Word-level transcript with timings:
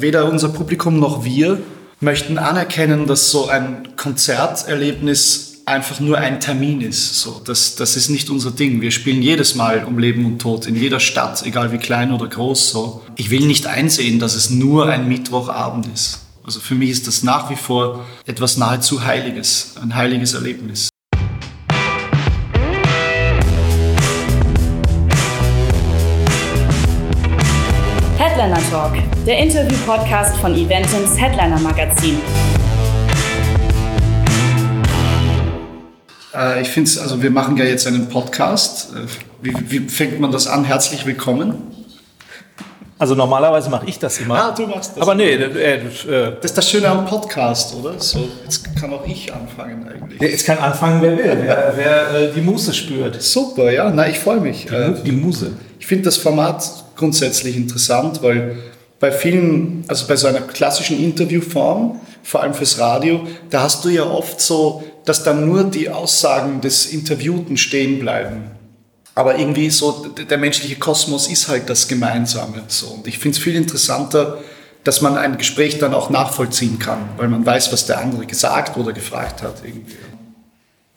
Weder 0.00 0.30
unser 0.30 0.48
Publikum 0.48 0.98
noch 0.98 1.24
wir 1.24 1.58
möchten 2.00 2.38
anerkennen, 2.38 3.06
dass 3.06 3.30
so 3.30 3.48
ein 3.48 3.96
Konzerterlebnis 3.96 5.62
einfach 5.66 6.00
nur 6.00 6.18
ein 6.18 6.40
Termin 6.40 6.80
ist. 6.80 7.20
So, 7.20 7.40
das, 7.44 7.76
das 7.76 7.96
ist 7.96 8.08
nicht 8.08 8.30
unser 8.30 8.50
Ding. 8.50 8.80
Wir 8.80 8.90
spielen 8.90 9.22
jedes 9.22 9.54
Mal 9.54 9.84
um 9.84 9.98
Leben 9.98 10.24
und 10.24 10.40
Tod 10.40 10.66
in 10.66 10.74
jeder 10.74 11.00
Stadt, 11.00 11.44
egal 11.44 11.72
wie 11.72 11.78
klein 11.78 12.12
oder 12.12 12.26
groß. 12.26 12.70
So. 12.70 13.02
Ich 13.16 13.30
will 13.30 13.46
nicht 13.46 13.66
einsehen, 13.66 14.18
dass 14.18 14.34
es 14.34 14.50
nur 14.50 14.88
ein 14.88 15.08
Mittwochabend 15.08 15.86
ist. 15.92 16.20
Also 16.44 16.60
für 16.60 16.74
mich 16.74 16.90
ist 16.90 17.06
das 17.06 17.22
nach 17.22 17.50
wie 17.50 17.56
vor 17.56 18.04
etwas 18.26 18.56
nahezu 18.56 19.04
Heiliges, 19.04 19.74
ein 19.80 19.94
heiliges 19.94 20.34
Erlebnis. 20.34 20.89
Headliner 28.60 28.70
Talk, 28.70 28.92
der 29.26 29.38
Interview-Podcast 29.38 30.36
von 30.36 30.54
Eventims 30.54 31.18
Headliner 31.18 31.58
Magazin. 31.60 32.18
Äh, 36.34 36.62
ich 36.62 36.68
finde 36.68 36.90
es, 36.90 36.98
also 36.98 37.22
wir 37.22 37.30
machen 37.30 37.56
ja 37.56 37.64
jetzt 37.64 37.86
einen 37.86 38.08
Podcast. 38.08 38.92
Äh, 38.94 39.06
wie, 39.42 39.70
wie 39.70 39.88
fängt 39.88 40.20
man 40.20 40.30
das 40.32 40.46
an? 40.46 40.64
Herzlich 40.64 41.06
willkommen. 41.06 41.54
Also 42.98 43.14
normalerweise 43.14 43.70
mache 43.70 43.86
ich 43.86 43.98
das 43.98 44.18
immer. 44.18 44.34
Ah, 44.34 44.54
du 44.54 44.66
machst 44.66 44.92
das. 44.94 45.02
Aber 45.02 45.14
nee, 45.14 45.32
äh, 45.32 45.76
äh, 45.76 46.32
das 46.36 46.50
ist 46.50 46.58
das 46.58 46.70
Schöne 46.70 46.88
am 46.88 47.06
Podcast, 47.06 47.74
oder? 47.76 47.98
So, 47.98 48.28
jetzt 48.42 48.76
kann 48.76 48.92
auch 48.92 49.06
ich 49.06 49.32
anfangen 49.32 49.88
eigentlich. 49.88 50.20
Jetzt 50.20 50.44
kann 50.44 50.58
anfangen, 50.58 51.00
wer 51.00 51.16
will, 51.16 51.38
wer, 51.44 51.72
wer 51.76 52.14
äh, 52.14 52.32
die 52.32 52.42
Muße 52.42 52.74
spürt. 52.74 53.22
Super, 53.22 53.70
ja, 53.72 53.90
na, 53.90 54.08
ich 54.08 54.18
freue 54.18 54.40
mich. 54.40 54.66
Die, 54.66 54.72
Mu 54.72 54.94
die 55.02 55.12
Muse. 55.12 55.52
Ich 55.80 55.86
finde 55.86 56.04
das 56.04 56.18
Format 56.18 56.84
grundsätzlich 56.94 57.56
interessant, 57.56 58.22
weil 58.22 58.58
bei 59.00 59.10
vielen, 59.10 59.82
also 59.88 60.06
bei 60.06 60.14
so 60.14 60.26
einer 60.26 60.42
klassischen 60.42 61.02
Interviewform, 61.02 61.98
vor 62.22 62.42
allem 62.42 62.52
fürs 62.52 62.78
Radio, 62.78 63.26
da 63.48 63.62
hast 63.62 63.84
du 63.84 63.88
ja 63.88 64.04
oft 64.04 64.40
so, 64.42 64.84
dass 65.06 65.24
dann 65.24 65.46
nur 65.46 65.64
die 65.64 65.88
Aussagen 65.88 66.60
des 66.60 66.86
Interviewten 66.86 67.56
stehen 67.56 67.98
bleiben. 67.98 68.50
Aber 69.14 69.38
irgendwie 69.38 69.70
so, 69.70 70.06
der 70.08 70.36
menschliche 70.36 70.76
Kosmos 70.76 71.28
ist 71.28 71.48
halt 71.48 71.70
das 71.70 71.88
Gemeinsame. 71.88 72.62
So. 72.68 72.88
Und 72.88 73.06
ich 73.06 73.18
finde 73.18 73.38
es 73.38 73.42
viel 73.42 73.56
interessanter, 73.56 74.38
dass 74.84 75.00
man 75.00 75.16
ein 75.16 75.38
Gespräch 75.38 75.78
dann 75.78 75.94
auch 75.94 76.10
nachvollziehen 76.10 76.78
kann, 76.78 77.08
weil 77.16 77.28
man 77.28 77.44
weiß, 77.44 77.72
was 77.72 77.86
der 77.86 77.98
andere 77.98 78.26
gesagt 78.26 78.76
oder 78.76 78.92
gefragt 78.92 79.42
hat. 79.42 79.62
Irgendwie. 79.64 79.96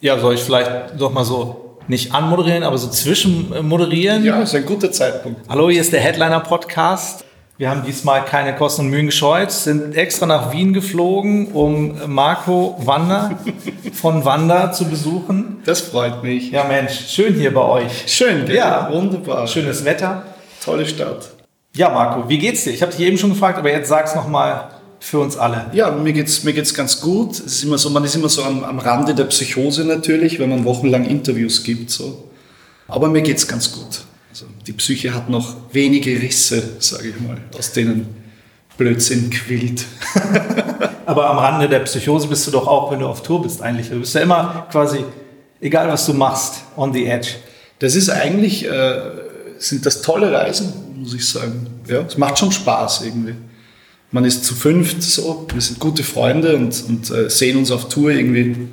Ja, 0.01 0.19
soll 0.19 0.35
ich 0.35 0.41
vielleicht 0.41 0.99
doch 0.99 1.13
mal 1.13 1.23
so 1.23 1.62
nicht 1.87 2.13
anmoderieren, 2.13 2.63
aber 2.63 2.77
so 2.77 2.89
zwischenmoderieren? 2.89 4.23
Ja, 4.23 4.41
ist 4.41 4.55
ein 4.55 4.65
guter 4.65 4.91
Zeitpunkt. 4.91 5.41
Hallo, 5.49 5.69
hier 5.69 5.81
ist 5.81 5.93
der 5.93 5.99
Headliner 5.99 6.39
Podcast. 6.39 7.25
Wir 7.57 7.69
haben 7.69 7.83
diesmal 7.85 8.25
keine 8.25 8.55
Kosten 8.55 8.81
und 8.81 8.89
Mühen 8.89 9.05
gescheut, 9.05 9.51
sind 9.51 9.95
extra 9.95 10.25
nach 10.25 10.51
Wien 10.51 10.73
geflogen, 10.73 11.51
um 11.51 11.95
Marco 12.07 12.75
Wander 12.79 13.37
von 13.93 14.25
Wander 14.25 14.71
zu 14.71 14.85
besuchen. 14.89 15.61
Das 15.63 15.81
freut 15.81 16.23
mich. 16.23 16.49
Ja, 16.51 16.63
Mensch, 16.63 17.07
schön 17.09 17.35
hier 17.35 17.53
bei 17.53 17.61
euch. 17.61 18.05
Schön, 18.07 18.45
gell? 18.45 18.55
Ja, 18.55 18.89
wunderbar. 18.91 19.45
Schönes 19.47 19.85
Wetter. 19.85 20.23
Tolle 20.63 20.85
Stadt. 20.85 21.29
Ja, 21.75 21.89
Marco, 21.89 22.27
wie 22.27 22.39
geht's 22.39 22.63
dir? 22.63 22.71
Ich 22.71 22.81
habe 22.81 22.91
dich 22.91 23.01
eben 23.01 23.17
schon 23.17 23.29
gefragt, 23.29 23.59
aber 23.59 23.71
jetzt 23.71 23.89
sag's 23.89 24.15
noch 24.15 24.27
mal 24.27 24.69
für 25.03 25.19
uns 25.19 25.35
alle. 25.35 25.65
Ja, 25.73 25.91
mir 25.91 26.13
geht's 26.13 26.45
mir 26.45 26.53
geht's 26.53 26.73
ganz 26.73 27.01
gut. 27.01 27.33
Es 27.33 27.55
ist 27.55 27.63
immer 27.65 27.77
so, 27.77 27.89
man 27.89 28.05
ist 28.05 28.15
immer 28.15 28.29
so 28.29 28.41
am, 28.41 28.63
am 28.63 28.79
Rande 28.79 29.13
der 29.13 29.25
Psychose 29.25 29.83
natürlich, 29.83 30.39
wenn 30.39 30.49
man 30.49 30.63
wochenlang 30.63 31.03
Interviews 31.03 31.61
gibt 31.61 31.91
so. 31.91 32.29
Aber 32.87 33.09
mir 33.09 33.21
geht's 33.21 33.45
ganz 33.45 33.69
gut. 33.73 34.01
Also 34.29 34.45
die 34.65 34.71
Psyche 34.71 35.13
hat 35.13 35.29
noch 35.29 35.57
wenige 35.73 36.21
Risse, 36.21 36.63
sage 36.79 37.09
ich 37.09 37.19
mal, 37.19 37.37
aus 37.57 37.73
denen 37.73 38.07
Blödsinn 38.77 39.29
quillt. 39.29 39.83
Aber 41.05 41.29
am 41.29 41.37
Rande 41.37 41.67
der 41.67 41.79
Psychose 41.79 42.27
bist 42.29 42.47
du 42.47 42.51
doch 42.51 42.65
auch, 42.65 42.89
wenn 42.89 42.99
du 42.99 43.07
auf 43.07 43.23
Tour 43.23 43.41
bist 43.41 43.61
eigentlich. 43.61 43.89
Du 43.89 43.99
bist 43.99 44.15
ja 44.15 44.21
immer 44.21 44.67
quasi, 44.71 45.03
egal 45.59 45.89
was 45.89 46.05
du 46.05 46.13
machst, 46.13 46.63
on 46.77 46.93
the 46.93 47.05
edge. 47.05 47.31
Das 47.79 47.95
ist 47.95 48.09
eigentlich, 48.09 48.65
äh, 48.65 49.01
sind 49.57 49.85
das 49.85 50.01
tolle 50.01 50.31
Reisen, 50.31 50.71
muss 50.95 51.13
ich 51.13 51.27
sagen. 51.27 51.67
Ja, 51.87 51.99
es 52.07 52.17
macht 52.17 52.39
schon 52.39 52.53
Spaß 52.53 53.01
irgendwie. 53.03 53.35
Man 54.13 54.23
ist 54.23 54.45
zu 54.45 54.55
fünft 54.55 55.03
so, 55.03 55.45
wir 55.53 55.61
sind 55.61 55.79
gute 55.79 56.03
Freunde 56.03 56.55
und, 56.55 56.81
und 56.87 57.11
äh, 57.11 57.29
sehen 57.29 57.57
uns 57.57 57.71
auf 57.71 57.89
Tour 57.89 58.11
irgendwie 58.11 58.69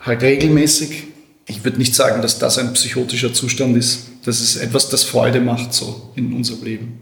halt 0.00 0.22
regelmäßig. 0.22 1.04
Ich 1.46 1.64
würde 1.64 1.78
nicht 1.78 1.94
sagen, 1.94 2.20
dass 2.20 2.38
das 2.38 2.58
ein 2.58 2.74
psychotischer 2.74 3.32
Zustand 3.32 3.74
ist 3.76 4.08
das 4.28 4.40
ist 4.40 4.56
etwas, 4.56 4.90
das 4.90 5.04
Freude 5.04 5.40
macht 5.40 5.72
so 5.72 6.10
in 6.14 6.34
unserem 6.34 6.62
Leben. 6.62 6.98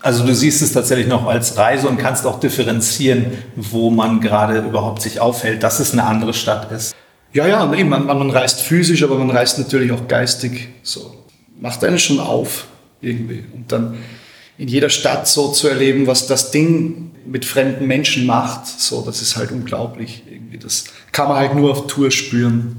Also 0.00 0.24
du 0.24 0.34
siehst 0.34 0.62
es 0.62 0.72
tatsächlich 0.72 1.06
noch 1.06 1.26
als 1.26 1.58
Reise 1.58 1.86
und 1.86 1.98
kannst 1.98 2.24
auch 2.24 2.40
differenzieren, 2.40 3.26
wo 3.56 3.90
man 3.90 4.22
gerade 4.22 4.60
überhaupt 4.60 5.02
sich 5.02 5.20
aufhält, 5.20 5.62
dass 5.62 5.80
es 5.80 5.92
eine 5.92 6.04
andere 6.04 6.32
Stadt 6.32 6.72
ist. 6.72 6.94
Ja, 7.34 7.46
ja, 7.46 7.66
nee, 7.66 7.84
man, 7.84 8.06
man 8.06 8.30
reist 8.30 8.62
physisch, 8.62 9.02
aber 9.02 9.18
man 9.18 9.30
reist 9.30 9.58
natürlich 9.58 9.92
auch 9.92 10.08
geistig. 10.08 10.68
So 10.82 11.14
macht 11.60 11.84
einen 11.84 11.98
schon 11.98 12.18
auf 12.18 12.66
irgendwie 13.02 13.44
und 13.54 13.70
dann 13.70 13.98
in 14.60 14.68
jeder 14.68 14.90
Stadt 14.90 15.26
so 15.26 15.48
zu 15.48 15.68
erleben, 15.68 16.06
was 16.06 16.26
das 16.26 16.50
Ding 16.50 17.12
mit 17.24 17.46
fremden 17.46 17.86
Menschen 17.86 18.26
macht, 18.26 18.66
so 18.66 19.00
das 19.00 19.22
ist 19.22 19.36
halt 19.36 19.52
unglaublich 19.52 20.22
irgendwie. 20.30 20.58
Das 20.58 20.84
kann 21.12 21.28
man 21.28 21.38
halt 21.38 21.54
nur 21.54 21.70
auf 21.70 21.86
Tour 21.86 22.10
spüren. 22.10 22.76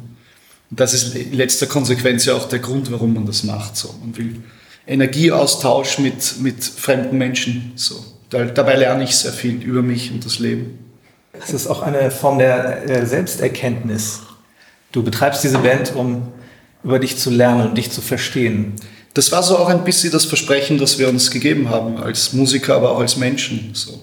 Und 0.70 0.80
das 0.80 0.94
ist 0.94 1.16
in 1.16 1.34
letzter 1.34 1.66
Konsequenz 1.66 2.26
ja 2.26 2.36
auch 2.36 2.48
der 2.48 2.60
Grund, 2.60 2.92
warum 2.92 3.16
man 3.16 3.26
das 3.26 3.44
macht. 3.44 3.76
So. 3.78 3.96
Man 4.00 4.16
will 4.16 4.44
Energieaustausch 4.86 5.98
mit, 5.98 6.40
mit 6.40 6.64
fremden 6.64 7.18
Menschen. 7.18 7.72
So. 7.76 7.96
Da, 8.30 8.46
dabei 8.46 8.76
lerne 8.76 9.04
ich 9.04 9.16
sehr 9.16 9.34
viel 9.34 9.56
über 9.64 9.82
mich 9.82 10.12
und 10.12 10.24
das 10.24 10.38
Leben. 10.38 10.78
Das 11.34 11.52
ist 11.52 11.66
auch 11.66 11.82
eine 11.82 12.12
Form 12.12 12.38
der 12.38 13.08
Selbsterkenntnis. 13.08 14.20
Du 14.92 15.02
betreibst 15.02 15.44
diese 15.44 15.58
Band, 15.58 15.96
um 15.96 16.28
über 16.84 17.00
dich 17.00 17.18
zu 17.18 17.32
lernen 17.32 17.70
und 17.70 17.78
dich 17.80 17.90
zu 17.90 18.02
verstehen. 18.02 18.76
Das 19.14 19.32
war 19.32 19.44
so 19.44 19.58
auch 19.58 19.70
ein 19.70 19.84
bisschen 19.84 20.12
das 20.12 20.26
Versprechen, 20.26 20.78
das 20.78 20.98
wir 20.98 21.10
uns 21.10 21.32
gegeben 21.32 21.70
haben, 21.70 21.98
als 21.98 22.34
Musiker, 22.34 22.76
aber 22.76 22.92
auch 22.92 23.00
als 23.00 23.18
Menschen. 23.18 23.72
So. 23.74 24.00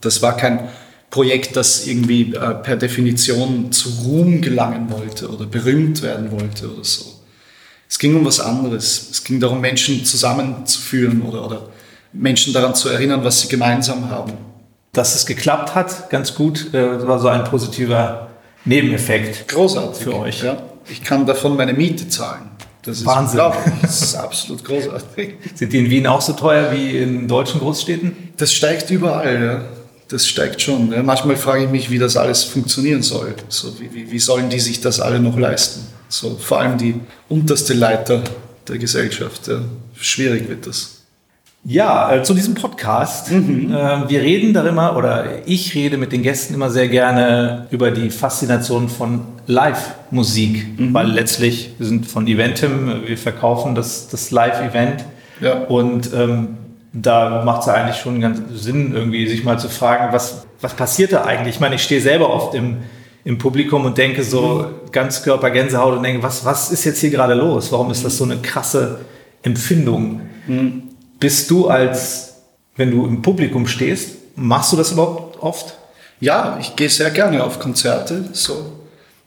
Das 0.00 0.20
war 0.20 0.36
kein 0.36 0.68
Projekt, 1.10 1.56
das 1.56 1.86
irgendwie 1.86 2.34
äh, 2.34 2.54
per 2.54 2.76
Definition 2.76 3.70
zu 3.70 3.90
Ruhm 4.04 4.40
gelangen 4.40 4.90
wollte 4.90 5.28
oder 5.28 5.46
berühmt 5.46 6.02
werden 6.02 6.32
wollte 6.32 6.72
oder 6.72 6.84
so. 6.84 7.04
Es 7.88 7.98
ging 7.98 8.16
um 8.16 8.24
was 8.24 8.40
anderes. 8.40 9.10
Es 9.10 9.22
ging 9.22 9.38
darum, 9.38 9.60
Menschen 9.60 10.04
zusammenzuführen 10.04 11.20
oder, 11.22 11.44
oder 11.46 11.68
Menschen 12.12 12.52
daran 12.52 12.74
zu 12.74 12.88
erinnern, 12.88 13.22
was 13.22 13.42
sie 13.42 13.48
gemeinsam 13.48 14.10
haben. 14.10 14.32
Dass 14.92 15.14
es 15.14 15.26
geklappt 15.26 15.74
hat, 15.74 16.10
ganz 16.10 16.34
gut, 16.34 16.72
äh, 16.74 17.06
war 17.06 17.18
so 17.18 17.28
ein 17.28 17.44
positiver 17.44 18.28
Nebeneffekt. 18.64 19.48
Großartig. 19.48 20.02
Für 20.02 20.18
euch. 20.18 20.42
Ja. 20.42 20.62
Ich 20.88 21.02
kann 21.02 21.26
davon 21.26 21.56
meine 21.56 21.74
Miete 21.74 22.08
zahlen. 22.08 22.50
Das 22.82 22.98
ist 22.98 23.06
Wahnsinn. 23.06 23.40
Das 23.80 24.02
ist 24.02 24.14
absolut 24.16 24.64
großartig. 24.64 25.34
Sind 25.54 25.72
die 25.72 25.78
in 25.78 25.90
Wien 25.90 26.06
auch 26.06 26.20
so 26.20 26.32
teuer 26.32 26.72
wie 26.72 26.98
in 26.98 27.28
deutschen 27.28 27.60
Großstädten? 27.60 28.32
Das 28.36 28.52
steigt 28.52 28.90
überall, 28.90 29.42
ja 29.42 29.64
das 30.12 30.28
steigt 30.28 30.60
schon. 30.60 30.92
Ja. 30.92 31.02
Manchmal 31.02 31.36
frage 31.36 31.64
ich 31.64 31.70
mich, 31.70 31.90
wie 31.90 31.98
das 31.98 32.16
alles 32.16 32.44
funktionieren 32.44 33.02
soll. 33.02 33.34
So, 33.48 33.72
wie, 33.80 34.10
wie, 34.10 34.18
sollen 34.18 34.50
die 34.50 34.60
sich 34.60 34.80
das 34.80 35.00
alle 35.00 35.18
noch 35.18 35.38
leisten? 35.38 35.86
So, 36.08 36.36
vor 36.36 36.60
allem 36.60 36.78
die 36.78 36.94
unterste 37.28 37.74
Leiter 37.74 38.22
der 38.68 38.78
Gesellschaft. 38.78 39.48
Ja. 39.48 39.62
Schwierig 39.98 40.48
wird 40.48 40.66
das. 40.66 40.91
Ja, 41.64 42.12
äh, 42.12 42.22
zu 42.24 42.34
diesem 42.34 42.54
Podcast. 42.54 43.30
Mhm. 43.30 43.72
Äh, 43.72 44.08
wir 44.08 44.20
reden 44.20 44.52
darüber, 44.52 44.96
oder 44.96 45.46
ich 45.46 45.74
rede 45.76 45.96
mit 45.96 46.10
den 46.10 46.22
Gästen 46.22 46.54
immer 46.54 46.70
sehr 46.70 46.88
gerne 46.88 47.68
über 47.70 47.92
die 47.92 48.10
Faszination 48.10 48.88
von 48.88 49.20
Live-Musik, 49.46 50.78
mhm. 50.78 50.92
weil 50.92 51.06
letztlich, 51.06 51.74
wir 51.78 51.86
sind 51.86 52.06
von 52.06 52.26
Eventim, 52.26 53.02
wir 53.06 53.16
verkaufen 53.16 53.76
das, 53.76 54.08
das 54.08 54.32
Live-Event. 54.32 55.04
Ja. 55.40 55.60
Und 55.64 56.12
ähm, 56.12 56.56
da 56.92 57.44
macht 57.44 57.60
es 57.60 57.66
ja 57.66 57.74
eigentlich 57.74 57.96
schon 57.96 58.20
ganz 58.20 58.40
Sinn, 58.54 58.92
irgendwie 58.92 59.28
sich 59.28 59.44
mal 59.44 59.58
zu 59.58 59.68
fragen, 59.68 60.12
was, 60.12 60.44
was 60.60 60.74
passiert 60.74 61.12
da 61.12 61.24
eigentlich? 61.24 61.54
Ich 61.54 61.60
meine, 61.60 61.76
ich 61.76 61.82
stehe 61.84 62.00
selber 62.00 62.30
oft 62.30 62.56
im, 62.56 62.78
im 63.24 63.38
Publikum 63.38 63.84
und 63.84 63.96
denke 63.96 64.24
so 64.24 64.66
ganz 64.90 65.22
Körper 65.22 65.50
Gänsehaut 65.50 65.96
und 65.96 66.02
denke, 66.02 66.24
was, 66.24 66.44
was 66.44 66.72
ist 66.72 66.84
jetzt 66.84 67.00
hier 67.00 67.10
gerade 67.10 67.34
los? 67.34 67.70
Warum 67.70 67.92
ist 67.92 68.04
das 68.04 68.18
so 68.18 68.24
eine 68.24 68.38
krasse 68.38 69.02
Empfindung? 69.42 70.22
Mhm. 70.48 70.91
Bist 71.22 71.52
du 71.52 71.68
als, 71.68 72.34
wenn 72.74 72.90
du 72.90 73.06
im 73.06 73.22
Publikum 73.22 73.68
stehst, 73.68 74.16
machst 74.34 74.72
du 74.72 74.76
das 74.76 74.90
überhaupt 74.90 75.40
oft? 75.40 75.74
Ja, 76.18 76.58
ich 76.60 76.74
gehe 76.74 76.88
sehr 76.88 77.12
gerne 77.12 77.44
auf 77.44 77.60
Konzerte. 77.60 78.24
So 78.32 78.72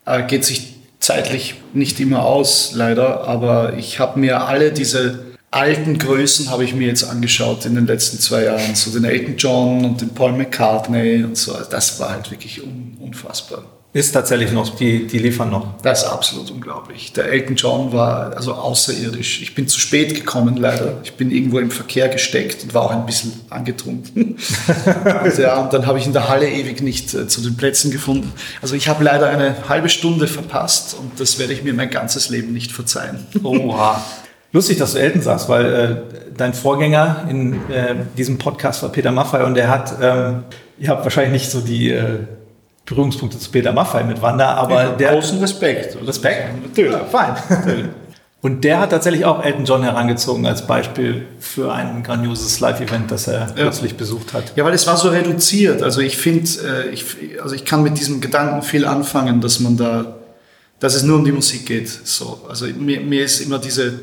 äh, 0.05 0.23
geht 0.23 0.43
sich 0.43 0.75
zeitlich 0.99 1.55
nicht 1.73 2.01
immer 2.01 2.25
aus, 2.25 2.73
leider, 2.73 3.25
aber 3.29 3.77
ich 3.77 3.97
habe 4.01 4.19
mir 4.19 4.41
alle 4.41 4.73
diese 4.73 5.23
alten 5.51 5.97
Größen 5.97 6.49
habe 6.49 6.65
ich 6.65 6.75
mir 6.75 6.87
jetzt 6.89 7.05
angeschaut 7.05 7.65
in 7.65 7.75
den 7.75 7.87
letzten 7.87 8.19
zwei 8.19 8.43
Jahren. 8.43 8.75
So 8.75 8.91
den 8.91 9.05
Elton 9.05 9.37
John 9.37 9.85
und 9.85 10.01
den 10.01 10.09
Paul 10.09 10.33
McCartney 10.33 11.23
und 11.23 11.37
so. 11.37 11.55
Das 11.69 11.97
war 12.01 12.09
halt 12.09 12.29
wirklich 12.29 12.61
un 12.61 12.97
unfassbar. 12.99 13.63
Ist 13.95 14.11
tatsächlich 14.11 14.51
noch, 14.51 14.75
die, 14.75 15.07
die 15.07 15.19
liefern 15.19 15.49
noch. 15.51 15.77
Das 15.81 16.03
ist 16.03 16.09
absolut 16.09 16.51
unglaublich. 16.51 17.13
Der 17.13 17.31
Elton 17.31 17.55
John 17.55 17.93
war 17.93 18.35
also 18.35 18.53
außerirdisch. 18.53 19.41
Ich 19.41 19.55
bin 19.55 19.69
zu 19.69 19.79
spät 19.79 20.13
gekommen, 20.13 20.57
leider. 20.57 20.97
Ich 21.05 21.13
bin 21.13 21.31
irgendwo 21.31 21.59
im 21.59 21.71
Verkehr 21.71 22.09
gesteckt 22.09 22.63
und 22.63 22.73
war 22.73 22.81
auch 22.81 22.91
ein 22.91 23.05
bisschen 23.05 23.31
angetrunken. 23.49 24.35
und, 25.23 25.37
ja, 25.37 25.61
und 25.61 25.71
dann 25.71 25.85
habe 25.85 25.97
ich 25.97 26.05
in 26.05 26.11
der 26.11 26.27
Halle 26.27 26.49
ewig 26.49 26.81
nicht 26.81 27.13
äh, 27.13 27.29
zu 27.29 27.39
den 27.39 27.55
Plätzen 27.55 27.89
gefunden. 27.89 28.33
Also 28.61 28.75
ich 28.75 28.89
habe 28.89 29.01
leider 29.01 29.29
eine 29.29 29.55
halbe 29.69 29.87
Stunde 29.87 30.27
verpasst 30.27 30.97
und 30.99 31.17
das 31.17 31.39
werde 31.39 31.53
ich 31.53 31.63
mir 31.63 31.73
mein 31.73 31.89
ganzes 31.89 32.27
Leben 32.27 32.51
nicht 32.51 32.73
verzeihen. 32.73 33.25
Oha. 33.43 34.03
Lustig, 34.51 34.77
dass 34.77 34.91
du 34.91 34.99
Elton 34.99 35.21
sagst, 35.21 35.47
weil 35.47 35.73
äh, 35.73 35.95
dein 36.35 36.53
Vorgänger 36.53 37.27
in 37.29 37.53
äh, 37.71 37.95
diesem 38.17 38.39
Podcast 38.39 38.83
war 38.83 38.89
Peter 38.89 39.13
Maffay 39.13 39.45
und 39.45 39.53
der 39.53 39.69
hat, 39.69 39.93
ähm, 40.01 40.43
ihr 40.79 40.89
habt 40.89 41.05
wahrscheinlich 41.05 41.43
nicht 41.43 41.49
so 41.49 41.61
die 41.61 41.91
äh, 41.91 42.25
Berührungspunkte 42.85 43.39
zu 43.39 43.49
Peter 43.49 43.73
Maffay 43.73 44.03
mit 44.03 44.21
Wanda, 44.21 44.53
aber 44.53 44.83
ja, 44.83 44.89
der. 44.91 45.13
Großen 45.13 45.39
Respekt. 45.39 45.97
Respekt? 46.05 46.61
Natürlich. 46.63 46.91
Ja, 46.91 47.05
fein. 47.05 47.35
Und 48.45 48.63
der 48.63 48.79
hat 48.79 48.91
tatsächlich 48.91 49.25
auch 49.25 49.43
Elton 49.43 49.65
John 49.65 49.81
herangezogen 49.81 50.45
als 50.45 50.67
Beispiel 50.67 51.25
für 51.39 51.73
ein 51.73 52.03
grandioses 52.03 52.59
Live-Event, 52.59 53.09
das 53.09 53.27
er 53.27 53.47
ja. 53.47 53.63
kürzlich 53.63 53.97
besucht 53.97 54.33
hat. 54.33 54.53
Ja, 54.55 54.63
weil 54.63 54.73
es 54.75 54.85
war 54.85 54.97
so 54.97 55.09
reduziert. 55.09 55.81
Also 55.81 55.99
ich 56.01 56.15
finde, 56.17 56.47
äh, 56.63 56.89
ich, 56.89 57.05
also 57.41 57.55
ich 57.55 57.65
kann 57.65 57.81
mit 57.81 57.97
diesem 57.97 58.21
Gedanken 58.21 58.61
viel 58.61 58.85
anfangen, 58.85 59.41
dass 59.41 59.59
man 59.61 59.77
da, 59.77 60.17
dass 60.79 60.93
es 60.93 61.01
nur 61.01 61.17
um 61.17 61.25
die 61.25 61.31
Musik 61.31 61.65
geht. 61.65 61.89
So, 61.89 62.41
also 62.47 62.67
mir, 62.67 63.01
mir 63.01 63.25
ist 63.25 63.39
immer 63.39 63.57
diese, 63.57 64.01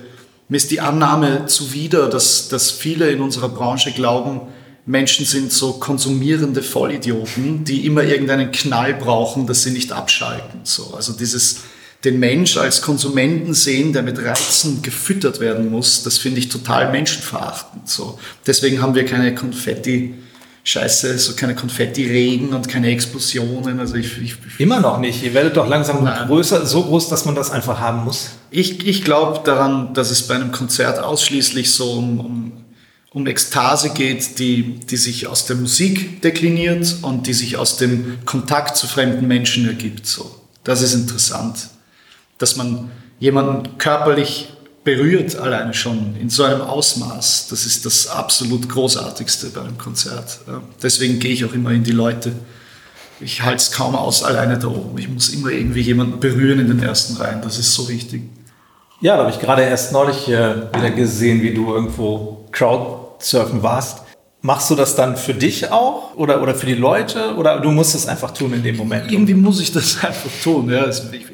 mir 0.49 0.57
ist 0.57 0.73
die 0.73 0.81
Annahme 0.81 1.47
zuwider, 1.47 2.09
dass, 2.09 2.49
dass 2.49 2.73
viele 2.73 3.13
in 3.13 3.21
unserer 3.21 3.49
Branche 3.49 3.93
glauben, 3.93 4.41
Menschen 4.85 5.25
sind 5.25 5.53
so 5.53 5.75
konsumierende 5.75 6.63
Vollidioten, 6.63 7.65
die 7.65 7.87
immer 7.87 8.03
irgendeinen 8.03 8.51
Knall 8.51 8.95
brauchen, 8.95 9.47
dass 9.47 9.63
sie 9.63 9.71
nicht 9.71 9.93
abschalten. 9.93 10.61
So, 10.65 10.95
also 10.95 11.13
dieses 11.13 11.61
den 12.05 12.19
Mensch 12.19 12.57
als 12.57 12.83
Konsumenten 12.83 13.55
sehen, 13.55 13.93
der 13.93 14.03
mit 14.03 14.19
Reizen 14.19 14.83
gefüttert 14.83 15.39
werden 15.39 15.71
muss, 15.71 16.03
das 16.03 16.19
finde 16.19 16.41
ich 16.41 16.49
total 16.49 16.91
menschenverachtend. 16.91 17.89
So, 17.89 18.19
deswegen 18.45 18.83
haben 18.83 18.97
wir 18.97 19.07
keine 19.07 19.35
Konfetti. 19.35 20.15
Scheiße, 20.65 21.19
so 21.19 21.35
keine 21.35 21.57
Konfetti-Regen 21.57 22.55
und 22.55 22.69
keine 22.69 22.89
Explosionen. 22.91 23.81
Also 23.81 23.97
ich, 23.97 24.23
ich, 24.23 24.37
Immer 24.59 24.79
noch 24.79 25.01
nicht. 25.01 25.25
Ihr 25.25 25.35
werdet 25.35 25.57
doch 25.57 25.69
langsam 25.69 26.05
Nein. 26.05 26.29
größer, 26.29 26.65
so 26.67 26.85
groß, 26.85 27.09
dass 27.09 27.25
man 27.25 27.35
das 27.35 27.51
einfach 27.51 27.81
haben 27.81 28.05
muss. 28.05 28.31
Ich, 28.53 28.87
ich 28.87 29.03
glaube 29.03 29.41
daran, 29.45 29.93
dass 29.93 30.13
es 30.13 30.29
bei 30.29 30.37
einem 30.37 30.53
Konzert 30.53 31.01
ausschließlich 31.01 31.73
so 31.73 31.95
um, 31.95 32.21
um 32.21 32.53
um 33.15 33.27
Ekstase 33.27 33.91
geht, 33.91 34.39
die, 34.39 34.81
die 34.81 34.97
sich 34.97 35.27
aus 35.27 35.45
der 35.45 35.57
Musik 35.57 36.23
dekliniert 36.23 36.97
und 37.03 37.27
die 37.27 37.35
sich 37.35 37.57
aus 37.57 37.77
dem 37.77 38.25
Kontakt 38.25 38.77
zu 38.77 38.87
fremden 38.87 39.29
Menschen 39.29 39.67
ergibt. 39.67 40.07
So. 40.07 40.35
Das 40.65 40.81
ist 40.81 40.95
interessant, 40.95 41.69
dass 42.39 42.57
man 42.57 42.91
jemanden 43.19 43.77
körperlich 43.79 44.49
berührt 44.85 45.37
alleine 45.37 45.75
schon 45.75 46.17
in 46.17 46.29
so 46.31 46.43
einem 46.43 46.63
Ausmaß. 46.63 47.49
Das 47.49 47.67
ist 47.67 47.87
das 47.87 48.09
absolut 48.09 48.69
Großartigste 48.69 49.51
bei 49.51 49.61
einem 49.61 49.79
Konzert. 49.79 50.41
Deswegen 50.83 51.19
gehe 51.21 51.33
ich 51.33 51.45
auch 51.45 51.53
immer 51.53 51.71
in 51.71 51.85
die 51.85 51.93
Leute. 51.93 52.33
Ich 53.21 53.43
halte 53.43 53.59
es 53.59 53.71
kaum 53.71 53.95
aus 53.95 54.25
alleine 54.25 54.59
da 54.59 54.67
oben. 54.67 54.99
Ich 54.99 55.09
muss 55.09 55.29
immer 55.29 55.51
irgendwie 55.51 55.83
jemanden 55.83 56.19
berühren 56.19 56.59
in 56.59 56.67
den 56.67 56.83
ersten 56.83 57.17
Reihen. 57.17 57.43
Das 57.43 57.59
ist 57.59 57.75
so 57.75 57.89
wichtig. 57.89 58.23
Ja, 59.01 59.17
da 59.17 59.25
habe 59.25 59.31
ich 59.31 59.39
gerade 59.39 59.63
erst 59.63 59.93
neulich 59.93 60.29
äh, 60.29 60.73
wieder 60.75 60.91
gesehen, 60.91 61.43
wie 61.43 61.55
du 61.55 61.73
irgendwo 61.73 62.49
Crowd 62.51 63.02
surfen 63.25 63.63
warst. 63.63 64.03
Machst 64.41 64.71
du 64.71 64.75
das 64.75 64.97
dann 64.97 65.17
für 65.17 65.35
dich 65.35 65.71
auch 65.71 66.17
oder, 66.17 66.43
oder 66.43 66.55
für 66.55 66.67
die 66.67 66.75
Leute 66.75 67.37
oder 67.37 67.61
du 67.61 67.71
musst 67.71 67.95
es 67.95 68.07
einfach 68.09 68.33
tun 68.33 68.53
in 68.53 68.63
dem 68.63 68.77
Moment? 68.77 69.11
Irgendwie 69.11 69.35
muss 69.35 69.61
ich 69.61 69.73
das 69.73 69.97
einfach 70.05 70.31
tun. 70.43 70.69
Ja. 70.69 70.89
Ich, 70.89 71.01
ich 71.13 71.27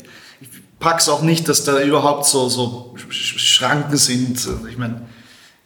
pack's 0.78 1.08
auch 1.08 1.22
nicht, 1.22 1.48
dass 1.48 1.64
da 1.64 1.80
überhaupt 1.80 2.26
so, 2.26 2.48
so 2.48 2.94
Schranken 3.08 3.96
sind. 3.96 4.46
Ich 4.70 4.76
meine, 4.76 5.02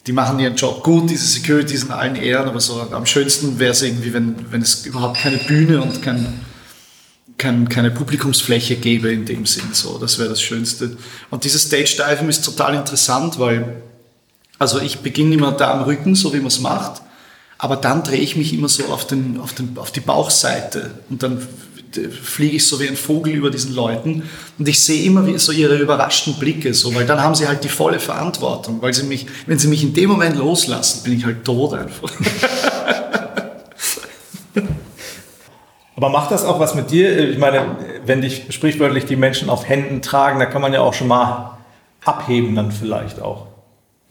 die 0.06 0.12
machen 0.12 0.38
ihren 0.38 0.56
Job 0.56 0.82
gut, 0.82 1.10
diese 1.10 1.26
Security 1.26 1.76
sind 1.76 1.90
allen 1.90 2.16
Ehren, 2.16 2.48
aber 2.48 2.60
so 2.60 2.80
am 2.90 3.06
schönsten 3.06 3.58
wäre 3.58 3.72
es 3.72 3.82
irgendwie, 3.82 4.12
wenn, 4.12 4.34
wenn 4.50 4.62
es 4.62 4.86
überhaupt 4.86 5.18
keine 5.18 5.38
Bühne 5.38 5.80
und 5.80 6.02
kein, 6.02 6.40
kein, 7.38 7.68
keine 7.68 7.90
Publikumsfläche 7.90 8.76
gäbe 8.76 9.12
in 9.12 9.24
dem 9.24 9.46
Sinn. 9.46 9.70
So, 9.72 9.98
das 9.98 10.18
wäre 10.18 10.28
das 10.28 10.42
Schönste. 10.42 10.96
Und 11.30 11.44
dieses 11.44 11.62
Stage-Diven 11.62 12.28
ist 12.28 12.44
total 12.44 12.74
interessant, 12.74 13.38
weil 13.38 13.82
also 14.62 14.80
ich 14.80 15.00
beginne 15.00 15.34
immer 15.34 15.50
da 15.50 15.72
am 15.72 15.82
Rücken, 15.82 16.14
so 16.14 16.32
wie 16.32 16.38
man 16.38 16.46
es 16.46 16.60
macht, 16.60 17.02
aber 17.58 17.74
dann 17.74 18.04
drehe 18.04 18.20
ich 18.20 18.36
mich 18.36 18.54
immer 18.54 18.68
so 18.68 18.84
auf, 18.86 19.06
den, 19.08 19.40
auf, 19.40 19.52
den, 19.54 19.76
auf 19.76 19.90
die 19.90 20.00
Bauchseite 20.00 20.92
und 21.10 21.22
dann 21.22 21.46
fliege 22.22 22.56
ich 22.56 22.66
so 22.66 22.78
wie 22.78 22.88
ein 22.88 22.96
Vogel 22.96 23.34
über 23.34 23.50
diesen 23.50 23.74
Leuten 23.74 24.22
und 24.58 24.68
ich 24.68 24.80
sehe 24.80 25.04
immer 25.04 25.36
so 25.38 25.50
ihre 25.50 25.76
überraschten 25.76 26.34
Blicke, 26.34 26.72
so, 26.74 26.94
weil 26.94 27.04
dann 27.06 27.20
haben 27.20 27.34
sie 27.34 27.48
halt 27.48 27.64
die 27.64 27.68
volle 27.68 27.98
Verantwortung, 27.98 28.80
weil 28.80 28.94
sie 28.94 29.02
mich, 29.02 29.26
wenn 29.46 29.58
sie 29.58 29.66
mich 29.66 29.82
in 29.82 29.92
dem 29.94 30.10
Moment 30.10 30.36
loslassen, 30.36 31.02
bin 31.02 31.18
ich 31.18 31.24
halt 31.24 31.44
tot 31.44 31.74
einfach. 31.74 32.10
Aber 35.96 36.08
macht 36.08 36.30
das 36.30 36.44
auch 36.44 36.60
was 36.60 36.76
mit 36.76 36.92
dir? 36.92 37.30
Ich 37.30 37.38
meine, 37.38 37.76
wenn 38.06 38.22
dich 38.22 38.44
sprichwörtlich 38.50 39.06
die 39.06 39.16
Menschen 39.16 39.50
auf 39.50 39.68
Händen 39.68 40.02
tragen, 40.02 40.38
da 40.38 40.46
kann 40.46 40.62
man 40.62 40.72
ja 40.72 40.80
auch 40.80 40.94
schon 40.94 41.08
mal 41.08 41.58
abheben 42.04 42.54
dann 42.54 42.72
vielleicht 42.72 43.20
auch. 43.20 43.51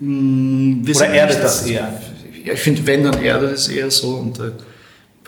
Hm, 0.01 0.81
wir 0.83 0.95
Oder 0.95 1.07
erdet 1.09 1.43
das 1.43 1.65
eher? 1.67 2.01
Ich 2.43 2.59
finde, 2.59 2.85
wenn, 2.87 3.03
dann 3.03 3.21
erdet 3.21 3.53
es 3.53 3.67
eher 3.67 3.91
so. 3.91 4.15
Und, 4.15 4.39
äh, 4.39 4.51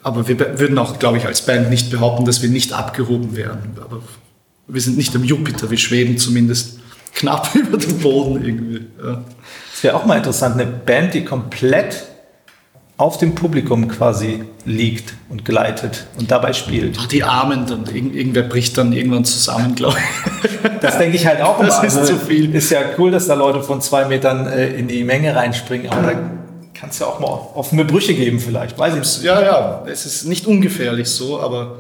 aber 0.02 0.28
wir 0.28 0.60
würden 0.60 0.78
auch, 0.80 1.00
glaube 1.00 1.20
ich, 1.20 1.26
als 1.26 1.46
Band 1.46 1.70
nicht 1.70 1.92
behaupten, 1.92 2.26
dass 2.26 2.42
wir 2.42 2.50
nicht 2.50 2.74
abgehoben 2.74 3.36
werden. 3.38 3.78
Aber 3.80 4.02
wir 4.68 4.82
sind 4.82 4.98
nicht 4.98 5.16
am 5.16 5.24
Jupiter, 5.24 5.70
wir 5.70 5.78
schweben 5.78 6.18
zumindest 6.18 6.80
knapp 7.14 7.54
über 7.56 7.78
dem 7.78 8.00
Boden 8.00 8.44
irgendwie. 8.44 8.82
Ja. 9.02 9.24
Das 9.72 9.84
wäre 9.84 9.96
auch 9.96 10.06
mal 10.06 10.18
interessant, 10.18 10.60
eine 10.60 10.70
Band, 10.70 11.14
die 11.14 11.24
komplett 11.24 12.04
auf 12.98 13.18
dem 13.18 13.36
Publikum 13.36 13.88
quasi 13.88 14.44
liegt 14.66 15.16
und 15.30 15.46
gleitet 15.46 16.06
und 16.18 16.32
dabei 16.32 16.54
spielt. 16.54 16.98
Ach, 17.00 17.08
die 17.08 17.24
Armen, 17.24 17.66
dann 17.66 17.86
irgendwer 17.88 18.44
bricht 18.44 18.78
dann 18.78 18.94
irgendwann 18.94 19.26
zusammen, 19.26 19.76
glaube 19.76 19.98
ich. 19.98 20.50
Das 20.82 20.98
denke 20.98 21.16
ich 21.16 21.26
halt 21.26 21.42
auch 21.42 21.60
immer. 21.60 21.68
Das 21.68 21.84
ist 21.84 21.98
also, 21.98 22.14
zu 22.14 22.20
viel. 22.20 22.54
Ist 22.54 22.70
ja 22.70 22.82
cool, 22.98 23.12
dass 23.12 23.28
da 23.28 23.34
Leute 23.34 23.64
von 23.64 23.82
zwei 23.82 24.06
Metern 24.06 24.48
äh, 24.48 24.68
in 24.68 24.88
die 24.88 25.04
Menge 25.04 25.36
reinspringen, 25.36 25.90
aber 25.90 26.02
da 26.02 26.14
kann 26.74 26.90
es 26.90 27.00
ja 27.00 27.08
auch 27.08 27.20
mal 27.20 27.28
offene 27.28 27.86
Brüche 27.86 28.14
geben 28.14 28.40
vielleicht, 28.40 28.78
weiß 28.78 28.96
ich 28.96 29.24
Ja, 29.24 29.42
ja, 29.42 29.84
es 29.88 30.06
ist 30.06 30.26
nicht 30.26 30.46
ungefährlich 30.46 31.08
so, 31.08 31.40
aber 31.40 31.78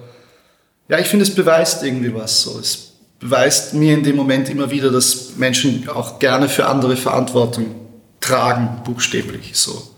ja, 0.88 0.98
ich 1.00 1.08
finde, 1.08 1.24
es 1.24 1.34
beweist 1.34 1.84
irgendwie 1.84 2.14
was 2.14 2.42
so. 2.42 2.60
Es 2.60 2.94
beweist 3.20 3.74
mir 3.74 3.94
in 3.94 4.04
dem 4.04 4.16
Moment 4.16 4.50
immer 4.50 4.72
wieder, 4.72 4.92
dass 4.92 5.36
Menschen 5.38 5.88
auch 5.90 6.20
gerne 6.20 6.50
für 6.50 6.68
andere 6.68 6.96
Verantwortung 6.96 7.66
tragen, 8.20 8.82
buchstäblich 8.84 9.52
so. 9.54 9.93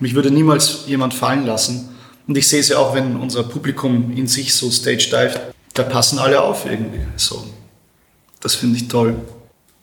Mich 0.00 0.14
würde 0.14 0.30
niemals 0.30 0.84
jemand 0.86 1.14
fallen 1.14 1.46
lassen. 1.46 1.90
Und 2.26 2.36
ich 2.36 2.48
sehe 2.48 2.60
es 2.60 2.68
ja 2.70 2.78
auch, 2.78 2.94
wenn 2.94 3.16
unser 3.16 3.42
Publikum 3.42 4.12
in 4.16 4.26
sich 4.26 4.54
so 4.54 4.70
stage 4.70 5.08
dive, 5.10 5.40
da 5.74 5.82
passen 5.82 6.18
alle 6.18 6.40
auf 6.40 6.64
irgendwie. 6.64 7.00
So. 7.16 7.44
Das 8.40 8.54
finde 8.54 8.76
ich 8.76 8.88
toll. 8.88 9.16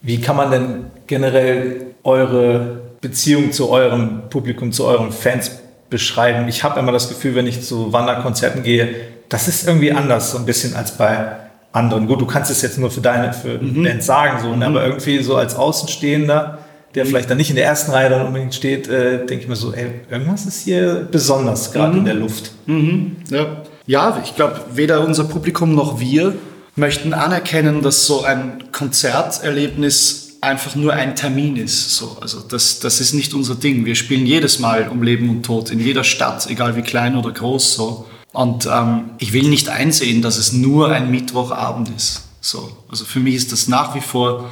Wie 0.02 0.20
kann 0.20 0.36
man 0.36 0.50
denn 0.50 0.90
generell 1.06 1.86
eure 2.02 2.80
Beziehung 3.00 3.52
zu 3.52 3.70
eurem 3.70 4.22
Publikum, 4.28 4.72
zu 4.72 4.84
euren 4.84 5.12
Fans 5.12 5.50
beschreiben? 5.88 6.48
Ich 6.48 6.64
habe 6.64 6.80
immer 6.80 6.92
das 6.92 7.08
Gefühl, 7.08 7.34
wenn 7.34 7.46
ich 7.46 7.62
zu 7.62 7.92
Wanderkonzerten 7.92 8.62
gehe, 8.62 8.94
das 9.28 9.46
ist 9.46 9.66
irgendwie 9.66 9.92
anders, 9.92 10.32
so 10.32 10.38
ein 10.38 10.46
bisschen 10.46 10.74
als 10.74 10.92
bei 10.92 11.36
anderen. 11.72 12.06
Gut, 12.06 12.20
du 12.20 12.26
kannst 12.26 12.50
es 12.50 12.62
jetzt 12.62 12.78
nur 12.78 12.90
für 12.90 13.00
deine 13.00 13.32
für 13.32 13.58
mhm. 13.58 13.84
Band 13.84 14.02
sagen, 14.02 14.40
so, 14.42 14.50
ne? 14.50 14.56
mhm. 14.68 14.76
aber 14.76 14.86
irgendwie 14.86 15.22
so 15.22 15.36
als 15.36 15.54
Außenstehender 15.54 16.58
der 16.94 17.06
vielleicht 17.06 17.30
dann 17.30 17.36
nicht 17.36 17.50
in 17.50 17.56
der 17.56 17.66
ersten 17.66 17.90
Reihe 17.90 18.08
dann 18.08 18.26
unbedingt 18.26 18.54
steht, 18.54 18.88
äh, 18.88 19.18
denke 19.18 19.42
ich 19.42 19.48
mir 19.48 19.56
so, 19.56 19.72
ey, 19.72 20.00
irgendwas 20.10 20.46
ist 20.46 20.62
hier 20.62 21.06
besonders, 21.10 21.72
gerade 21.72 21.92
mhm. 21.92 21.98
in 21.98 22.04
der 22.04 22.14
Luft. 22.14 22.52
Mhm. 22.66 23.16
Ja. 23.30 23.62
ja, 23.86 24.22
ich 24.24 24.34
glaube, 24.36 24.60
weder 24.72 25.04
unser 25.04 25.24
Publikum 25.24 25.74
noch 25.74 26.00
wir 26.00 26.34
möchten 26.76 27.12
anerkennen, 27.12 27.82
dass 27.82 28.06
so 28.06 28.22
ein 28.22 28.64
Konzerterlebnis 28.72 30.28
einfach 30.40 30.76
nur 30.76 30.92
ein 30.92 31.16
Termin 31.16 31.56
ist. 31.56 31.96
So, 31.96 32.16
also 32.20 32.40
das, 32.40 32.78
das 32.78 33.00
ist 33.00 33.12
nicht 33.12 33.34
unser 33.34 33.56
Ding. 33.56 33.84
Wir 33.84 33.94
spielen 33.94 34.24
jedes 34.26 34.58
Mal 34.58 34.88
um 34.88 35.02
Leben 35.02 35.28
und 35.28 35.42
Tod 35.44 35.70
in 35.70 35.80
jeder 35.80 36.04
Stadt, 36.04 36.48
egal 36.48 36.76
wie 36.76 36.82
klein 36.82 37.16
oder 37.16 37.32
groß. 37.32 37.74
So. 37.74 38.06
Und 38.32 38.66
ähm, 38.66 39.10
ich 39.18 39.32
will 39.32 39.48
nicht 39.48 39.68
einsehen, 39.68 40.22
dass 40.22 40.38
es 40.38 40.52
nur 40.52 40.90
ein 40.90 41.10
Mittwochabend 41.10 41.90
ist. 41.94 42.22
So, 42.40 42.70
also 42.88 43.04
für 43.04 43.20
mich 43.20 43.34
ist 43.34 43.52
das 43.52 43.68
nach 43.68 43.94
wie 43.94 44.00
vor 44.00 44.48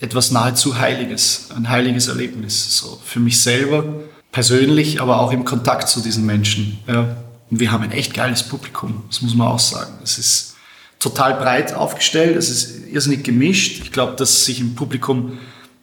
etwas 0.00 0.30
nahezu 0.30 0.78
Heiliges, 0.78 1.48
ein 1.56 1.68
heiliges 1.68 2.08
Erlebnis. 2.08 2.78
So 2.78 3.00
für 3.04 3.20
mich 3.20 3.40
selber, 3.40 3.84
persönlich, 4.32 5.00
aber 5.00 5.20
auch 5.20 5.32
im 5.32 5.44
Kontakt 5.44 5.88
zu 5.88 6.00
diesen 6.00 6.26
Menschen. 6.26 6.78
Ja. 6.86 7.16
Und 7.50 7.60
wir 7.60 7.70
haben 7.72 7.84
ein 7.84 7.92
echt 7.92 8.12
geiles 8.12 8.42
Publikum, 8.42 9.04
das 9.08 9.22
muss 9.22 9.34
man 9.34 9.48
auch 9.48 9.58
sagen. 9.58 9.92
Es 10.02 10.18
ist 10.18 10.56
total 10.98 11.34
breit 11.34 11.74
aufgestellt, 11.74 12.36
es 12.36 12.50
ist 12.50 12.88
irrsinnig 12.92 13.24
gemischt. 13.24 13.80
Ich 13.82 13.92
glaube, 13.92 14.14
dass 14.16 14.44
sich 14.44 14.60
im 14.60 14.74
Publikum 14.74 15.38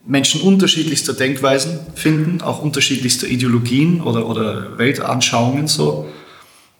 Menschen 0.05 0.41
unterschiedlichster 0.41 1.13
Denkweisen 1.13 1.79
finden, 1.95 2.41
auch 2.41 2.61
unterschiedlichster 2.61 3.27
Ideologien 3.27 4.01
oder, 4.01 4.27
oder 4.27 4.77
Weltanschauungen 4.77 5.67
so. 5.67 6.09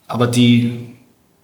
Aber 0.08 0.28
die, 0.28 0.90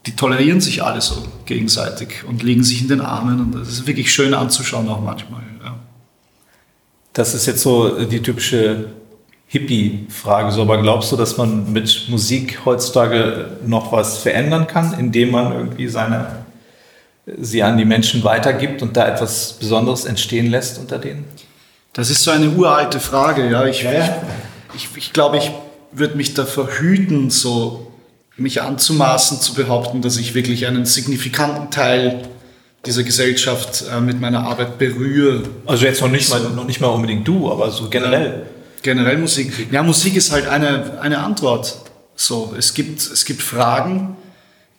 die 0.05 0.15
tolerieren 0.15 0.59
sich 0.59 0.83
alle 0.83 0.99
so 1.01 1.25
gegenseitig 1.45 2.25
und 2.27 2.43
liegen 2.43 2.63
sich 2.63 2.81
in 2.81 2.89
den 2.89 3.01
Armen 3.01 3.39
und 3.39 3.55
das 3.55 3.69
ist 3.69 3.87
wirklich 3.87 4.13
schön 4.13 4.33
anzuschauen 4.33 4.89
auch 4.89 5.01
manchmal. 5.01 5.48
Das 7.13 7.33
ist 7.33 7.45
jetzt 7.45 7.61
so 7.61 8.05
die 8.05 8.21
typische 8.21 8.85
Hippie-Frage. 9.47 10.51
So, 10.51 10.61
aber 10.61 10.81
glaubst 10.81 11.11
du, 11.11 11.15
dass 11.15 11.37
man 11.37 11.73
mit 11.73 12.05
Musik 12.07 12.59
heutzutage 12.65 13.57
noch 13.65 13.91
was 13.91 14.19
verändern 14.19 14.67
kann, 14.67 14.93
indem 14.97 15.31
man 15.31 15.51
irgendwie 15.51 15.87
seine, 15.87 16.43
sie 17.25 17.63
an 17.63 17.77
die 17.77 17.85
Menschen 17.85 18.23
weitergibt 18.23 18.81
und 18.81 18.95
da 18.95 19.07
etwas 19.07 19.53
Besonderes 19.53 20.05
entstehen 20.05 20.51
lässt 20.51 20.77
unter 20.77 20.99
denen? 20.99 21.25
Das 21.93 22.11
ist 22.11 22.23
so 22.23 22.31
eine 22.31 22.49
uralte 22.51 22.99
Frage. 22.99 23.49
Ja, 23.49 23.65
ich, 23.65 23.81
ja. 23.81 23.91
ich, 24.75 24.85
ich, 24.85 24.97
ich 24.97 25.13
glaube, 25.13 25.37
ich 25.37 25.51
würde 25.91 26.15
mich 26.15 26.35
davor 26.35 26.69
hüten, 26.69 27.31
so 27.31 27.91
mich 28.37 28.61
anzumaßen, 28.61 29.41
zu 29.41 29.55
behaupten, 29.55 30.01
dass 30.01 30.17
ich 30.17 30.35
wirklich 30.35 30.67
einen 30.67 30.85
signifikanten 30.85 31.71
Teil 31.71 32.21
dieser 32.85 33.03
Gesellschaft 33.03 33.83
äh, 33.91 33.99
mit 33.99 34.19
meiner 34.21 34.45
Arbeit 34.45 34.77
berühre. 34.77 35.43
Also 35.65 35.85
jetzt 35.85 36.01
noch 36.01 36.09
nicht, 36.09 36.29
mal, 36.29 36.41
noch 36.41 36.65
nicht 36.65 36.79
mal 36.79 36.87
unbedingt 36.87 37.27
du, 37.27 37.51
aber 37.51 37.71
so 37.71 37.89
generell. 37.89 38.45
Generell 38.81 39.17
Musik. 39.17 39.67
Ja, 39.71 39.83
Musik 39.83 40.15
ist 40.15 40.31
halt 40.31 40.47
eine, 40.47 40.99
eine 41.01 41.19
Antwort. 41.19 41.79
So, 42.15 42.53
es 42.57 42.73
gibt, 42.73 43.01
es 43.01 43.25
gibt 43.25 43.41
Fragen, 43.41 44.15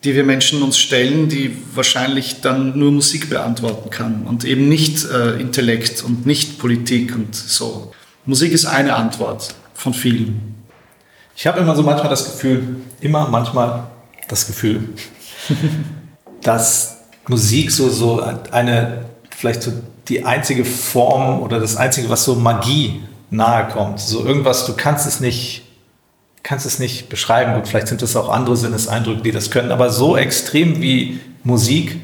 die 0.05 0.15
wir 0.15 0.25
Menschen 0.25 0.63
uns 0.63 0.79
stellen, 0.79 1.29
die 1.29 1.57
wahrscheinlich 1.75 2.41
dann 2.41 2.79
nur 2.79 2.91
Musik 2.91 3.29
beantworten 3.29 3.91
kann 3.91 4.27
und 4.27 4.45
eben 4.45 4.69
nicht 4.69 5.05
äh, 5.05 5.39
Intellekt 5.39 6.03
und 6.03 6.25
nicht 6.25 6.59
Politik 6.59 7.15
und 7.15 7.35
so. 7.37 7.93
Musik 8.25 8.53
ist 8.53 8.65
eine 8.65 8.97
Antwort 8.97 9.55
von 9.75 9.93
vielen. 9.93 10.55
Ich 11.37 11.47
habe 11.47 11.61
immer 11.61 11.77
so 11.77 11.83
manchmal 11.83 12.09
das 12.09 12.25
Gefühl, 12.25 12.77
immer 13.01 13.29
manchmal 13.29 13.89
das 14.29 14.47
Gefühl, 14.47 14.89
dass 16.43 17.00
Musik 17.31 17.71
so, 17.71 17.89
so 17.89 18.21
eine, 18.51 19.05
vielleicht 19.31 19.63
so 19.63 19.73
die 20.09 20.27
einzige 20.27 20.65
Form 20.65 21.41
oder 21.41 21.61
das 21.61 21.77
einzige, 21.77 22.11
was 22.11 22.25
so 22.25 22.35
Magie 22.35 23.03
nahe 23.31 23.69
kommt. 23.69 24.01
So 24.01 24.27
irgendwas, 24.27 24.67
du 24.67 24.75
kannst 24.75 25.07
es 25.07 25.21
nicht, 25.21 25.63
kannst 26.43 26.67
es 26.67 26.81
nicht 26.81 27.09
beschreiben. 27.09 27.55
Gut, 27.55 27.69
vielleicht 27.69 27.87
sind 27.87 28.03
es 28.03 28.17
auch 28.17 28.29
andere 28.29 28.57
Sinneseindrücke, 28.57 29.23
die 29.23 29.31
das 29.31 29.53
können, 29.53 29.71
aber 29.71 29.91
so 29.91 30.17
extrem 30.17 30.83
wie 30.83 31.21
Musik, 31.45 32.01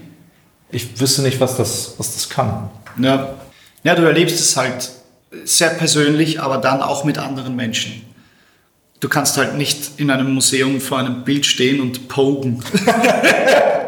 ich 0.70 1.00
wüsste 1.00 1.22
nicht, 1.22 1.40
was 1.40 1.56
das, 1.56 1.94
was 1.98 2.14
das 2.14 2.28
kann. 2.28 2.70
Ja. 3.02 3.34
ja, 3.82 3.96
du 3.96 4.02
erlebst 4.02 4.38
es 4.38 4.56
halt 4.56 4.90
sehr 5.44 5.70
persönlich, 5.70 6.40
aber 6.40 6.58
dann 6.58 6.82
auch 6.82 7.02
mit 7.02 7.18
anderen 7.18 7.56
Menschen. 7.56 8.02
Du 9.00 9.08
kannst 9.08 9.36
halt 9.36 9.56
nicht 9.56 9.98
in 9.98 10.10
einem 10.10 10.32
Museum 10.32 10.80
vor 10.80 10.98
einem 10.98 11.24
Bild 11.24 11.44
stehen 11.44 11.80
und 11.80 12.06
pogen. 12.06 12.62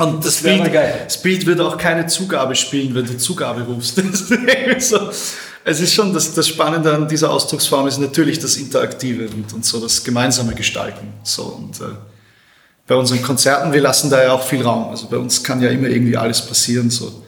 Und 0.00 0.24
das, 0.24 0.42
das 0.42 1.22
Bild 1.22 1.46
wird 1.46 1.60
auch 1.60 1.76
keine 1.76 2.06
Zugabe 2.06 2.54
spielen, 2.54 2.94
wenn 2.94 3.06
du 3.06 3.16
Zugabe 3.18 3.62
rufst. 3.62 4.02
Es 5.62 5.78
ist 5.78 5.92
schon 5.92 6.14
das, 6.14 6.32
das 6.32 6.48
Spannende 6.48 6.94
an 6.94 7.06
dieser 7.06 7.30
Ausdrucksform 7.30 7.86
ist 7.86 7.98
natürlich 7.98 8.38
das 8.38 8.56
Interaktive 8.56 9.28
und, 9.28 9.52
und 9.52 9.64
so 9.64 9.78
das 9.78 10.02
gemeinsame 10.02 10.54
Gestalten. 10.54 11.12
So, 11.22 11.42
und, 11.42 11.78
äh, 11.82 11.94
bei 12.86 12.94
unseren 12.96 13.22
Konzerten, 13.22 13.72
wir 13.72 13.82
lassen 13.82 14.10
da 14.10 14.22
ja 14.22 14.32
auch 14.32 14.42
viel 14.42 14.62
Raum. 14.62 14.88
Also 14.88 15.06
bei 15.08 15.18
uns 15.18 15.44
kann 15.44 15.60
ja 15.60 15.68
immer 15.68 15.88
irgendwie 15.88 16.16
alles 16.16 16.40
passieren. 16.44 16.90
So. 16.90 17.22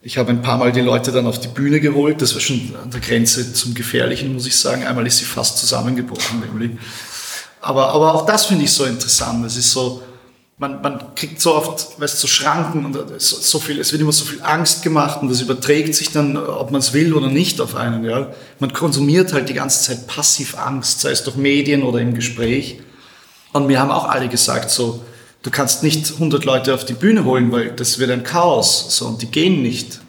Ich 0.00 0.18
habe 0.18 0.30
ein 0.30 0.40
paar 0.40 0.56
Mal 0.56 0.72
die 0.72 0.80
Leute 0.80 1.12
dann 1.12 1.26
auf 1.26 1.38
die 1.38 1.48
Bühne 1.48 1.78
geholt. 1.78 2.20
Das 2.22 2.34
war 2.34 2.40
schon 2.40 2.74
an 2.82 2.90
der 2.90 3.00
Grenze 3.00 3.52
zum 3.52 3.74
Gefährlichen, 3.74 4.32
muss 4.32 4.46
ich 4.46 4.56
sagen. 4.56 4.84
Einmal 4.84 5.06
ist 5.06 5.18
sie 5.18 5.24
fast 5.24 5.58
zusammengebrochen. 5.58 6.78
Aber, 7.60 7.90
aber 7.90 8.14
auch 8.14 8.26
das 8.26 8.46
finde 8.46 8.64
ich 8.64 8.72
so 8.72 8.84
interessant. 8.84 9.44
Es 9.44 9.56
ist 9.56 9.70
so, 9.70 10.02
man, 10.58 10.80
man 10.80 11.14
kriegt 11.14 11.40
so 11.40 11.54
oft, 11.54 12.00
weißt 12.00 12.18
so 12.18 12.26
Schranken 12.26 12.84
und 12.86 12.94
so, 13.18 13.36
so, 13.36 13.58
viel, 13.58 13.78
es 13.78 13.92
wird 13.92 14.00
immer 14.00 14.12
so 14.12 14.24
viel 14.24 14.40
Angst 14.42 14.82
gemacht 14.82 15.20
und 15.20 15.28
das 15.28 15.40
überträgt 15.40 15.94
sich 15.94 16.12
dann, 16.12 16.36
ob 16.36 16.70
man 16.70 16.80
es 16.80 16.92
will 16.92 17.12
oder 17.12 17.28
nicht, 17.28 17.60
auf 17.60 17.74
einen. 17.74 18.04
Ja. 18.04 18.32
Man 18.58 18.72
konsumiert 18.72 19.32
halt 19.32 19.48
die 19.48 19.54
ganze 19.54 19.82
Zeit 19.82 20.06
passiv 20.06 20.56
Angst, 20.56 21.00
sei 21.00 21.10
es 21.10 21.24
durch 21.24 21.36
Medien 21.36 21.82
oder 21.82 22.00
im 22.00 22.14
Gespräch. 22.14 22.80
Und 23.52 23.66
mir 23.66 23.80
haben 23.80 23.90
auch 23.90 24.08
alle 24.08 24.28
gesagt, 24.28 24.70
so, 24.70 25.04
du 25.42 25.50
kannst 25.50 25.82
nicht 25.82 26.12
100 26.12 26.44
Leute 26.44 26.74
auf 26.74 26.84
die 26.84 26.94
Bühne 26.94 27.24
holen, 27.24 27.52
weil 27.52 27.72
das 27.72 27.98
wird 27.98 28.10
ein 28.10 28.24
Chaos, 28.24 28.96
so, 28.96 29.06
und 29.06 29.20
die 29.20 29.30
gehen 29.30 29.62
nicht 29.62 30.00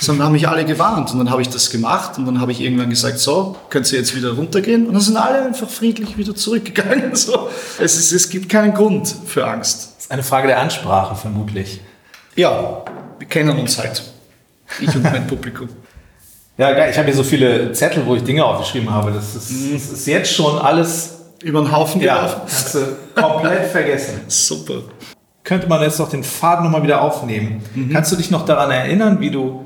sondern 0.00 0.26
haben 0.26 0.32
mich 0.32 0.48
alle 0.48 0.64
gewarnt. 0.64 1.12
Und 1.12 1.18
dann 1.18 1.30
habe 1.30 1.42
ich 1.42 1.48
das 1.48 1.70
gemacht 1.70 2.18
und 2.18 2.26
dann 2.26 2.40
habe 2.40 2.52
ich 2.52 2.60
irgendwann 2.60 2.90
gesagt, 2.90 3.18
so, 3.18 3.56
könnt 3.70 3.90
ihr 3.92 3.98
jetzt 3.98 4.14
wieder 4.16 4.32
runtergehen? 4.32 4.86
Und 4.86 4.94
dann 4.94 5.02
sind 5.02 5.16
alle 5.16 5.44
einfach 5.44 5.68
friedlich 5.68 6.16
wieder 6.16 6.34
zurückgegangen. 6.34 7.12
So. 7.24 7.48
Es, 7.78 7.96
ist, 7.96 8.12
es 8.12 8.28
gibt 8.28 8.48
keinen 8.48 8.74
Grund 8.74 9.14
für 9.26 9.46
Angst. 9.46 9.94
Das 9.96 10.04
ist 10.04 10.10
eine 10.10 10.22
Frage 10.22 10.48
der 10.48 10.58
Ansprache 10.58 11.14
vermutlich. 11.14 11.80
Ja, 12.34 12.82
wir 13.18 13.28
kennen 13.28 13.56
uns 13.58 13.78
halt. 13.78 14.02
Ich 14.80 14.94
und 14.94 15.04
mein 15.04 15.26
Publikum. 15.26 15.68
Ja, 16.58 16.72
geil. 16.72 16.90
Ich 16.90 16.98
habe 16.98 17.06
hier 17.06 17.16
so 17.16 17.22
viele 17.22 17.72
Zettel, 17.72 18.04
wo 18.04 18.14
ich 18.16 18.22
Dinge 18.22 18.44
aufgeschrieben 18.44 18.90
habe. 18.90 19.12
Das 19.12 19.34
ist, 19.34 19.50
mhm. 19.50 19.72
das 19.74 19.90
ist 19.90 20.06
jetzt 20.06 20.32
schon 20.32 20.58
alles 20.58 21.14
über 21.42 21.60
den 21.60 21.72
Haufen 21.72 22.00
gelaufen. 22.00 22.36
Ja, 22.36 22.42
hast 22.46 22.74
du 22.74 22.80
komplett 23.14 23.70
vergessen. 23.70 24.20
Super 24.28 24.82
könnte 25.44 25.68
man 25.68 25.82
jetzt 25.82 26.00
doch 26.00 26.08
den 26.08 26.24
Faden 26.24 26.64
nochmal 26.64 26.82
wieder 26.82 27.02
aufnehmen. 27.02 27.62
Mhm. 27.74 27.90
Kannst 27.90 28.10
du 28.10 28.16
dich 28.16 28.30
noch 28.30 28.44
daran 28.46 28.70
erinnern, 28.70 29.20
wie 29.20 29.30
du 29.30 29.64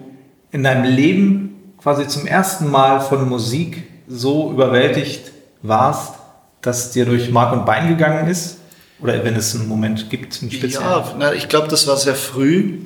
in 0.51 0.65
deinem 0.65 0.85
Leben 0.85 1.75
quasi 1.81 2.07
zum 2.09 2.27
ersten 2.27 2.71
Mal 2.71 3.01
von 3.01 3.29
Musik 3.29 3.85
so 4.09 4.51
überwältigt 4.51 5.33
warst, 5.63 6.15
dass 6.61 6.91
dir 6.91 7.07
durch 7.07 7.31
Mark 7.31 7.53
und 7.53 7.65
Bein 7.65 7.89
gegangen 7.89 8.29
ist? 8.29 8.59
Oder 9.01 9.25
wenn 9.25 9.37
es 9.37 9.55
einen 9.55 9.69
Moment 9.69 10.11
gibt, 10.11 10.43
einen 10.43 10.51
speziellen? 10.51 10.89
Ja, 10.89 11.15
na, 11.17 11.33
ich 11.33 11.49
glaube, 11.49 11.69
das 11.69 11.87
war 11.87 11.97
sehr 11.97 12.17
früh, 12.17 12.79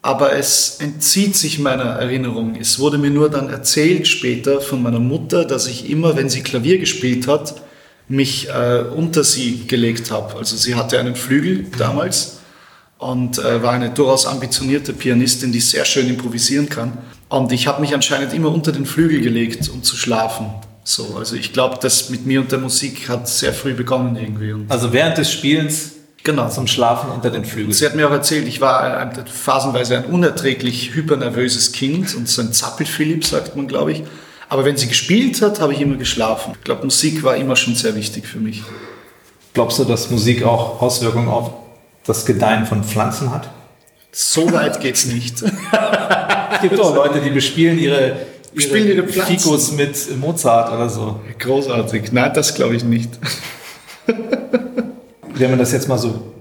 aber 0.00 0.32
es 0.32 0.78
entzieht 0.80 1.36
sich 1.36 1.58
meiner 1.58 1.84
Erinnerung. 1.84 2.56
Es 2.58 2.78
wurde 2.78 2.96
mir 2.96 3.10
nur 3.10 3.28
dann 3.28 3.50
erzählt 3.50 4.08
später 4.08 4.62
von 4.62 4.82
meiner 4.82 5.00
Mutter, 5.00 5.44
dass 5.44 5.66
ich 5.66 5.90
immer, 5.90 6.16
wenn 6.16 6.30
sie 6.30 6.42
Klavier 6.42 6.78
gespielt 6.78 7.26
hat, 7.26 7.60
mich 8.10 8.48
äh, 8.48 8.82
unter 8.94 9.22
sie 9.22 9.66
gelegt 9.68 10.10
habe. 10.10 10.36
Also 10.36 10.56
sie 10.56 10.74
hatte 10.74 10.98
einen 10.98 11.14
Flügel 11.14 11.66
damals 11.78 12.40
und 12.98 13.38
äh, 13.38 13.62
war 13.62 13.72
eine 13.72 13.90
durchaus 13.90 14.26
ambitionierte 14.26 14.92
Pianistin, 14.92 15.52
die 15.52 15.60
sehr 15.60 15.84
schön 15.84 16.08
improvisieren 16.08 16.68
kann. 16.68 16.98
Und 17.28 17.52
ich 17.52 17.68
habe 17.68 17.80
mich 17.80 17.94
anscheinend 17.94 18.34
immer 18.34 18.52
unter 18.52 18.72
den 18.72 18.84
Flügel 18.84 19.20
gelegt, 19.20 19.68
um 19.68 19.84
zu 19.84 19.96
schlafen. 19.96 20.46
So, 20.82 21.16
also 21.16 21.36
ich 21.36 21.52
glaube, 21.52 21.78
das 21.80 22.10
mit 22.10 22.26
mir 22.26 22.40
und 22.40 22.50
der 22.50 22.58
Musik 22.58 23.08
hat 23.08 23.28
sehr 23.28 23.52
früh 23.52 23.74
begonnen 23.74 24.16
irgendwie. 24.16 24.52
Und 24.52 24.70
also 24.70 24.92
während 24.92 25.16
des 25.16 25.30
Spielens 25.30 25.92
genau. 26.24 26.48
zum 26.48 26.66
Schlafen 26.66 27.10
unter 27.12 27.30
den 27.30 27.44
Flügeln. 27.44 27.72
Sie 27.72 27.86
hat 27.86 27.94
mir 27.94 28.08
auch 28.08 28.12
erzählt, 28.12 28.48
ich 28.48 28.60
war 28.60 28.96
ein, 28.98 29.24
phasenweise 29.26 29.98
ein 29.98 30.06
unerträglich 30.06 30.94
hypernervöses 30.94 31.70
Kind 31.70 32.16
und 32.16 32.28
so 32.28 32.42
ein 32.42 32.52
Zappelphilipp, 32.52 33.24
sagt 33.24 33.54
man, 33.54 33.68
glaube 33.68 33.92
ich. 33.92 34.02
Aber 34.50 34.64
wenn 34.64 34.76
sie 34.76 34.88
gespielt 34.88 35.40
hat, 35.42 35.60
habe 35.60 35.72
ich 35.72 35.80
immer 35.80 35.94
geschlafen. 35.94 36.54
Ich 36.58 36.64
glaube, 36.64 36.84
Musik 36.84 37.22
war 37.22 37.36
immer 37.36 37.54
schon 37.54 37.76
sehr 37.76 37.94
wichtig 37.94 38.26
für 38.26 38.40
mich. 38.40 38.64
Glaubst 39.54 39.78
du, 39.78 39.84
dass 39.84 40.10
Musik 40.10 40.42
auch 40.42 40.82
Auswirkungen 40.82 41.28
auf 41.28 41.52
das 42.04 42.26
Gedeihen 42.26 42.66
von 42.66 42.82
Pflanzen 42.82 43.30
hat? 43.30 43.48
So 44.10 44.52
weit 44.52 44.80
geht 44.80 44.96
es 44.96 45.06
nicht. 45.06 45.40
es 46.52 46.60
gibt 46.62 46.80
auch 46.80 46.94
Leute, 46.96 47.20
die 47.20 47.30
bespielen 47.30 47.78
ihre, 47.78 48.16
ihre, 48.52 48.78
ihre 48.78 49.06
Fikos 49.06 49.70
mit 49.70 50.18
Mozart 50.18 50.72
oder 50.72 50.88
so. 50.88 51.20
Großartig. 51.38 52.10
Nein, 52.10 52.32
das 52.34 52.52
glaube 52.52 52.74
ich 52.74 52.82
nicht. 52.82 53.10
Wenn 55.34 55.50
man 55.50 55.60
das 55.60 55.70
jetzt 55.70 55.88
mal 55.88 55.98
so, 55.98 56.32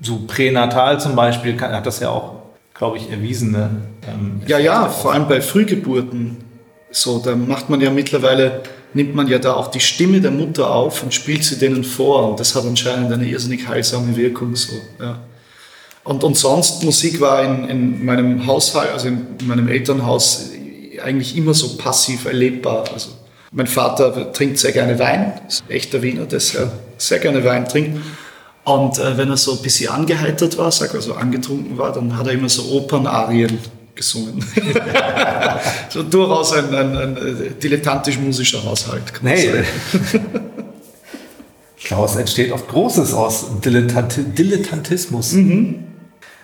so 0.00 0.20
pränatal 0.28 1.00
zum 1.00 1.16
Beispiel, 1.16 1.60
hat 1.60 1.84
das 1.84 1.98
ja 1.98 2.10
auch, 2.10 2.34
glaube 2.72 2.98
ich, 2.98 3.10
erwiesene. 3.10 3.82
Ähm, 4.06 4.42
ja, 4.46 4.60
ja, 4.60 4.88
vor 4.88 5.12
allem 5.12 5.26
bei 5.26 5.40
Frühgeburten 5.40 6.47
so, 6.90 7.18
da 7.18 7.36
macht 7.36 7.70
man 7.70 7.80
ja 7.80 7.90
mittlerweile, 7.90 8.62
nimmt 8.94 9.14
man 9.14 9.28
ja 9.28 9.38
da 9.38 9.54
auch 9.54 9.68
die 9.68 9.80
Stimme 9.80 10.20
der 10.20 10.30
Mutter 10.30 10.70
auf 10.70 11.02
und 11.02 11.12
spielt 11.12 11.44
sie 11.44 11.58
denen 11.58 11.84
vor. 11.84 12.30
Und 12.30 12.40
das 12.40 12.54
hat 12.54 12.64
anscheinend 12.64 13.12
eine 13.12 13.26
irrsinnig 13.26 13.68
heilsame 13.68 14.16
Wirkung. 14.16 14.56
So, 14.56 14.72
ja. 15.00 15.18
und, 16.04 16.24
und 16.24 16.36
sonst, 16.36 16.84
Musik 16.84 17.20
war 17.20 17.42
in, 17.42 17.68
in 17.68 18.04
meinem 18.04 18.46
Haushalt, 18.46 18.92
also 18.92 19.08
in 19.08 19.26
meinem 19.44 19.68
Elternhaus, 19.68 20.50
eigentlich 21.02 21.36
immer 21.36 21.54
so 21.54 21.76
passiv 21.76 22.24
erlebbar. 22.24 22.84
Also 22.92 23.10
mein 23.52 23.66
Vater 23.66 24.32
trinkt 24.32 24.58
sehr 24.58 24.72
gerne 24.72 24.98
Wein, 24.98 25.32
ist 25.46 25.64
ein 25.68 25.70
echter 25.70 26.02
Wiener, 26.02 26.26
der 26.26 26.40
sehr, 26.40 27.18
gerne 27.18 27.44
Wein 27.44 27.68
trinkt. 27.68 28.00
Und 28.64 28.98
äh, 28.98 29.16
wenn 29.16 29.30
er 29.30 29.36
so 29.36 29.52
ein 29.52 29.62
bisschen 29.62 29.90
angeheitert 29.90 30.58
war, 30.58 30.70
sag 30.70 30.94
also 30.94 31.14
angetrunken 31.14 31.78
war, 31.78 31.92
dann 31.92 32.18
hat 32.18 32.26
er 32.26 32.34
immer 32.34 32.50
so 32.50 32.70
Opernarien 32.72 33.58
gesungen. 33.98 34.42
so 35.90 36.02
durchaus 36.02 36.54
ein, 36.54 36.74
ein, 36.74 36.96
ein 36.96 37.16
äh, 37.16 37.50
dilettantisch-musischer 37.62 38.64
Haushalt. 38.64 39.12
nee. 39.22 39.50
Daraus 41.88 42.16
entsteht 42.16 42.52
oft 42.52 42.68
Großes 42.68 43.14
aus 43.14 43.46
Dilettant 43.64 44.18
Dilettantismus. 44.36 45.32
Mhm. 45.32 45.84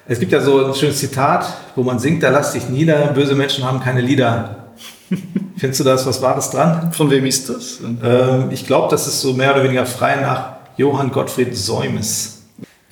Es 0.06 0.20
gibt 0.20 0.32
ja 0.32 0.40
so 0.40 0.66
ein 0.66 0.74
schönes 0.74 0.98
Zitat, 0.98 1.46
wo 1.74 1.82
man 1.82 1.98
singt, 1.98 2.22
da 2.22 2.30
lass 2.30 2.52
dich 2.52 2.68
nieder, 2.68 3.06
böse 3.08 3.34
Menschen 3.34 3.64
haben 3.64 3.80
keine 3.80 4.00
Lieder. 4.00 4.68
Findest 5.56 5.80
du 5.80 5.84
da 5.84 5.94
was 5.94 6.22
Wahres 6.22 6.50
dran? 6.50 6.92
Von 6.92 7.10
wem 7.10 7.26
ist 7.26 7.48
das? 7.48 7.80
Ähm, 8.02 8.50
ich 8.50 8.66
glaube, 8.66 8.88
das 8.90 9.06
ist 9.06 9.20
so 9.20 9.32
mehr 9.32 9.52
oder 9.54 9.64
weniger 9.64 9.86
frei 9.86 10.16
nach 10.16 10.56
Johann 10.76 11.10
Gottfried 11.10 11.56
Säumes. 11.56 12.33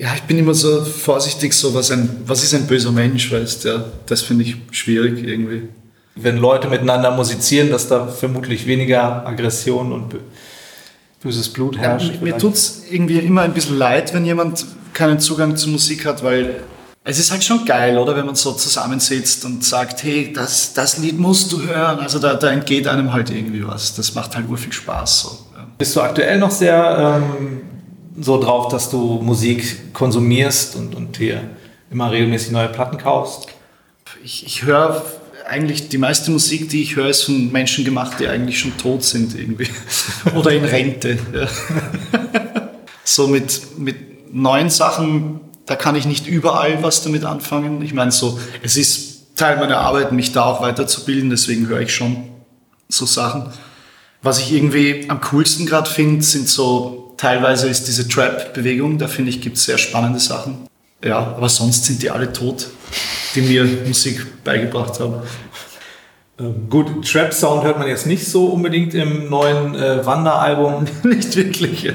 Ja, 0.03 0.15
ich 0.17 0.23
bin 0.23 0.37
immer 0.37 0.53
so 0.53 0.85
vorsichtig, 0.85 1.55
so 1.55 1.75
was, 1.75 1.93
ein, 1.93 2.23
was 2.27 2.43
ist 2.43 2.53
ein 2.55 2.67
böser 2.67 2.91
Mensch, 2.91 3.31
weißt 3.31 3.65
ja, 3.67 3.85
das 4.07 4.21
finde 4.21 4.43
ich 4.43 4.57
schwierig 4.73 5.25
irgendwie. 5.25 5.69
Wenn 6.17 6.39
Leute 6.39 6.67
miteinander 6.67 7.13
musizieren, 7.13 7.71
dass 7.71 7.87
da 7.87 8.09
vermutlich 8.09 8.67
weniger 8.67 9.25
Aggression 9.25 9.93
und 9.93 10.17
böses 11.23 11.49
Blut 11.49 11.79
herrscht. 11.79 12.15
Ja, 12.17 12.21
mir 12.21 12.37
tut 12.37 12.55
es 12.55 12.83
irgendwie 12.91 13.21
immer 13.21 13.43
ein 13.43 13.55
bisschen 13.55 13.79
leid, 13.79 14.13
wenn 14.13 14.25
jemand 14.25 14.67
keinen 14.93 15.21
Zugang 15.21 15.57
zur 15.57 15.71
Musik 15.71 16.05
hat, 16.05 16.25
weil 16.25 16.57
es 17.05 17.21
ist 17.21 17.31
halt 17.31 17.45
schon 17.45 17.65
geil, 17.65 17.97
oder? 17.97 18.17
Wenn 18.17 18.27
man 18.27 18.35
so 18.35 18.53
zusammensitzt 18.55 19.45
und 19.45 19.65
sagt, 19.65 20.03
hey, 20.03 20.33
das, 20.33 20.75
das 20.75 20.99
Lied 20.99 21.17
musst 21.21 21.53
du 21.53 21.63
hören. 21.63 22.01
Also 22.01 22.19
da, 22.19 22.35
da 22.35 22.51
entgeht 22.51 22.89
einem 22.89 23.13
halt 23.13 23.31
irgendwie 23.31 23.65
was. 23.65 23.95
Das 23.95 24.17
macht 24.17 24.35
halt 24.35 24.47
viel 24.59 24.73
Spaß. 24.73 25.23
So. 25.23 25.39
Bist 25.79 25.95
du 25.95 26.01
aktuell 26.01 26.41
noch 26.41 26.51
sehr 26.51 27.21
ähm, 27.23 27.62
so 28.21 28.41
drauf, 28.41 28.69
dass 28.69 28.91
du 28.91 29.21
Musik 29.23 29.93
konsumierst 29.95 30.77
und, 30.77 30.95
und 30.95 31.17
hier 31.17 31.43
immer 31.91 32.11
regelmäßig 32.11 32.53
neue 32.53 32.69
Platten 32.69 32.99
kaufst? 32.99 33.49
Ich, 34.25 34.47
ich 34.47 34.65
höre 34.65 35.05
eigentlich 35.49 35.89
die 35.89 35.99
meiste 35.99 36.31
Musik, 36.31 36.69
die 36.69 36.83
ich 36.83 36.97
höre, 36.97 37.09
ist 37.09 37.25
von 37.25 37.51
Menschen 37.51 37.85
gemacht, 37.85 38.19
die 38.21 38.29
eigentlich 38.29 38.59
schon 38.59 38.77
tot 38.77 39.03
sind 39.03 39.39
irgendwie. 39.39 39.69
Oder 40.35 40.53
in 40.53 40.65
Rente. 40.65 41.19
So 43.05 43.27
mit, 43.27 43.79
mit 43.79 44.33
neuen 44.33 44.71
Sachen 44.71 45.41
da 45.67 45.77
kann 45.77 45.97
ich 45.97 46.07
nicht 46.07 46.27
überall 46.27 46.83
was 46.83 47.03
damit 47.03 47.25
anfangen. 47.25 47.83
Ich 47.83 47.95
meine, 47.95 48.13
so, 48.13 48.39
es 48.63 48.77
ist 48.77 49.37
Teil 49.37 49.57
meiner 49.57 49.79
Arbeit, 49.79 50.13
mich 50.13 50.33
da 50.33 50.45
auch 50.45 50.61
weiterzubilden, 50.61 51.31
deswegen 51.31 51.67
höre 51.69 51.81
ich 51.81 51.95
schon 51.95 52.29
so 52.89 53.07
Sachen. 53.07 53.51
Was 54.23 54.39
ich 54.41 54.53
irgendwie 54.53 55.07
am 55.09 55.21
coolsten 55.21 55.67
gerade 55.67 55.89
finde, 55.89 56.23
sind 56.23 56.49
so, 56.49 57.02
teilweise 57.23 57.69
ist 57.69 57.87
diese 57.87 58.09
Trap-Bewegung, 58.09 58.99
da 58.99 59.07
finde 59.07 59.31
ich, 59.31 59.41
gibt 59.41 59.57
es 59.57 59.65
sehr 59.65 59.79
spannende 59.79 60.19
Sachen. 60.19 60.67
Ja, 61.05 61.19
aber 61.19 61.49
sonst 61.49 61.85
sind 61.85 62.03
die 62.03 62.11
alle 62.11 62.33
tot, 62.33 62.69
die 63.35 63.43
mir 63.43 63.65
Musik 63.87 64.43
beigebracht 64.43 64.99
haben. 64.99 65.15
Ähm, 66.41 66.69
gut, 66.69 67.07
Trap-Sound 67.09 67.63
hört 67.63 67.79
man 67.79 67.87
jetzt 67.87 68.07
nicht 68.07 68.27
so 68.27 68.47
unbedingt 68.47 68.95
im 68.95 69.31
neuen 69.31 69.77
äh, 69.77 70.05
Wanderalbum. 70.05 70.85
nicht 71.05 71.37
wirklich. 71.37 71.93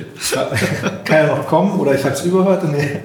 Kann 1.04 1.28
ja 1.28 1.36
noch 1.36 1.46
kommen 1.46 1.78
oder 1.78 1.94
ich 1.94 2.04
habe 2.06 2.14
es 2.14 2.24
überhört. 2.24 2.64
Nee. 2.64 3.02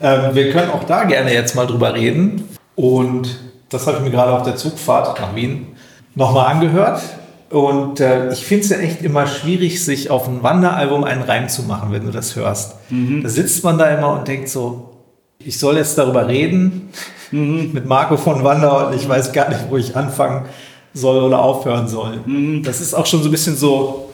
Ähm, 0.00 0.34
wir 0.34 0.50
können 0.50 0.70
auch 0.70 0.84
da 0.84 1.04
gerne 1.04 1.34
jetzt 1.34 1.54
mal 1.54 1.66
drüber 1.66 1.92
reden. 1.92 2.48
Und 2.76 3.28
das 3.68 3.86
habe 3.86 3.98
ich 3.98 4.04
mir 4.04 4.10
gerade 4.10 4.32
auf 4.32 4.42
der 4.42 4.56
Zugfahrt 4.56 5.20
nach 5.20 5.34
Wien 5.34 5.66
nochmal 6.14 6.46
angehört. 6.46 7.02
Und 7.50 8.00
äh, 8.00 8.30
ich 8.32 8.44
finde 8.44 8.64
es 8.64 8.70
ja 8.70 8.78
echt 8.78 9.02
immer 9.02 9.26
schwierig, 9.26 9.82
sich 9.82 10.10
auf 10.10 10.28
ein 10.28 10.42
Wanderalbum 10.42 11.04
einen 11.04 11.22
Reim 11.22 11.48
zu 11.48 11.62
machen, 11.62 11.92
wenn 11.92 12.04
du 12.04 12.10
das 12.10 12.36
hörst. 12.36 12.76
Mhm. 12.90 13.22
Da 13.22 13.28
sitzt 13.28 13.64
man 13.64 13.78
da 13.78 13.88
immer 13.88 14.18
und 14.18 14.28
denkt 14.28 14.48
so, 14.48 14.90
ich 15.38 15.58
soll 15.58 15.76
jetzt 15.76 15.96
darüber 15.96 16.28
reden 16.28 16.90
mhm. 17.30 17.70
mit 17.72 17.86
Marco 17.86 18.16
von 18.16 18.44
Wander 18.44 18.88
und 18.88 18.94
ich 18.96 19.08
weiß 19.08 19.32
gar 19.32 19.48
nicht, 19.48 19.70
wo 19.70 19.76
ich 19.76 19.96
anfangen 19.96 20.46
soll 20.92 21.22
oder 21.22 21.40
aufhören 21.40 21.88
soll. 21.88 22.20
Mhm. 22.26 22.62
Das 22.62 22.80
ist 22.80 22.92
auch 22.92 23.06
schon 23.06 23.22
so 23.22 23.28
ein 23.28 23.32
bisschen 23.32 23.56
so 23.56 24.10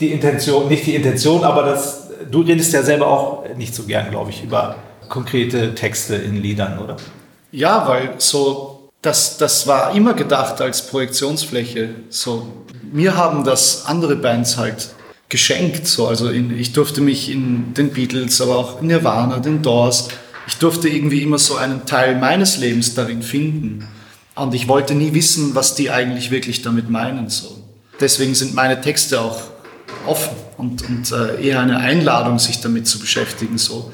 die 0.00 0.10
Intention, 0.10 0.68
nicht 0.68 0.86
die 0.86 0.96
Intention, 0.96 1.44
aber 1.44 1.62
das, 1.62 2.08
du 2.30 2.40
redest 2.40 2.72
ja 2.72 2.82
selber 2.82 3.06
auch 3.06 3.44
nicht 3.56 3.74
so 3.74 3.84
gern, 3.84 4.10
glaube 4.10 4.30
ich, 4.30 4.42
über 4.42 4.74
konkrete 5.08 5.74
Texte 5.74 6.16
in 6.16 6.36
Liedern, 6.36 6.78
oder? 6.78 6.96
Ja, 7.52 7.86
weil 7.86 8.14
so, 8.18 8.71
das, 9.02 9.36
das 9.36 9.66
war 9.66 9.94
immer 9.94 10.14
gedacht 10.14 10.60
als 10.60 10.86
Projektionsfläche. 10.86 11.90
So, 12.08 12.46
mir 12.92 13.16
haben 13.16 13.44
das 13.44 13.84
andere 13.86 14.14
Bands 14.14 14.56
halt 14.56 14.90
geschenkt. 15.28 15.88
So, 15.88 16.06
also 16.06 16.28
in, 16.28 16.56
ich 16.56 16.72
durfte 16.72 17.00
mich 17.00 17.28
in 17.28 17.74
den 17.74 17.90
Beatles, 17.90 18.40
aber 18.40 18.56
auch 18.56 18.80
in 18.80 18.86
Nirvana, 18.86 19.40
den 19.40 19.60
Doors, 19.60 20.08
ich 20.46 20.56
durfte 20.56 20.88
irgendwie 20.88 21.22
immer 21.22 21.38
so 21.38 21.56
einen 21.56 21.84
Teil 21.84 22.16
meines 22.16 22.58
Lebens 22.58 22.94
darin 22.94 23.22
finden. 23.22 23.88
Und 24.34 24.54
ich 24.54 24.68
wollte 24.68 24.94
nie 24.94 25.12
wissen, 25.14 25.54
was 25.54 25.74
die 25.74 25.90
eigentlich 25.90 26.30
wirklich 26.30 26.62
damit 26.62 26.88
meinen. 26.88 27.28
So. 27.28 27.58
Deswegen 28.00 28.34
sind 28.34 28.54
meine 28.54 28.80
Texte 28.80 29.20
auch 29.20 29.40
offen 30.06 30.36
und, 30.56 30.88
und 30.88 31.12
äh, 31.12 31.44
eher 31.44 31.60
eine 31.60 31.78
Einladung, 31.78 32.38
sich 32.38 32.60
damit 32.60 32.86
zu 32.86 32.98
beschäftigen. 32.98 33.58
So. 33.58 33.92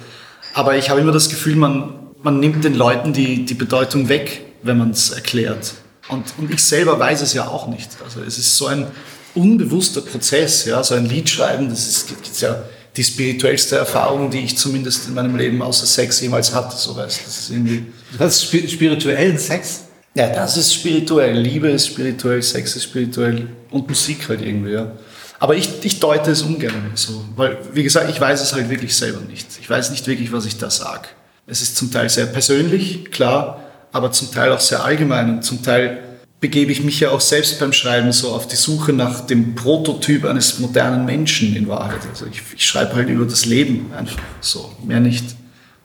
Aber 0.55 0.77
ich 0.77 0.91
habe 0.91 1.01
immer 1.01 1.13
das 1.13 1.29
Gefühl, 1.29 1.57
man, 1.57 1.95
man 2.23 2.41
nimmt 2.41 2.65
den 2.65 2.75
Leuten 2.75 3.13
die, 3.13 3.45
die 3.45 3.55
Bedeutung 3.55 4.09
weg, 4.09 4.48
wenn 4.63 4.79
man 4.79 4.91
es 4.91 5.11
erklärt. 5.11 5.75
Und, 6.09 6.25
und 6.39 6.51
ich 6.51 6.63
selber 6.63 6.99
weiß 6.99 7.21
es 7.23 7.35
ja 7.35 7.47
auch 7.49 7.69
nicht. 7.69 7.91
Also 8.03 8.21
es 8.23 8.39
ist 8.39 8.57
so 8.57 8.67
ein 8.67 8.87
unbewusster 9.35 10.01
Prozess, 10.01 10.65
ja, 10.65 10.83
so 10.83 10.95
ein 10.95 11.07
Lied 11.07 11.29
schreiben, 11.29 11.69
das 11.69 11.87
ist 11.87 12.09
gibt's 12.09 12.41
ja 12.41 12.63
die 12.97 13.05
spirituellste 13.05 13.77
Erfahrung, 13.77 14.31
die 14.31 14.41
ich 14.41 14.59
zumindest 14.59 15.07
in 15.07 15.15
meinem 15.15 15.37
Leben 15.37 15.63
außer 15.63 15.87
Sex 15.87 16.21
jemals 16.21 16.53
hatte. 16.53 16.77
So 16.77 16.97
weißt, 16.97 17.21
das 17.25 17.39
ist 17.39 17.51
irgendwie. 17.51 17.87
Das 18.19 18.43
ist 18.43 18.73
spirituellen 18.73 19.39
Sex? 19.39 19.85
Ja, 20.15 20.29
das 20.29 20.57
ist 20.57 20.75
spirituell. 20.75 21.39
Liebe 21.39 21.69
ist 21.69 21.87
spirituell, 21.87 22.43
Sex 22.43 22.75
ist 22.75 22.85
spirituell 22.85 23.49
und 23.71 23.89
Musik 23.89 24.29
halt 24.29 24.43
irgendwie, 24.43 24.73
ja. 24.73 24.91
Aber 25.39 25.55
ich, 25.55 25.71
ich 25.83 26.01
deute 26.01 26.33
es 26.33 26.43
ungern 26.43 26.91
so, 26.95 27.25
weil, 27.37 27.59
wie 27.73 27.85
gesagt, 27.85 28.11
ich 28.11 28.21
weiß 28.21 28.41
es 28.41 28.53
halt 28.53 28.69
wirklich 28.69 28.97
selber 28.97 29.21
nicht. 29.21 29.47
Ich 29.61 29.71
weiß 29.71 29.91
nicht 29.93 30.05
wirklich, 30.09 30.33
was 30.33 30.47
ich 30.47 30.59
da 30.59 30.69
sage. 30.69 31.09
Es 31.47 31.63
ist 31.63 31.77
zum 31.77 31.93
Teil 31.93 32.09
sehr 32.09 32.27
persönlich, 32.27 33.13
klar, 33.13 33.63
aber 33.93 34.13
zum 34.13 34.31
Teil 34.33 34.53
auch 34.53 34.61
sehr 34.61 34.85
allgemein 34.85 35.31
und 35.31 35.43
zum 35.45 35.63
Teil 35.63 36.03
begebe 36.41 36.71
ich 36.71 36.85
mich 36.85 37.01
ja 37.01 37.11
auch 37.11 37.21
selbst 37.21 37.59
beim 37.59 37.73
Schreiben 37.73 38.13
so 38.13 38.33
auf 38.33 38.47
die 38.47 38.57
Suche 38.57 38.93
nach 38.93 39.21
dem 39.27 39.55
Prototyp 39.55 40.25
eines 40.25 40.59
modernen 40.61 41.05
Menschen 41.05 41.57
in 41.57 41.69
Wahrheit. 41.69 42.01
Also 42.09 42.27
ich, 42.27 42.43
ich 42.55 42.67
schreibe 42.67 42.95
halt 42.95 43.09
über 43.09 43.25
das 43.25 43.45
Leben 43.45 43.91
einfach 43.97 44.19
so, 44.41 44.73
mehr 44.85 45.01
nicht. 45.01 45.25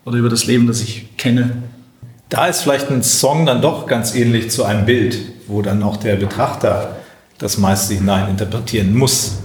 Oder 0.05 0.17
über 0.17 0.29
das 0.29 0.45
Leben, 0.45 0.67
das 0.67 0.81
ich 0.81 1.17
kenne. 1.17 1.63
Da 2.29 2.47
ist 2.47 2.61
vielleicht 2.61 2.89
ein 2.89 3.03
Song 3.03 3.45
dann 3.45 3.61
doch 3.61 3.87
ganz 3.87 4.13
ähnlich 4.15 4.51
zu 4.51 4.65
einem 4.65 4.85
Bild, 4.85 5.17
wo 5.47 5.61
dann 5.61 5.81
auch 5.81 5.97
der 5.97 6.17
Betrachter 6.17 6.97
das 7.37 7.57
meiste 7.57 7.93
hinein 7.93 8.29
interpretieren 8.29 8.95
muss. 8.95 9.35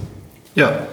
Ja, 0.54 0.86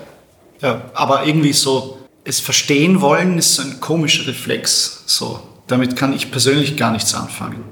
ja, 0.62 0.82
aber 0.94 1.26
irgendwie 1.26 1.54
so, 1.54 1.98
es 2.24 2.40
verstehen 2.40 3.02
wollen 3.02 3.38
ist 3.38 3.56
so 3.56 3.64
ein 3.64 3.80
komischer 3.80 4.28
Reflex. 4.28 5.04
So, 5.06 5.40
damit 5.68 5.96
kann 5.96 6.14
ich 6.14 6.32
persönlich 6.32 6.78
gar 6.78 6.92
nichts 6.92 7.14
anfangen. 7.14 7.64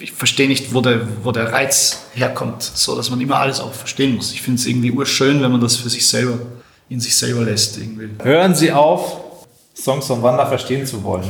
Ich 0.00 0.12
verstehe 0.12 0.46
nicht, 0.48 0.72
wo 0.74 0.80
der, 0.80 1.00
wo 1.24 1.32
der 1.32 1.52
Reiz 1.52 2.04
herkommt, 2.14 2.62
so 2.62 2.96
dass 2.96 3.10
man 3.10 3.20
immer 3.20 3.36
alles 3.36 3.60
auch 3.60 3.72
verstehen 3.72 4.14
muss. 4.14 4.32
Ich 4.32 4.42
finde 4.42 4.60
es 4.60 4.66
irgendwie 4.66 4.92
urschön, 4.92 5.42
wenn 5.42 5.50
man 5.50 5.60
das 5.60 5.76
für 5.76 5.88
sich 5.88 6.06
selber, 6.06 6.38
in 6.88 7.00
sich 7.00 7.16
selber 7.16 7.42
lässt. 7.42 7.78
Irgendwie. 7.78 8.10
Hören 8.22 8.54
Sie 8.54 8.70
auf, 8.70 9.20
Songs 9.74 10.06
von 10.06 10.22
Wander 10.22 10.46
verstehen 10.46 10.86
zu 10.86 11.02
wollen. 11.02 11.24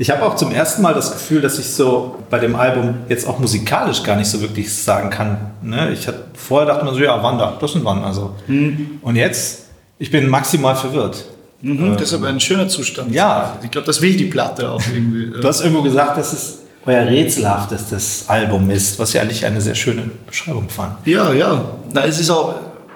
Ich 0.00 0.08
habe 0.08 0.22
auch 0.22 0.34
zum 0.34 0.50
ersten 0.50 0.80
Mal 0.80 0.94
das 0.94 1.12
Gefühl, 1.12 1.42
dass 1.42 1.58
ich 1.58 1.66
so 1.66 2.16
bei 2.30 2.38
dem 2.38 2.56
Album 2.56 3.00
jetzt 3.10 3.26
auch 3.28 3.38
musikalisch 3.38 4.02
gar 4.02 4.16
nicht 4.16 4.28
so 4.28 4.40
wirklich 4.40 4.74
sagen 4.74 5.10
kann. 5.10 5.50
Ne? 5.60 5.92
Ich 5.92 6.08
hatte, 6.08 6.24
vorher 6.32 6.66
dachte 6.66 6.86
man 6.86 6.94
so, 6.94 7.00
ja, 7.00 7.22
Wander, 7.22 7.58
das 7.60 7.72
sind 7.74 7.84
Wander. 7.84 8.06
Also. 8.06 8.34
Mhm. 8.46 8.98
Und 9.02 9.16
jetzt, 9.16 9.66
ich 9.98 10.10
bin 10.10 10.26
maximal 10.30 10.74
verwirrt. 10.74 11.26
Mhm, 11.62 11.92
das 11.94 12.08
ist 12.08 12.14
aber 12.14 12.28
ein 12.28 12.40
schöner 12.40 12.68
Zustand. 12.68 13.12
Ja. 13.12 13.58
Ich 13.62 13.70
glaube, 13.70 13.86
das 13.86 14.00
will 14.00 14.16
die 14.16 14.24
Platte 14.24 14.70
auch 14.70 14.82
irgendwie. 14.92 15.30
du 15.30 15.46
hast 15.46 15.60
irgendwo 15.60 15.82
gesagt, 15.82 16.16
dass 16.16 16.32
es 16.32 16.58
euer 16.86 17.06
rätselhaftestes 17.06 18.24
Album 18.28 18.70
ist, 18.70 18.98
was 18.98 19.12
ja 19.12 19.22
eigentlich 19.22 19.44
eine 19.44 19.60
sehr 19.60 19.74
schöne 19.74 20.10
Beschreibung 20.26 20.68
fand. 20.68 21.06
Ja, 21.06 21.32
ja. 21.32 21.64
Na, 21.92 22.04
es 22.04 22.18
ist 22.18 22.30
auch, 22.30 22.54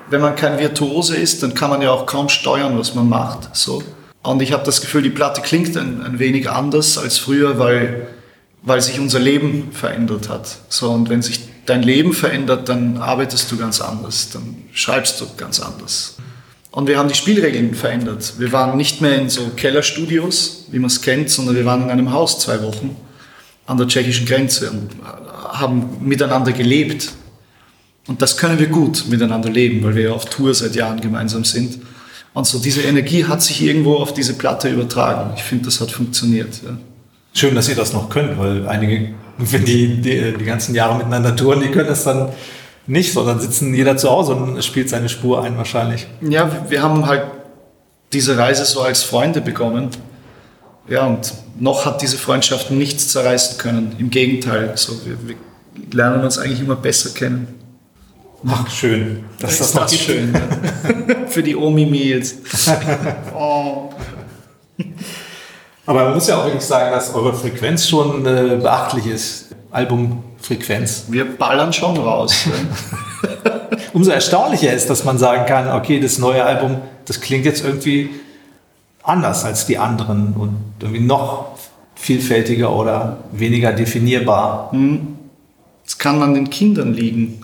wenn 0.09 0.21
man 0.21 0.35
kein 0.37 0.59
Virtuose 0.59 1.17
ist, 1.17 1.43
dann 1.43 1.55
kann 1.55 1.71
man 1.71 1.83
ja 1.83 1.91
auch 1.91 2.07
kaum 2.07 2.29
steuern, 2.29 2.79
was 2.79 2.95
man 2.95 3.09
macht. 3.09 3.55
So. 3.55 3.83
Und 4.23 4.41
ich 4.41 4.53
habe 4.53 4.65
das 4.65 4.81
Gefühl, 4.81 5.03
die 5.03 5.11
Platte 5.11 5.43
klingt 5.43 5.77
ein, 5.77 6.03
ein 6.03 6.19
wenig 6.19 6.49
anders 6.49 6.97
als 6.97 7.19
früher, 7.19 7.59
weil, 7.59 8.07
weil 8.63 8.81
sich 8.81 8.99
unser 8.99 9.19
Leben 9.19 9.71
verändert 9.73 10.31
hat. 10.31 10.57
So, 10.71 10.91
und 10.91 11.11
wenn 11.11 11.21
sich 11.21 11.41
dein 11.67 11.83
Leben 11.83 12.15
verändert, 12.15 12.69
dann 12.69 12.97
arbeitest 12.97 13.53
du 13.53 13.59
ganz 13.59 13.83
anders, 13.83 14.31
dann 14.33 14.57
schreibst 14.73 15.21
du 15.21 15.27
ganz 15.37 15.61
anders. 15.61 16.14
Und 16.75 16.89
wir 16.89 16.99
haben 16.99 17.09
die 17.09 17.15
Spielregeln 17.15 17.73
verändert. 17.73 18.35
Wir 18.39 18.51
waren 18.51 18.77
nicht 18.77 19.01
mehr 19.01 19.17
in 19.17 19.29
so 19.29 19.51
Kellerstudios, 19.55 20.67
wie 20.73 20.81
man 20.81 20.89
es 20.89 21.03
kennt, 21.03 21.31
sondern 21.31 21.55
wir 21.55 21.65
waren 21.65 21.85
in 21.85 21.91
einem 21.91 22.11
Haus 22.11 22.41
zwei 22.41 22.61
Wochen 22.65 22.97
an 23.65 23.79
der 23.79 23.87
tschechischen 23.87 24.27
Grenze 24.27 24.73
und 24.73 24.89
haben 25.53 25.99
miteinander 26.01 26.51
gelebt. 26.51 27.13
Und 28.09 28.21
das 28.21 28.37
können 28.37 28.59
wir 28.59 28.67
gut 28.67 29.05
miteinander 29.09 29.51
leben, 29.51 29.85
weil 29.85 29.95
wir 29.95 30.03
ja 30.03 30.13
auf 30.15 30.25
Tour 30.25 30.53
seit 30.53 30.75
Jahren 30.75 31.01
gemeinsam 31.01 31.45
sind. 31.45 31.79
Und 32.33 32.45
so 32.45 32.59
diese 32.59 32.83
Energie 32.83 33.25
hat 33.25 33.41
sich 33.41 33.63
irgendwo 33.63 33.95
auf 33.95 34.13
diese 34.13 34.35
Platte 34.35 34.69
übertragen. 34.69 35.31
Ich 35.37 35.45
finde, 35.45 35.67
das 35.67 35.81
hat 35.81 35.93
funktioniert. 35.93 36.61
Ja. 36.65 36.77
Schön, 37.35 37.55
dass 37.55 37.69
ihr 37.69 37.77
das 37.77 37.93
noch 37.93 38.09
könnt, 38.09 38.37
weil 38.37 38.67
einige, 38.67 39.15
wenn 39.39 39.65
die, 39.65 40.01
die, 40.01 40.35
die 40.37 40.45
ganzen 40.45 40.75
Jahre 40.75 40.99
miteinander 40.99 41.37
touren, 41.37 41.61
die 41.61 41.69
können 41.69 41.87
das 41.89 42.03
dann 42.03 42.31
nicht, 42.87 43.13
sondern 43.13 43.41
sitzen 43.41 43.75
jeder 43.75 43.97
zu 43.97 44.11
Hause 44.11 44.35
und 44.35 44.63
spielt 44.65 44.89
seine 44.89 45.09
Spur 45.09 45.43
ein 45.43 45.57
wahrscheinlich. 45.57 46.07
Ja, 46.21 46.51
wir 46.69 46.83
haben 46.83 47.07
halt 47.07 47.25
diese 48.13 48.37
Reise 48.37 48.65
so 48.65 48.83
als 48.83 49.03
Freunde 49.03 49.41
begonnen. 49.41 49.91
Ja, 50.89 51.07
und 51.07 51.33
noch 51.59 51.87
hat 51.87 52.03
diese 52.03 52.19
Freundschaft 52.19 52.71
nichts 52.71 53.09
zerreißen 53.09 53.59
können. 53.59 53.97
Im 53.99 54.11
Gegenteil, 54.11 54.73
so, 54.75 54.93
wir, 55.05 55.17
wir 55.27 55.37
lernen 55.93 56.23
uns 56.25 56.39
eigentlich 56.39 56.61
immer 56.61 56.77
besser 56.77 57.11
kennen. 57.11 57.49
Ach, 58.47 58.69
schön. 58.71 59.25
Das, 59.41 59.53
ist 59.53 59.61
das, 59.61 59.73
das 59.73 59.93
noch 59.93 59.99
schön. 59.99 60.33
Ne? 60.33 60.43
Für 61.29 61.43
die 61.43 61.57
Omi-Mi 61.57 62.03
jetzt. 62.03 62.37
oh. 63.35 63.91
Aber 65.87 66.05
man 66.05 66.15
muss 66.15 66.29
ja 66.29 66.39
auch 66.39 66.45
wirklich 66.45 66.65
sagen, 66.65 66.93
dass 66.93 67.15
eure 67.15 67.33
Frequenz 67.35 67.89
schon 67.89 68.27
äh, 68.27 68.59
beachtlich 68.61 69.07
ist. 69.07 69.55
Albumfrequenz. 70.45 71.05
Wir 71.09 71.25
ballern 71.25 71.73
schon 71.73 71.97
raus. 71.97 72.49
Umso 73.93 74.11
erstaunlicher 74.11 74.73
ist, 74.73 74.91
dass 74.91 75.05
man 75.05 75.19
sagen 75.19 75.47
kann, 75.47 75.71
okay, 75.71 76.01
das 76.01 76.19
neue 76.19 76.45
Album, 76.45 76.81
das 77.07 77.21
klingt 77.21 77.45
jetzt 77.45 77.65
irgendwie 77.65 78.11
anders 79.03 79.45
als 79.45 79.67
die 79.67 79.79
anderen 79.79 80.35
und 80.35 80.57
irgendwie 80.81 81.03
noch 81.03 81.57
vielfältiger 81.95 82.75
oder 82.75 83.19
weniger 83.33 83.73
definierbar. 83.73 84.73
Es 85.87 85.99
kann 85.99 86.23
an 86.23 86.35
den 86.35 86.51
Kindern 86.51 86.93
liegen. 86.93 87.41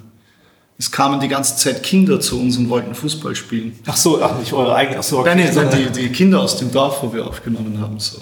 Es 0.79 0.91
kamen 0.91 1.21
die 1.21 1.29
ganze 1.29 1.57
Zeit 1.57 1.83
Kinder 1.83 2.21
zu 2.21 2.41
uns 2.41 2.57
und 2.57 2.71
wollten 2.71 2.95
Fußball 2.95 3.37
spielen. 3.37 3.79
Ach 3.87 3.97
so, 3.97 4.23
ach, 4.23 4.39
nicht 4.39 4.53
eure 4.53 4.75
eigene. 4.75 4.99
Ach 4.99 5.03
so, 5.03 5.23
Nein, 5.23 5.39
nein, 5.39 5.55
nein, 5.55 5.93
die, 5.93 6.01
die 6.01 6.09
Kinder 6.09 6.41
aus 6.41 6.57
dem 6.57 6.73
Dorf, 6.73 7.03
wo 7.03 7.13
wir 7.13 7.27
aufgenommen 7.27 7.79
haben. 7.81 8.01
So. 8.01 8.19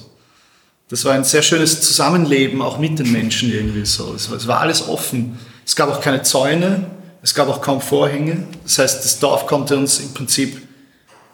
Das 0.88 1.04
war 1.04 1.12
ein 1.12 1.24
sehr 1.24 1.42
schönes 1.42 1.82
Zusammenleben, 1.82 2.62
auch 2.62 2.78
mit 2.78 2.98
den 2.98 3.12
Menschen 3.12 3.52
irgendwie 3.52 3.84
so. 3.84 4.14
Es 4.14 4.30
war, 4.30 4.36
es 4.38 4.46
war 4.46 4.60
alles 4.60 4.88
offen. 4.88 5.38
Es 5.66 5.76
gab 5.76 5.90
auch 5.90 6.00
keine 6.00 6.22
Zäune, 6.22 6.86
es 7.22 7.34
gab 7.34 7.48
auch 7.48 7.60
kaum 7.60 7.80
Vorhänge. 7.80 8.44
Das 8.64 8.78
heißt, 8.78 9.04
das 9.04 9.18
Dorf 9.18 9.46
konnte 9.46 9.76
uns 9.76 10.00
im 10.00 10.14
Prinzip 10.14 10.62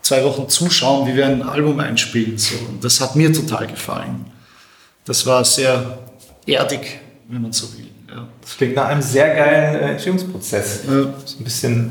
zwei 0.02 0.24
Wochen 0.24 0.48
zuschauen, 0.48 1.06
wie 1.06 1.14
wir 1.14 1.26
ein 1.26 1.42
Album 1.42 1.78
einspielen. 1.78 2.36
So. 2.36 2.56
Und 2.68 2.82
das 2.82 3.00
hat 3.00 3.14
mir 3.14 3.32
total 3.32 3.68
gefallen. 3.68 4.26
Das 5.04 5.24
war 5.26 5.44
sehr 5.44 5.98
erdig, 6.46 7.00
wenn 7.28 7.42
man 7.42 7.52
so 7.52 7.72
will. 7.74 7.88
Ja. 8.08 8.26
Das 8.40 8.56
klingt 8.56 8.74
nach 8.74 8.86
einem 8.86 9.02
sehr 9.02 9.34
geilen 9.34 9.76
äh, 9.76 9.90
Entstehungsprozess. 9.92 10.80
Ja. 10.86 11.14
So 11.24 11.38
ein 11.38 11.44
bisschen, 11.44 11.90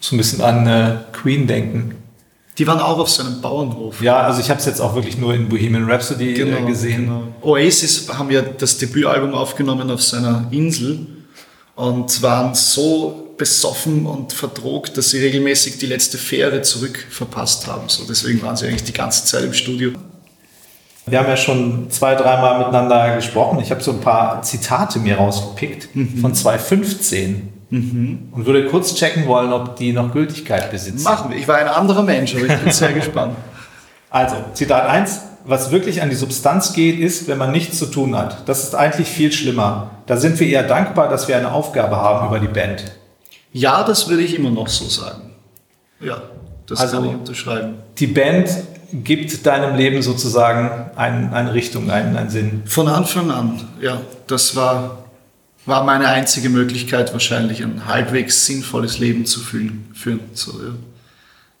so 0.00 0.14
ein 0.14 0.18
bisschen 0.18 0.40
an 0.40 0.66
äh, 0.66 0.96
Queen 1.12 1.46
denken. 1.46 1.94
Die 2.58 2.66
waren 2.66 2.78
auch 2.78 2.98
auf 2.98 3.10
so 3.10 3.22
einem 3.22 3.40
Bauernhof. 3.40 4.00
Ja, 4.00 4.20
also 4.20 4.40
ich 4.40 4.48
habe 4.48 4.60
es 4.60 4.66
jetzt 4.66 4.80
auch 4.80 4.94
wirklich 4.94 5.18
nur 5.18 5.34
in 5.34 5.48
Bohemian 5.48 5.90
Rhapsody 5.90 6.40
äh, 6.40 6.66
gesehen. 6.66 7.06
genau. 7.06 7.22
Oasis 7.42 8.08
haben 8.16 8.30
ja 8.30 8.42
das 8.42 8.78
Debütalbum 8.78 9.34
aufgenommen 9.34 9.90
auf 9.90 10.02
seiner 10.02 10.46
Insel 10.52 11.06
und 11.74 12.22
waren 12.22 12.54
so 12.54 13.34
besoffen 13.36 14.06
und 14.06 14.32
verdrogt, 14.32 14.96
dass 14.96 15.10
sie 15.10 15.18
regelmäßig 15.18 15.78
die 15.78 15.86
letzte 15.86 16.18
Fähre 16.18 16.62
zurück 16.62 17.04
verpasst 17.10 17.66
haben. 17.66 17.88
So, 17.88 18.04
deswegen 18.08 18.40
waren 18.42 18.56
sie 18.56 18.68
eigentlich 18.68 18.84
die 18.84 18.92
ganze 18.92 19.24
Zeit 19.24 19.42
im 19.42 19.52
Studio. 19.52 19.90
Wir 21.06 21.18
haben 21.18 21.28
ja 21.28 21.36
schon 21.36 21.90
zwei, 21.90 22.14
dreimal 22.14 22.58
miteinander 22.58 23.16
gesprochen. 23.16 23.58
Ich 23.60 23.70
habe 23.70 23.82
so 23.82 23.90
ein 23.90 24.00
paar 24.00 24.42
Zitate 24.42 25.00
mir 25.00 25.16
rausgepickt 25.16 25.88
von 26.20 26.34
2015 26.34 27.53
und 28.32 28.46
würde 28.46 28.66
kurz 28.66 28.94
checken 28.94 29.26
wollen, 29.26 29.52
ob 29.52 29.76
die 29.76 29.92
noch 29.92 30.12
Gültigkeit 30.12 30.70
besitzen. 30.70 31.02
Machen 31.04 31.30
wir. 31.30 31.38
Ich 31.38 31.48
war 31.48 31.56
ein 31.56 31.68
anderer 31.68 32.02
Mensch, 32.02 32.34
aber 32.36 32.46
ich 32.46 32.56
bin 32.60 32.72
sehr 32.72 32.92
gespannt. 33.00 33.36
Also, 34.10 34.36
Zitat 34.52 34.86
1. 34.88 35.20
Was 35.46 35.70
wirklich 35.70 36.00
an 36.00 36.08
die 36.08 36.16
Substanz 36.16 36.72
geht, 36.72 36.98
ist, 36.98 37.28
wenn 37.28 37.36
man 37.36 37.52
nichts 37.52 37.78
zu 37.78 37.86
tun 37.86 38.16
hat. 38.16 38.48
Das 38.48 38.62
ist 38.62 38.74
eigentlich 38.74 39.08
viel 39.08 39.30
schlimmer. 39.30 39.90
Da 40.06 40.16
sind 40.16 40.40
wir 40.40 40.46
eher 40.46 40.62
dankbar, 40.62 41.08
dass 41.08 41.28
wir 41.28 41.36
eine 41.36 41.52
Aufgabe 41.52 41.96
haben 41.96 42.28
über 42.28 42.38
die 42.40 42.46
Band. 42.48 42.84
Ja, 43.52 43.82
das 43.84 44.08
würde 44.08 44.22
ich 44.22 44.36
immer 44.38 44.50
noch 44.50 44.68
so 44.68 44.88
sagen. 44.88 45.32
Ja, 46.00 46.22
das 46.66 46.80
Also- 46.80 46.96
kann 46.96 47.08
ich 47.10 47.14
unterschreiben. 47.14 47.74
Die 47.98 48.06
Band 48.06 48.48
gibt 48.92 49.44
deinem 49.44 49.76
Leben 49.76 50.00
sozusagen 50.00 50.90
ein, 50.96 51.34
eine 51.34 51.52
Richtung, 51.52 51.90
einen, 51.90 52.16
einen 52.16 52.30
Sinn. 52.30 52.62
Von 52.64 52.88
Anfang 52.88 53.30
an, 53.30 53.60
ja, 53.82 53.98
das 54.26 54.56
war, 54.56 55.03
war 55.66 55.84
meine 55.84 56.08
einzige 56.08 56.48
Möglichkeit, 56.48 57.12
wahrscheinlich 57.12 57.62
ein 57.62 57.86
halbwegs 57.86 58.46
sinnvolles 58.46 58.98
Leben 58.98 59.24
zu 59.24 59.40
fühlen, 59.40 59.88
führen. 59.94 60.20
So, 60.34 60.52
ja. 60.52 60.74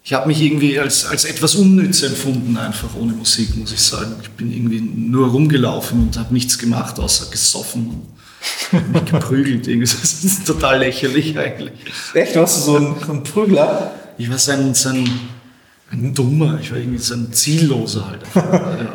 Ich 0.02 0.12
habe 0.12 0.28
mich 0.28 0.42
irgendwie 0.42 0.78
als, 0.78 1.06
als 1.06 1.24
etwas 1.24 1.54
unnütz 1.54 2.02
empfunden, 2.02 2.58
einfach 2.58 2.94
ohne 2.94 3.14
Musik, 3.14 3.56
muss 3.56 3.72
ich 3.72 3.80
sagen. 3.80 4.16
Ich 4.20 4.28
bin 4.30 4.52
irgendwie 4.52 4.80
nur 4.80 5.28
rumgelaufen 5.28 6.02
und 6.02 6.18
habe 6.18 6.34
nichts 6.34 6.58
gemacht, 6.58 7.00
außer 7.00 7.30
gesoffen 7.30 8.02
und 8.72 8.92
mich 8.92 9.04
geprügelt. 9.06 9.66
Irgendwie. 9.66 9.90
Das 10.00 10.24
ist 10.24 10.46
total 10.46 10.80
lächerlich 10.80 11.38
eigentlich. 11.38 11.72
Echt? 12.12 12.36
Warst 12.36 12.58
du 12.58 12.60
so 12.60 12.76
ein, 12.76 12.96
so 13.06 13.12
ein 13.12 13.22
Prügler? 13.22 13.92
Ich 14.18 14.30
war 14.30 14.36
so 14.36 14.52
ein, 14.52 14.74
so 14.74 14.90
ein, 14.90 15.08
ein 15.90 16.14
Dummer, 16.14 16.58
ich 16.60 16.70
war 16.70 16.78
irgendwie 16.78 16.98
so 16.98 17.14
ein 17.14 17.32
Zielloser 17.32 18.06
halt. 18.06 18.20
ja. 18.34 18.92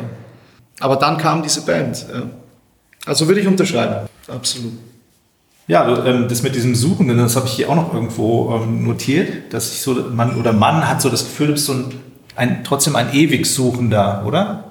Aber 0.78 0.94
dann 0.94 1.18
kam 1.18 1.42
diese 1.42 1.62
Band. 1.62 2.06
Ja. 2.12 2.30
Also 3.04 3.26
würde 3.26 3.40
ich 3.40 3.48
unterschreiben, 3.48 4.08
absolut. 4.28 4.74
Ja, 5.70 6.04
ähm, 6.04 6.26
das 6.26 6.42
mit 6.42 6.56
diesem 6.56 6.74
Suchenden, 6.74 7.16
das 7.16 7.36
habe 7.36 7.46
ich 7.46 7.52
hier 7.52 7.68
auch 7.70 7.76
noch 7.76 7.94
irgendwo 7.94 8.52
ähm, 8.56 8.82
notiert, 8.84 9.54
dass 9.54 9.70
ich 9.72 9.82
so, 9.82 9.94
man 10.12 10.36
oder 10.36 10.52
Mann 10.52 10.88
hat 10.88 11.00
so 11.00 11.08
das 11.08 11.22
Gefühl, 11.22 11.46
du 11.46 11.52
bist 11.52 11.66
so 11.66 11.74
ein, 11.74 11.84
ein 12.34 12.64
trotzdem 12.64 12.96
ein 12.96 13.14
ewig 13.14 13.46
Suchender, 13.46 14.24
oder? 14.26 14.64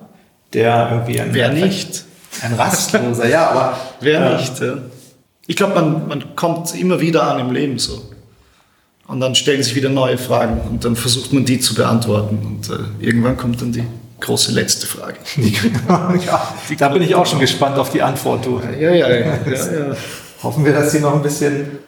Der 0.51 0.89
irgendwie 0.91 1.21
ein, 1.21 1.33
Wer 1.33 1.53
nicht? 1.53 2.03
ein 2.41 2.53
Rastloser, 2.53 3.29
ja, 3.29 3.49
aber 3.49 3.77
Wer 4.01 4.31
äh, 4.31 4.35
nicht? 4.35 4.59
Ja. 4.59 4.73
Ich 5.47 5.55
glaube, 5.55 5.75
man, 5.75 6.09
man 6.09 6.35
kommt 6.35 6.77
immer 6.77 6.99
wieder 6.99 7.23
an 7.23 7.39
im 7.39 7.53
Leben 7.53 7.79
so. 7.79 8.01
Und 9.07 9.21
dann 9.21 9.35
stellen 9.35 9.63
sich 9.63 9.75
wieder 9.75 9.87
neue 9.87 10.17
Fragen 10.17 10.59
und 10.69 10.83
dann 10.83 10.97
versucht 10.97 11.31
man 11.31 11.45
die 11.45 11.61
zu 11.61 11.75
beantworten. 11.75 12.39
Und 12.45 12.69
äh, 12.69 13.05
irgendwann 13.05 13.37
kommt 13.37 13.61
dann 13.61 13.71
die 13.71 13.85
große 14.19 14.51
letzte 14.51 14.85
Frage. 14.85 15.15
ja, 16.25 16.53
da 16.77 16.89
bin 16.89 17.03
ich 17.03 17.15
auch 17.15 17.25
schon 17.25 17.39
gespannt 17.39 17.77
auf 17.77 17.89
die 17.89 18.01
Antwort. 18.01 18.45
Du. 18.45 18.61
Ja, 18.77 18.91
ja, 18.91 19.09
ja. 19.09 19.17
ja, 19.17 19.37
ja. 19.47 19.95
Hoffen 20.43 20.63
wir, 20.65 20.73
dass 20.73 20.91
sie 20.91 20.99
noch 20.99 21.13
ein 21.13 21.21
bisschen 21.21 21.79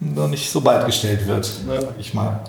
noch 0.00 0.28
nicht 0.28 0.50
so 0.50 0.60
bald 0.60 0.86
gestellt 0.86 1.26
wird, 1.26 1.48
Ja. 1.68 1.80
sag 1.80 1.94
ich 1.98 2.12
mal. 2.14 2.40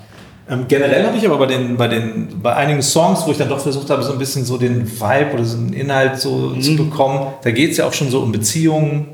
Ähm, 0.50 0.65
generell 0.68 1.06
habe 1.06 1.15
ich 1.15 1.26
aber 1.26 1.38
bei 1.38 1.46
den, 1.46 1.78
bei 1.78 1.88
den, 1.88 2.42
bei 2.42 2.56
einigen 2.56 2.82
Songs, 2.82 3.22
wo 3.26 3.32
ich 3.32 3.38
dann 3.38 3.50
doch 3.50 3.60
versucht 3.60 3.89
habe, 3.92 4.02
so 4.02 4.13
ein 4.13 4.18
bisschen 4.18 4.46
so 4.46 4.58
den 4.58 4.89
Vibe 5.00 5.34
oder 5.36 5.46
so 5.46 5.58
einen 5.58 5.74
Inhalt 5.74 6.20
so 6.20 6.56
zu 6.56 6.76
bekommen, 6.76 7.34
da 7.44 7.52
geht 7.52 7.72
es 7.72 7.78
ja 7.78 7.86
auch 7.86 7.94
schon 7.94 8.10
so 8.10 8.20
um 8.22 8.32
Beziehungen 8.32 9.10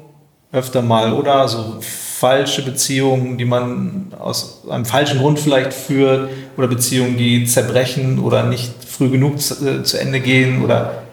öfter 0.54 0.82
mal, 0.82 1.12
oder? 1.12 1.46
So 1.50 1.78
falsche 1.82 2.62
Beziehungen, 2.62 3.38
die 3.38 3.44
man 3.44 4.14
aus 4.18 4.62
einem 4.70 4.86
falschen 4.86 5.20
Grund 5.20 5.38
vielleicht 5.38 5.74
führt, 5.74 6.30
oder 6.56 6.68
Beziehungen, 6.68 7.18
die 7.18 7.46
zerbrechen 7.46 8.20
oder 8.20 8.44
nicht 8.44 8.72
früh 8.88 9.10
genug 9.10 9.42
zu, 9.42 9.56
äh, 9.68 9.84
zu 9.84 10.00
Ende 10.00 10.22
gehen, 10.22 10.64
oder 10.64 11.04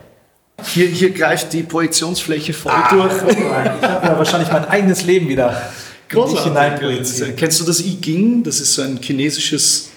Hier, 0.67 0.87
hier 0.87 1.11
greift 1.11 1.53
die 1.53 1.63
Projektionsfläche 1.63 2.53
voll 2.53 2.73
Ah, 2.73 2.95
durch. 2.95 3.13
Ich 3.31 3.45
habe 3.45 4.07
ja 4.07 4.19
wahrscheinlich 4.19 4.51
mein 4.51 4.65
eigenes 4.67 5.05
Leben 5.05 5.29
wieder 5.29 5.61
Großartig. 6.09 6.45
hineinprojiziert. 6.45 7.37
Kennst 7.37 7.61
du 7.61 7.65
das 7.65 7.81
I 7.81 7.97
Ging? 7.97 8.43
Das 8.43 8.61
ist 8.61 8.75
so 8.75 8.83
ein 8.83 8.99
chinesisches 9.03 9.91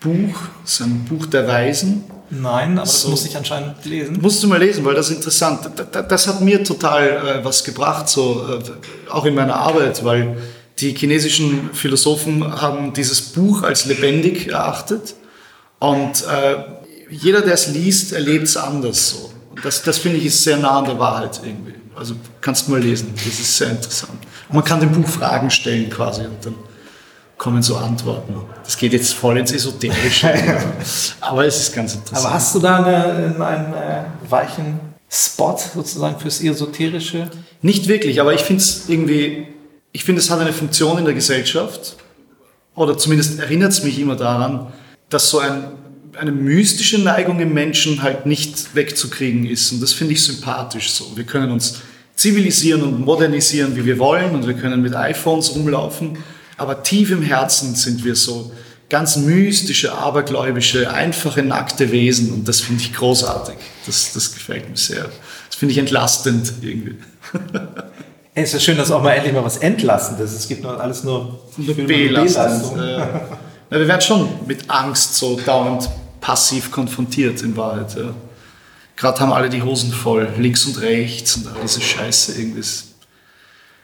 Buch, 0.00 0.34
so 0.64 0.84
ein 0.84 1.04
Buch 1.08 1.26
der 1.26 1.46
Weisen. 1.46 2.04
Nein, 2.30 2.72
aber 2.72 2.82
das 2.82 3.02
So. 3.02 3.08
muss 3.08 3.24
ich 3.24 3.36
anscheinend 3.36 3.84
lesen. 3.86 4.18
Musst 4.20 4.42
du 4.42 4.48
mal 4.48 4.58
lesen, 4.58 4.84
weil 4.84 4.94
das 4.94 5.08
ist 5.08 5.16
interessant. 5.16 5.60
Da- 5.76 5.84
da- 5.84 6.02
Das 6.02 6.26
hat 6.28 6.40
mir 6.42 6.62
total 6.62 7.08
äh, 7.40 7.44
was 7.44 7.64
gebracht, 7.64 8.08
so 8.08 8.46
äh, 8.60 9.10
auch 9.10 9.24
in 9.24 9.34
meiner 9.34 9.54
Arbeit, 9.56 10.04
weil 10.04 10.36
die 10.78 10.94
chinesischen 10.94 11.70
Philosophen 11.72 12.44
haben 12.60 12.92
dieses 12.92 13.20
Buch 13.20 13.62
als 13.62 13.86
lebendig 13.86 14.48
erachtet 14.48 15.14
und 15.78 16.22
äh, 16.24 16.56
jeder, 17.10 17.40
der 17.40 17.54
es 17.54 17.68
liest, 17.68 18.12
erlebt 18.12 18.44
es 18.44 18.56
anders 18.58 19.10
so. 19.10 19.27
Das, 19.62 19.82
das 19.82 19.98
finde 19.98 20.18
ich 20.18 20.26
ist 20.26 20.42
sehr 20.42 20.56
nah 20.56 20.78
an 20.78 20.84
der 20.84 20.98
Wahrheit 20.98 21.40
irgendwie. 21.44 21.74
Also 21.96 22.14
kannst 22.40 22.66
du 22.66 22.72
mal 22.72 22.80
lesen, 22.80 23.12
das 23.14 23.26
ist 23.26 23.56
sehr 23.56 23.70
interessant. 23.70 24.18
Und 24.48 24.54
man 24.54 24.64
kann 24.64 24.80
dem 24.80 24.92
Buch 24.92 25.08
Fragen 25.08 25.50
stellen 25.50 25.90
quasi 25.90 26.22
und 26.22 26.44
dann 26.44 26.54
kommen 27.36 27.62
so 27.62 27.76
Antworten. 27.76 28.34
Das 28.64 28.76
geht 28.76 28.92
jetzt 28.92 29.14
voll 29.14 29.38
ins 29.38 29.52
Esoterische, 29.52 30.32
aber 31.20 31.46
es 31.46 31.60
ist 31.60 31.74
ganz 31.74 31.94
interessant. 31.94 32.26
Aber 32.26 32.34
hast 32.34 32.54
du 32.54 32.58
da 32.58 32.84
eine, 32.84 33.44
einen 33.44 33.74
äh, 33.74 34.04
weichen 34.28 34.80
Spot 35.08 35.56
sozusagen 35.74 36.18
fürs 36.18 36.40
Esoterische? 36.40 37.30
Nicht 37.62 37.88
wirklich, 37.88 38.20
aber 38.20 38.34
ich 38.34 38.42
finde 38.42 38.62
es 38.62 38.88
irgendwie, 38.88 39.46
ich 39.92 40.04
finde, 40.04 40.20
es 40.20 40.30
hat 40.30 40.40
eine 40.40 40.52
Funktion 40.52 40.98
in 40.98 41.04
der 41.04 41.14
Gesellschaft. 41.14 41.96
Oder 42.74 42.96
zumindest 42.96 43.40
erinnert 43.40 43.72
es 43.72 43.82
mich 43.82 43.98
immer 43.98 44.14
daran, 44.14 44.72
dass 45.08 45.30
so 45.30 45.38
ein, 45.38 45.72
eine 46.16 46.32
mystische 46.32 46.98
Neigung 46.98 47.40
im 47.40 47.52
Menschen 47.54 48.02
halt 48.02 48.26
nicht 48.26 48.74
wegzukriegen 48.74 49.46
ist. 49.46 49.72
Und 49.72 49.82
das 49.82 49.92
finde 49.92 50.14
ich 50.14 50.22
sympathisch 50.22 50.90
so. 50.90 51.16
Wir 51.16 51.24
können 51.24 51.50
uns 51.50 51.80
zivilisieren 52.14 52.82
und 52.82 53.00
modernisieren, 53.00 53.76
wie 53.76 53.84
wir 53.84 53.98
wollen, 53.98 54.34
und 54.34 54.46
wir 54.46 54.54
können 54.54 54.82
mit 54.82 54.94
iPhones 54.94 55.54
rumlaufen. 55.54 56.18
Aber 56.56 56.82
tief 56.82 57.10
im 57.10 57.22
Herzen 57.22 57.74
sind 57.74 58.04
wir 58.04 58.16
so 58.16 58.52
ganz 58.88 59.16
mystische, 59.16 59.92
abergläubische, 59.92 60.90
einfache, 60.92 61.42
nackte 61.42 61.92
Wesen. 61.92 62.32
Und 62.32 62.48
das 62.48 62.60
finde 62.60 62.82
ich 62.82 62.92
großartig. 62.92 63.56
Das, 63.86 64.12
das 64.12 64.34
gefällt 64.34 64.68
mir 64.68 64.76
sehr. 64.76 65.08
Das 65.48 65.56
finde 65.56 65.72
ich 65.72 65.78
entlastend 65.78 66.52
irgendwie. 66.60 66.96
Ey, 68.34 68.44
ist 68.44 68.54
ja 68.54 68.60
schön, 68.60 68.76
dass 68.76 68.90
auch 68.90 69.02
mal 69.02 69.12
endlich 69.12 69.34
mal 69.34 69.44
was 69.44 69.58
Entlassendes 69.58 70.32
ist. 70.32 70.40
Es 70.40 70.48
gibt 70.48 70.62
nur 70.62 70.80
alles 70.80 71.04
nur 71.04 71.40
Nur 71.56 71.74
für 71.74 71.84
belastend. 71.84 72.72
Ja. 73.70 73.78
Wir 73.78 73.88
werden 73.88 74.00
schon 74.00 74.28
mit 74.46 74.68
Angst 74.70 75.14
so 75.14 75.38
dauernd 75.44 75.88
passiv 76.20 76.70
konfrontiert 76.70 77.42
in 77.42 77.56
Wahrheit. 77.56 77.94
Ja. 77.96 78.14
Gerade 78.96 79.20
haben 79.20 79.32
alle 79.32 79.48
die 79.48 79.62
Hosen 79.62 79.92
voll, 79.92 80.28
links 80.38 80.64
und 80.66 80.80
rechts 80.80 81.36
und 81.36 81.46
all 81.46 81.54
diese 81.62 81.80
Scheiße 81.80 82.32
irgendwie. 82.40 82.58
Das 82.60 82.84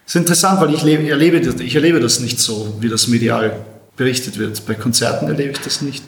ist 0.07 0.17
interessant, 0.17 0.61
weil 0.61 0.75
ich 0.75 0.83
lebe, 0.83 1.09
erlebe, 1.09 1.41
das- 1.41 1.61
ich 1.61 1.75
erlebe 1.75 2.01
das 2.01 2.21
nicht 2.21 2.39
so, 2.41 2.75
wie 2.81 2.89
das 2.89 3.07
medial 3.09 3.65
berichtet 3.97 4.39
wird. 4.39 4.67
Bei 4.67 4.75
Konzerten 4.75 5.29
erlebe 5.29 5.53
ich 5.53 5.61
das 5.61 5.81
nicht. 5.83 6.03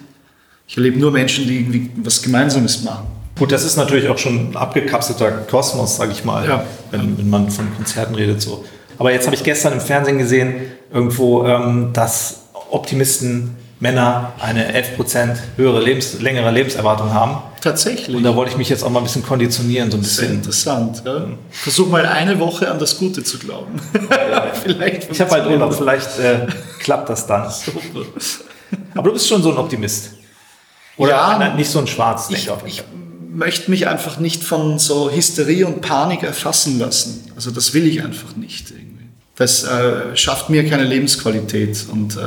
Ich 0.67 0.77
erlebe 0.77 0.99
nur 0.99 1.12
Menschen, 1.12 1.47
die 1.47 1.61
irgendwie 1.61 1.91
was 1.99 2.21
Gemeinsames 2.21 2.83
machen. 2.83 3.07
Gut, 3.39 3.53
das 3.53 3.65
ist 3.65 3.77
natürlich 3.77 4.09
auch 4.09 4.19
schon 4.19 4.51
ein 4.51 4.57
abgekapselter 4.57 5.31
Kosmos, 5.49 5.97
sage 5.99 6.11
ich 6.12 6.25
mal, 6.25 6.47
Ja. 6.49 6.65
wenn, 6.91 7.17
wenn 7.17 7.31
man 7.31 7.51
von 7.51 7.73
Konzerten 7.77 8.15
redet. 8.17 8.43
So. 8.43 8.65
Aber 8.99 9.12
jetzt 9.12 9.27
habe 9.27 9.37
ich 9.37 9.45
gestern 9.45 9.75
im 9.75 9.81
Fernsehen 9.81 10.19
gesehen, 10.19 10.55
irgendwo, 10.93 11.45
ähm, 11.47 11.91
dass 11.93 12.41
Optimisten 12.71 13.55
Männer 13.79 14.33
eine 14.41 14.73
11% 14.75 15.37
höhere 15.57 15.83
Lebens 15.83 16.21
längere 16.21 16.51
Lebenserwartung 16.51 17.12
haben. 17.12 17.39
Tatsächlich. 17.61 18.17
Und 18.17 18.23
da 18.23 18.35
wollte 18.35 18.53
ich 18.53 18.57
mich 18.57 18.69
jetzt 18.69 18.83
auch 18.83 18.91
mal 18.91 19.01
ein 19.01 19.05
bisschen 19.05 19.25
konditionieren, 19.25 19.91
so 19.91 19.97
ein 19.99 20.03
Sehr 20.05 20.23
bisschen. 20.23 20.37
interessant. 20.39 21.03
Ja. 21.05 21.27
Versuch 21.51 21.89
mal 21.89 22.07
eine 22.07 22.39
Woche 22.39 22.71
an 22.71 22.79
das 22.79 22.97
Gute 22.99 23.23
zu 23.23 23.39
glauben. 23.39 23.79
Vielleicht 24.62 25.11
Ich 25.11 25.21
habe 25.21 25.31
halt 25.33 25.47
Urlaub, 25.47 25.75
vielleicht 25.75 26.19
äh, 26.19 26.47
klappt 26.79 27.09
das 27.11 27.27
dann. 27.27 27.51
Super. 27.51 28.07
Aber 28.95 29.09
du 29.09 29.12
bist 29.15 29.29
schon 29.29 29.43
so 29.43 29.51
ein 29.51 29.59
Optimist. 29.59 30.11
Oder 30.97 31.11
Ja. 31.11 31.37
nein, 31.39 31.57
nicht 31.57 31.71
so 31.71 31.79
ein 31.81 31.87
schwarz 31.87 32.29
Ich, 32.31 32.49
ich 32.65 32.83
möchte 33.31 33.71
mich 33.71 33.87
einfach 33.89 34.19
nicht 34.19 34.43
von 34.43 34.79
so 34.79 35.11
Hysterie 35.11 35.65
und 35.67 35.83
Panik 35.83 36.23
erfassen 36.23 36.79
lassen. 36.79 37.31
Also 37.35 37.51
das 37.51 37.75
will 37.75 37.87
ich 37.87 38.03
einfach 38.03 38.37
nicht 38.37 38.71
irgendwie. 38.71 39.05
Das 39.35 39.65
äh, 39.65 40.17
schafft 40.17 40.49
mir 40.49 40.67
keine 40.67 40.85
Lebensqualität 40.85 41.85
und 41.93 42.17
äh, 42.17 42.21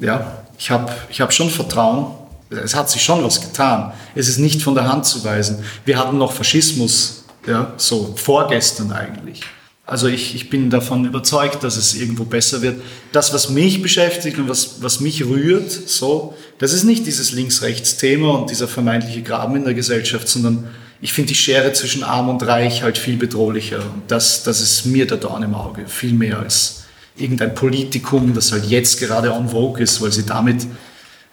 ja, 0.00 0.44
ich 0.58 0.70
habe 0.70 0.92
ich 1.08 1.20
hab 1.20 1.32
schon 1.32 1.50
Vertrauen. 1.50 2.14
Es 2.50 2.74
hat 2.74 2.90
sich 2.90 3.02
schon 3.02 3.22
was 3.22 3.40
getan. 3.40 3.92
Es 4.14 4.28
ist 4.28 4.38
nicht 4.38 4.62
von 4.62 4.74
der 4.74 4.88
Hand 4.88 5.06
zu 5.06 5.22
weisen. 5.24 5.62
Wir 5.84 5.98
hatten 5.98 6.18
noch 6.18 6.32
Faschismus, 6.32 7.24
ja, 7.46 7.72
so 7.76 8.14
vorgestern 8.16 8.92
eigentlich. 8.92 9.42
Also 9.86 10.06
ich, 10.06 10.34
ich 10.36 10.50
bin 10.50 10.70
davon 10.70 11.04
überzeugt, 11.04 11.64
dass 11.64 11.76
es 11.76 11.94
irgendwo 11.94 12.24
besser 12.24 12.62
wird. 12.62 12.80
Das, 13.12 13.32
was 13.32 13.50
mich 13.50 13.82
beschäftigt 13.82 14.38
und 14.38 14.48
was, 14.48 14.82
was 14.82 15.00
mich 15.00 15.24
rührt, 15.24 15.70
so, 15.70 16.34
das 16.58 16.72
ist 16.72 16.84
nicht 16.84 17.06
dieses 17.06 17.32
Links-Rechts-Thema 17.32 18.38
und 18.38 18.50
dieser 18.50 18.68
vermeintliche 18.68 19.22
Graben 19.22 19.56
in 19.56 19.64
der 19.64 19.74
Gesellschaft, 19.74 20.28
sondern 20.28 20.68
ich 21.00 21.12
finde 21.12 21.28
die 21.28 21.34
Schere 21.34 21.72
zwischen 21.72 22.04
Arm 22.04 22.28
und 22.28 22.46
Reich 22.46 22.82
halt 22.82 22.98
viel 22.98 23.16
bedrohlicher. 23.16 23.78
Und 23.78 24.02
das, 24.08 24.44
das 24.44 24.60
ist 24.60 24.86
mir 24.86 25.06
der 25.06 25.16
Dorn 25.16 25.42
im 25.42 25.54
Auge, 25.54 25.86
viel 25.88 26.12
mehr 26.12 26.38
als 26.38 26.79
irgendein 27.16 27.54
Politikum, 27.54 28.34
das 28.34 28.52
halt 28.52 28.64
jetzt 28.66 29.00
gerade 29.00 29.32
on 29.32 29.48
vogue 29.48 29.82
ist, 29.82 30.00
weil 30.00 30.12
sie 30.12 30.24
damit 30.24 30.66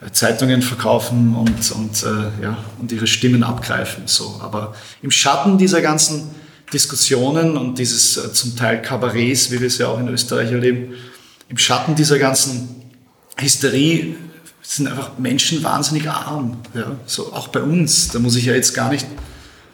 äh, 0.00 0.10
Zeitungen 0.12 0.62
verkaufen 0.62 1.34
und, 1.34 1.70
und, 1.72 2.02
äh, 2.02 2.42
ja, 2.42 2.58
und 2.80 2.92
ihre 2.92 3.06
Stimmen 3.06 3.42
abgreifen. 3.42 4.04
So. 4.06 4.40
Aber 4.42 4.74
im 5.02 5.10
Schatten 5.10 5.58
dieser 5.58 5.80
ganzen 5.80 6.30
Diskussionen 6.72 7.56
und 7.56 7.78
dieses 7.78 8.16
äh, 8.16 8.32
zum 8.32 8.56
Teil 8.56 8.82
Kabarets, 8.82 9.50
wie 9.50 9.60
wir 9.60 9.66
es 9.66 9.78
ja 9.78 9.88
auch 9.88 9.98
in 9.98 10.08
Österreich 10.08 10.52
erleben, 10.52 10.94
im 11.48 11.56
Schatten 11.56 11.94
dieser 11.94 12.18
ganzen 12.18 12.68
Hysterie 13.38 14.16
sind 14.62 14.86
einfach 14.86 15.18
Menschen 15.18 15.64
wahnsinnig 15.64 16.10
arm. 16.10 16.58
Ja? 16.74 16.96
So, 17.06 17.32
auch 17.32 17.48
bei 17.48 17.62
uns. 17.62 18.08
Da 18.08 18.18
muss 18.18 18.36
ich 18.36 18.44
ja 18.44 18.54
jetzt 18.54 18.74
gar 18.74 18.90
nicht 18.90 19.06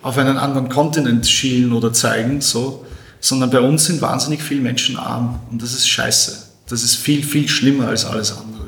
auf 0.03 0.19
einen 0.19 0.37
anderen 0.37 0.69
Kontinent 0.69 1.27
schielen 1.27 1.73
oder 1.73 1.93
zeigen, 1.93 2.41
so, 2.41 2.85
sondern 3.25 3.49
bei 3.49 3.61
uns 3.61 3.87
sind 3.87 4.03
wahnsinnig 4.03 4.43
viele 4.43 4.61
Menschen 4.61 4.99
arm. 4.99 5.39
Und 5.51 5.63
das 5.63 5.73
ist 5.73 5.89
scheiße. 5.89 6.43
Das 6.69 6.83
ist 6.83 6.97
viel, 6.97 7.25
viel 7.25 7.49
schlimmer 7.49 7.89
als 7.89 8.05
alles 8.05 8.33
andere. 8.33 8.67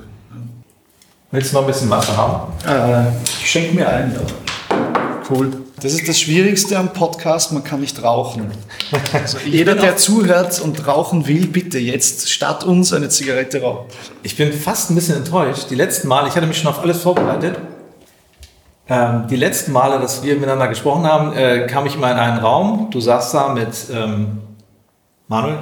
Willst 1.31 1.53
du 1.53 1.57
noch 1.57 1.63
ein 1.65 1.67
bisschen 1.67 1.91
Wasser 1.91 2.17
haben? 2.17 2.53
Äh, 2.67 3.11
ich 3.43 3.51
schenke 3.51 3.75
mir 3.75 3.87
ein, 3.87 4.15
ja. 4.15 4.79
Cool. 5.29 5.53
Das 5.83 5.93
ist 5.93 6.09
das 6.09 6.19
Schwierigste 6.19 6.79
am 6.79 6.95
Podcast, 6.95 7.53
man 7.53 7.65
kann 7.65 7.81
nicht 7.81 8.03
rauchen. 8.03 8.51
Also 9.13 9.37
jeder, 9.45 9.75
der 9.75 9.99
zuhört 9.99 10.59
und 10.61 10.87
rauchen 10.87 11.27
will, 11.27 11.49
bitte 11.49 11.79
jetzt 11.79 12.31
statt 12.31 12.65
uns 12.65 12.95
eine 12.95 13.11
Zigarette 13.11 13.61
rauchen. 13.61 13.89
Ich 14.23 14.37
bin 14.37 14.55
fast 14.55 14.91
ein 14.91 14.95
bisschen 14.95 15.17
enttäuscht. 15.17 15.67
Die 15.69 15.75
letzten 15.75 16.09
Male, 16.09 16.29
ich 16.29 16.35
hatte 16.35 16.47
mich 16.47 16.57
schon 16.57 16.71
auf 16.71 16.79
alles 16.79 17.03
vorbereitet. 17.03 17.59
Ähm, 18.89 19.27
die 19.29 19.37
letzten 19.37 19.73
Male, 19.73 19.99
dass 19.99 20.23
wir 20.23 20.35
miteinander 20.37 20.69
gesprochen 20.69 21.05
haben, 21.05 21.33
äh, 21.37 21.67
kam 21.67 21.87
ich 21.87 21.99
mal 21.99 22.13
in 22.13 22.19
einen 22.19 22.39
Raum. 22.39 22.89
Du 22.91 23.01
saßt 23.01 23.35
da 23.35 23.49
mit 23.49 23.69
ähm, 23.93 24.39
Manuel. 25.29 25.59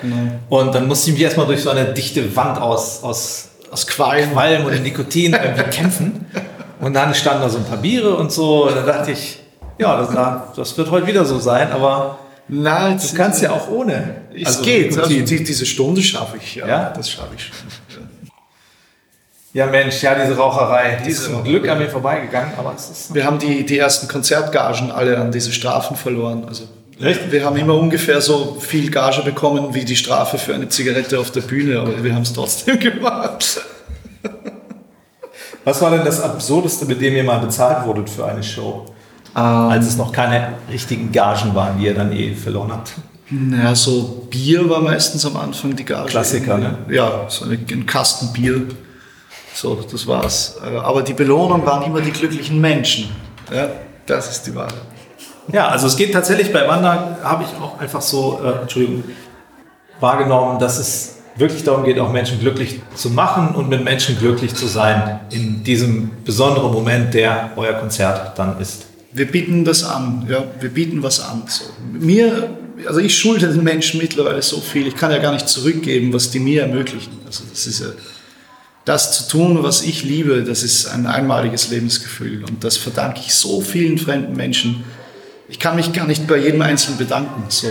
genau. 0.00 0.32
Und 0.50 0.74
dann 0.74 0.86
musste 0.86 1.10
ich 1.10 1.14
mich 1.16 1.24
erstmal 1.24 1.46
durch 1.46 1.62
so 1.62 1.70
eine 1.70 1.86
dichte 1.86 2.34
Wand 2.36 2.60
aus, 2.60 3.02
aus 3.02 3.48
Aus 3.70 3.86
Qualm. 3.86 4.32
Qualm 4.32 4.66
oder 4.66 4.78
Nikotin 4.78 5.32
irgendwie 5.32 5.70
kämpfen. 5.70 6.26
Und 6.80 6.92
dann 6.94 7.14
standen 7.14 7.42
da 7.42 7.48
so 7.48 7.58
ein 7.58 7.64
paar 7.64 7.78
Biere 7.78 8.14
und 8.14 8.30
so. 8.30 8.66
Und 8.68 8.76
da 8.76 8.82
dachte 8.82 9.12
ich, 9.12 9.40
ja, 9.78 9.96
das, 9.96 10.10
das 10.54 10.76
wird 10.76 10.90
heute 10.90 11.06
wieder 11.06 11.24
so 11.24 11.38
sein, 11.38 11.72
aber 11.72 12.18
Nein, 12.46 12.98
du 12.98 13.16
kannst 13.16 13.42
ja 13.42 13.52
auch 13.52 13.70
ohne. 13.70 14.16
Es 14.34 14.46
Also 14.46 14.62
geht. 14.64 14.98
Also 14.98 15.08
die, 15.08 15.24
diese 15.24 15.64
Stunde 15.64 16.02
schaffe 16.02 16.36
ich, 16.36 16.56
ja. 16.56 16.66
Ja? 16.66 16.92
Das 16.94 17.10
schaffe 17.10 17.30
ich 17.36 17.44
schon. 17.44 17.56
Ja, 19.54 19.66
Mensch, 19.66 20.02
ja, 20.02 20.16
diese 20.16 20.36
Raucherei, 20.36 21.00
die 21.06 21.10
ist 21.10 21.26
zum. 21.26 21.44
Glück 21.44 21.68
an 21.68 21.78
mir 21.78 21.88
vorbeigegangen, 21.88 22.54
aber 22.58 22.74
es 22.76 22.90
ist. 22.90 23.14
Wir 23.14 23.24
haben 23.24 23.38
die, 23.38 23.64
die 23.64 23.78
ersten 23.78 24.08
Konzertgagen 24.08 24.90
alle 24.90 25.16
an 25.16 25.30
diese 25.30 25.52
Strafen 25.52 25.96
verloren. 25.96 26.44
Also 26.44 26.64
Echt? 27.00 27.30
wir 27.30 27.44
haben 27.44 27.56
immer 27.56 27.74
ungefähr 27.74 28.20
so 28.20 28.56
viel 28.58 28.90
Gage 28.90 29.22
bekommen 29.22 29.72
wie 29.72 29.84
die 29.84 29.94
Strafe 29.94 30.38
für 30.38 30.56
eine 30.56 30.68
Zigarette 30.68 31.20
auf 31.20 31.30
der 31.30 31.42
Bühne, 31.42 31.78
aber 31.78 32.02
wir 32.02 32.12
haben 32.12 32.22
es 32.22 32.32
trotzdem 32.32 32.78
gemacht. 32.80 33.60
Was 35.62 35.80
war 35.80 35.92
denn 35.92 36.04
das 36.04 36.20
Absurdeste, 36.20 36.84
mit 36.86 37.00
dem 37.00 37.14
ihr 37.14 37.22
mal 37.22 37.38
bezahlt 37.38 37.86
wurdet 37.86 38.10
für 38.10 38.26
eine 38.26 38.42
Show? 38.42 38.86
Als 39.34 39.86
es 39.86 39.96
noch 39.96 40.10
keine 40.10 40.54
richtigen 40.70 41.12
Gagen 41.12 41.54
waren, 41.54 41.78
die 41.78 41.86
ihr 41.86 41.94
dann 41.94 42.10
eh 42.12 42.34
verloren 42.34 42.72
habt. 42.72 42.92
Naja, 43.30 43.74
so 43.74 44.26
Bier 44.30 44.68
war 44.68 44.80
meistens 44.80 45.24
am 45.24 45.36
Anfang 45.36 45.74
die 45.76 45.84
Gage. 45.84 46.08
Klassiker, 46.10 46.58
ne? 46.58 46.78
Ja, 46.90 47.26
so 47.28 47.44
ein 47.44 47.86
Kasten 47.86 48.32
Bier. 48.32 48.62
So, 49.54 49.76
das 49.90 50.06
war's. 50.06 50.56
Äh, 50.62 50.76
Aber 50.76 51.02
die 51.02 51.14
Belohnung 51.14 51.64
waren 51.64 51.84
immer 51.84 52.00
die 52.00 52.10
glücklichen 52.10 52.60
Menschen. 52.60 53.08
Ja, 53.52 53.68
das 54.04 54.30
ist 54.30 54.46
die 54.46 54.54
Wahrheit. 54.54 54.74
Ja, 55.52 55.68
also 55.68 55.86
es 55.86 55.96
geht 55.96 56.12
tatsächlich 56.12 56.52
bei 56.52 56.66
Wanda, 56.66 57.18
habe 57.22 57.44
ich 57.44 57.62
auch 57.62 57.78
einfach 57.78 58.02
so, 58.02 58.40
äh, 58.42 58.62
Entschuldigung, 58.62 59.04
wahrgenommen, 60.00 60.58
dass 60.58 60.78
es 60.78 61.16
wirklich 61.36 61.62
darum 61.62 61.84
geht, 61.84 61.98
auch 61.98 62.10
Menschen 62.10 62.40
glücklich 62.40 62.80
zu 62.94 63.10
machen 63.10 63.54
und 63.54 63.68
mit 63.68 63.84
Menschen 63.84 64.18
glücklich 64.18 64.54
zu 64.54 64.66
sein 64.66 65.20
in 65.30 65.62
diesem 65.62 66.10
besonderen 66.24 66.72
Moment, 66.72 67.14
der 67.14 67.50
euer 67.56 67.74
Konzert 67.74 68.38
dann 68.38 68.58
ist. 68.60 68.86
Wir 69.12 69.30
bieten 69.30 69.64
das 69.64 69.84
an, 69.84 70.26
ja, 70.28 70.44
wir 70.60 70.70
bieten 70.70 71.02
was 71.02 71.20
an. 71.20 71.42
So. 71.46 71.64
Mir, 71.92 72.50
also 72.86 73.00
ich 73.00 73.16
schulde 73.16 73.48
den 73.48 73.62
Menschen 73.62 74.00
mittlerweile 74.00 74.42
so 74.42 74.60
viel, 74.60 74.86
ich 74.86 74.96
kann 74.96 75.12
ja 75.12 75.18
gar 75.18 75.32
nicht 75.32 75.48
zurückgeben, 75.48 76.12
was 76.12 76.30
die 76.30 76.40
mir 76.40 76.62
ermöglichen. 76.62 77.12
Also 77.26 77.44
das 77.48 77.66
ist 77.66 77.80
ja, 77.80 77.86
das 78.84 79.16
zu 79.16 79.38
tun, 79.38 79.62
was 79.62 79.82
ich 79.82 80.04
liebe, 80.04 80.44
das 80.44 80.62
ist 80.62 80.86
ein 80.86 81.06
einmaliges 81.06 81.70
Lebensgefühl 81.70 82.44
und 82.44 82.64
das 82.64 82.76
verdanke 82.76 83.20
ich 83.20 83.34
so 83.34 83.60
vielen 83.60 83.98
fremden 83.98 84.36
Menschen. 84.36 84.84
Ich 85.48 85.58
kann 85.58 85.76
mich 85.76 85.92
gar 85.92 86.06
nicht 86.06 86.26
bei 86.26 86.36
jedem 86.36 86.62
Einzelnen 86.62 86.98
bedanken. 86.98 87.44
So, 87.48 87.70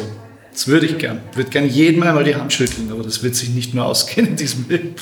das 0.52 0.68
würde 0.68 0.86
ich 0.86 0.98
gern. 0.98 1.22
Ich 1.32 1.38
würde 1.38 1.50
gern 1.50 1.68
jedem 1.68 2.04
einmal 2.04 2.24
die 2.24 2.36
Hand 2.36 2.54
schütteln, 2.54 2.92
aber 2.92 3.04
das 3.04 3.22
wird 3.24 3.36
sich 3.36 3.50
nicht 3.50 3.74
mehr 3.74 3.86
ausgehen 3.86 4.28
in 4.28 4.36
diesem 4.36 4.68
Leben. 4.70 4.96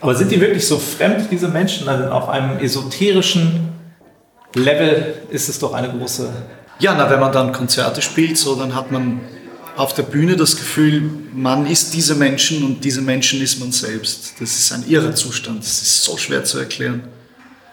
Aber 0.00 0.14
sind 0.14 0.30
die 0.30 0.40
wirklich 0.40 0.66
so 0.66 0.78
fremd, 0.78 1.28
diese 1.30 1.48
Menschen? 1.48 1.88
Also 1.88 2.04
auf 2.10 2.28
einem 2.28 2.58
esoterischen 2.58 3.68
Level 4.54 5.14
ist 5.30 5.48
es 5.48 5.58
doch 5.58 5.74
eine 5.74 5.90
große. 5.90 6.28
Ja, 6.80 6.94
na, 6.96 7.08
wenn 7.08 7.20
man 7.20 7.32
dann 7.32 7.52
Konzerte 7.52 8.02
spielt, 8.02 8.36
so, 8.36 8.54
dann 8.56 8.74
hat 8.74 8.90
man 8.90 9.20
auf 9.76 9.94
der 9.94 10.04
Bühne 10.04 10.36
das 10.36 10.56
Gefühl, 10.56 11.10
man 11.32 11.66
ist 11.66 11.94
diese 11.94 12.14
Menschen 12.14 12.62
und 12.64 12.84
diese 12.84 13.00
Menschen 13.00 13.40
ist 13.42 13.58
man 13.58 13.72
selbst. 13.72 14.34
Das 14.40 14.56
ist 14.56 14.72
ein 14.72 14.84
irrer 14.88 15.14
Zustand. 15.14 15.60
Das 15.60 15.82
ist 15.82 16.04
so 16.04 16.16
schwer 16.16 16.44
zu 16.44 16.58
erklären. 16.58 17.02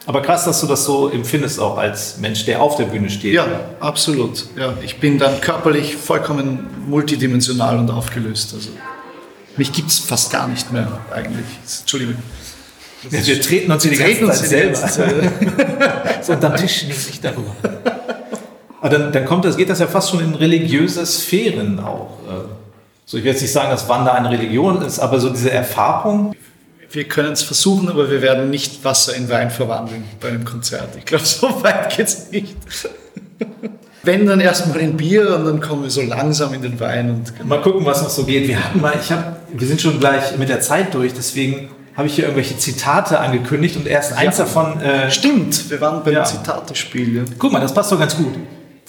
Aber 0.07 0.23
krass, 0.23 0.45
dass 0.45 0.61
du 0.61 0.67
das 0.67 0.83
so 0.83 1.09
empfindest, 1.09 1.59
auch 1.59 1.77
als 1.77 2.17
Mensch, 2.17 2.45
der 2.45 2.61
auf 2.61 2.75
der 2.75 2.85
Bühne 2.85 3.09
steht. 3.09 3.33
Ja, 3.33 3.45
absolut. 3.79 4.45
Ja, 4.57 4.73
ich 4.83 4.99
bin 4.99 5.19
dann 5.19 5.39
körperlich 5.41 5.95
vollkommen 5.95 6.67
multidimensional 6.87 7.77
und 7.77 7.91
aufgelöst. 7.91 8.53
Also, 8.55 8.69
mich 9.57 9.71
gibt 9.71 9.89
es 9.89 9.99
fast 9.99 10.31
gar 10.31 10.47
nicht 10.47 10.71
mehr 10.71 11.01
eigentlich. 11.13 11.45
Entschuldigung. 11.81 12.15
Wir, 13.09 13.25
wir 13.25 13.41
treten 13.41 13.71
uns 13.71 13.83
hier 13.83 13.91
die 13.91 13.97
ganze 13.97 14.25
Zeit 14.25 14.47
selber. 14.47 14.73
Zeit. 14.87 16.25
so 16.25 16.33
unterm 16.33 16.55
Tisch 16.55 16.83
nicht 16.85 17.23
darüber. 17.23 17.55
Aber 18.81 18.89
dann, 18.97 19.11
dann 19.11 19.25
kommt 19.25 19.45
das, 19.45 19.55
geht 19.57 19.69
das 19.69 19.79
ja 19.79 19.87
fast 19.87 20.09
schon 20.09 20.19
in 20.19 20.35
religiöse 20.35 21.05
Sphären 21.05 21.79
auch. 21.79 22.17
äh. 22.27 22.33
So, 23.05 23.17
ich 23.17 23.23
will 23.23 23.31
jetzt 23.31 23.41
nicht 23.41 23.51
sagen, 23.51 23.69
dass 23.69 23.87
Wanda 23.89 24.13
eine 24.13 24.29
Religion 24.29 24.81
ist, 24.81 24.99
aber 24.99 25.19
so 25.19 25.29
diese 25.29 25.51
Erfahrung. 25.51 26.33
Wir 26.89 27.05
können 27.05 27.31
es 27.33 27.43
versuchen, 27.43 27.89
aber 27.89 28.09
wir 28.09 28.21
werden 28.21 28.49
nicht 28.49 28.83
Wasser 28.83 29.15
in 29.15 29.29
Wein 29.29 29.49
verwandeln 29.51 30.03
bei 30.19 30.29
einem 30.29 30.43
Konzert. 30.45 30.89
Ich 30.97 31.05
glaube, 31.05 31.25
so 31.25 31.63
weit 31.63 31.95
geht 31.95 32.07
es 32.07 32.31
nicht. 32.31 32.55
Wenn 34.03 34.25
dann 34.25 34.39
erstmal 34.39 34.79
in 34.79 34.97
Bier 34.97 35.35
und 35.35 35.45
dann 35.45 35.59
kommen 35.61 35.83
wir 35.83 35.91
so 35.91 36.01
langsam 36.01 36.53
in 36.55 36.61
den 36.63 36.79
Wein 36.79 37.11
und 37.11 37.47
Mal 37.47 37.61
gucken, 37.61 37.85
was 37.85 38.01
noch 38.01 38.09
so 38.09 38.23
geht. 38.23 38.47
Wir 38.47 38.63
hatten 38.63 38.81
mal, 38.81 38.93
ich 38.99 39.11
habe, 39.11 39.35
wir 39.53 39.67
sind 39.67 39.79
schon 39.79 39.99
gleich 39.99 40.37
mit 40.37 40.49
der 40.49 40.59
Zeit 40.59 40.93
durch, 40.95 41.13
deswegen 41.13 41.69
habe 41.95 42.07
ich 42.07 42.15
hier 42.15 42.23
irgendwelche 42.23 42.57
Zitate 42.57 43.19
angekündigt 43.19 43.75
und 43.75 43.85
erst 43.87 44.13
eins 44.13 44.37
davon. 44.37 44.81
Äh, 44.81 45.11
Stimmt, 45.11 45.69
wir 45.69 45.79
waren 45.81 46.03
beim 46.03 46.13
Ja. 46.13 46.23
Zitatespiel. 46.23 47.17
Ja. 47.17 47.23
Guck 47.37 47.51
mal, 47.51 47.59
das 47.59 47.73
passt 47.73 47.91
doch 47.91 47.99
ganz 47.99 48.15
gut. 48.15 48.33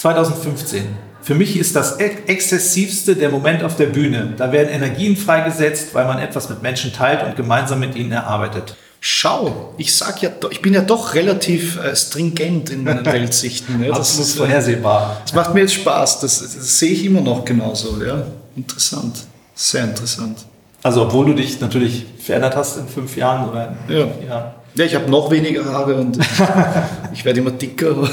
2015. 0.02 0.82
Für 1.22 1.36
mich 1.36 1.56
ist 1.56 1.76
das 1.76 1.96
ex- 2.00 2.22
exzessivste 2.26 3.14
der 3.14 3.28
Moment 3.28 3.62
auf 3.62 3.76
der 3.76 3.86
Bühne. 3.86 4.34
Da 4.36 4.50
werden 4.50 4.68
Energien 4.68 5.16
freigesetzt, 5.16 5.94
weil 5.94 6.06
man 6.06 6.18
etwas 6.18 6.48
mit 6.50 6.60
Menschen 6.60 6.92
teilt 6.92 7.22
und 7.24 7.36
gemeinsam 7.36 7.78
mit 7.78 7.94
ihnen 7.94 8.10
erarbeitet. 8.10 8.74
Schau, 8.98 9.74
ich 9.78 9.94
sag 9.96 10.20
ja, 10.22 10.30
ich 10.50 10.60
bin 10.60 10.74
ja 10.74 10.80
doch 10.80 11.14
relativ 11.14 11.78
äh, 11.80 11.94
stringent 11.94 12.70
in 12.70 12.82
meinen 12.82 13.06
Weltsichten. 13.16 13.78
Ne? 13.78 13.88
Das 13.94 14.18
ist 14.18 14.36
vorhersehbar. 14.36 15.18
Das 15.24 15.34
macht 15.34 15.54
mir 15.54 15.60
jetzt 15.60 15.74
Spaß, 15.74 16.18
das, 16.20 16.40
das 16.40 16.78
sehe 16.80 16.90
ich 16.90 17.04
immer 17.04 17.20
noch 17.20 17.44
genauso. 17.44 18.02
Ja, 18.04 18.24
interessant, 18.56 19.18
sehr 19.54 19.84
interessant. 19.84 20.38
Also 20.82 21.02
obwohl 21.02 21.26
du 21.26 21.34
dich 21.34 21.60
natürlich 21.60 22.04
verändert 22.20 22.56
hast 22.56 22.76
in 22.78 22.88
fünf 22.88 23.16
Jahren 23.16 23.48
oder 23.48 23.72
Ja. 23.88 23.98
Jahren. 24.28 24.50
Ja, 24.74 24.84
ich 24.86 24.94
habe 24.96 25.08
noch 25.10 25.30
weniger 25.30 25.64
Haare 25.66 25.94
und 25.96 26.18
ich 27.12 27.24
werde 27.24 27.38
immer 27.40 27.50
dicker. 27.52 27.94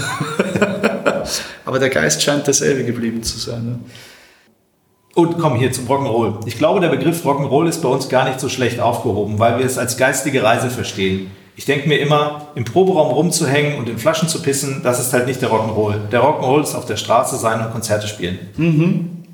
Aber 1.65 1.79
der 1.79 1.89
Geist 1.89 2.21
scheint 2.21 2.47
derselbe 2.47 2.83
geblieben 2.83 3.23
zu 3.23 3.37
sein. 3.37 3.65
Ne? 3.65 3.79
Und 5.15 5.37
komm 5.39 5.55
hier 5.55 5.71
zum 5.71 5.87
Rock'n'Roll. 5.87 6.45
Ich 6.45 6.57
glaube, 6.57 6.79
der 6.79 6.89
Begriff 6.89 7.25
Rock'n'Roll 7.25 7.67
ist 7.67 7.81
bei 7.81 7.89
uns 7.89 8.09
gar 8.09 8.25
nicht 8.25 8.39
so 8.39 8.47
schlecht 8.47 8.79
aufgehoben, 8.79 9.39
weil 9.39 9.57
wir 9.59 9.65
es 9.65 9.77
als 9.77 9.97
geistige 9.97 10.43
Reise 10.43 10.69
verstehen. 10.69 11.31
Ich 11.55 11.65
denke 11.65 11.89
mir 11.89 11.97
immer, 11.97 12.47
im 12.55 12.63
Proberaum 12.63 13.11
rumzuhängen 13.11 13.77
und 13.77 13.89
in 13.89 13.97
Flaschen 13.97 14.29
zu 14.29 14.41
pissen, 14.41 14.81
das 14.81 14.99
ist 14.99 15.11
halt 15.11 15.27
nicht 15.27 15.41
der 15.41 15.49
Rock'n'Roll. 15.49 16.07
Der 16.09 16.21
Rock'n'Roll 16.21 16.63
ist 16.63 16.73
auf 16.73 16.85
der 16.85 16.95
Straße 16.95 17.35
sein 17.35 17.59
und 17.59 17.71
Konzerte 17.71 18.07
spielen. 18.07 18.39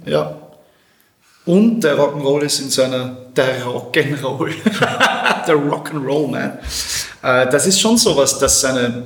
Ja. 0.05 0.35
Und 1.45 1.81
der 1.81 1.97
Rock'n'Roll 1.97 2.41
ist 2.41 2.59
in 2.61 2.71
seiner, 2.71 3.15
der 3.35 3.63
Rock'n'Roll, 3.63 4.53
der 5.47 5.55
Rock'n'Roll 5.55 6.27
Man. 6.27 6.57
Äh, 7.21 7.47
das 7.51 7.67
ist 7.67 7.79
schon 7.79 7.97
sowas, 7.97 8.39
dass 8.39 8.61
seine, 8.61 9.03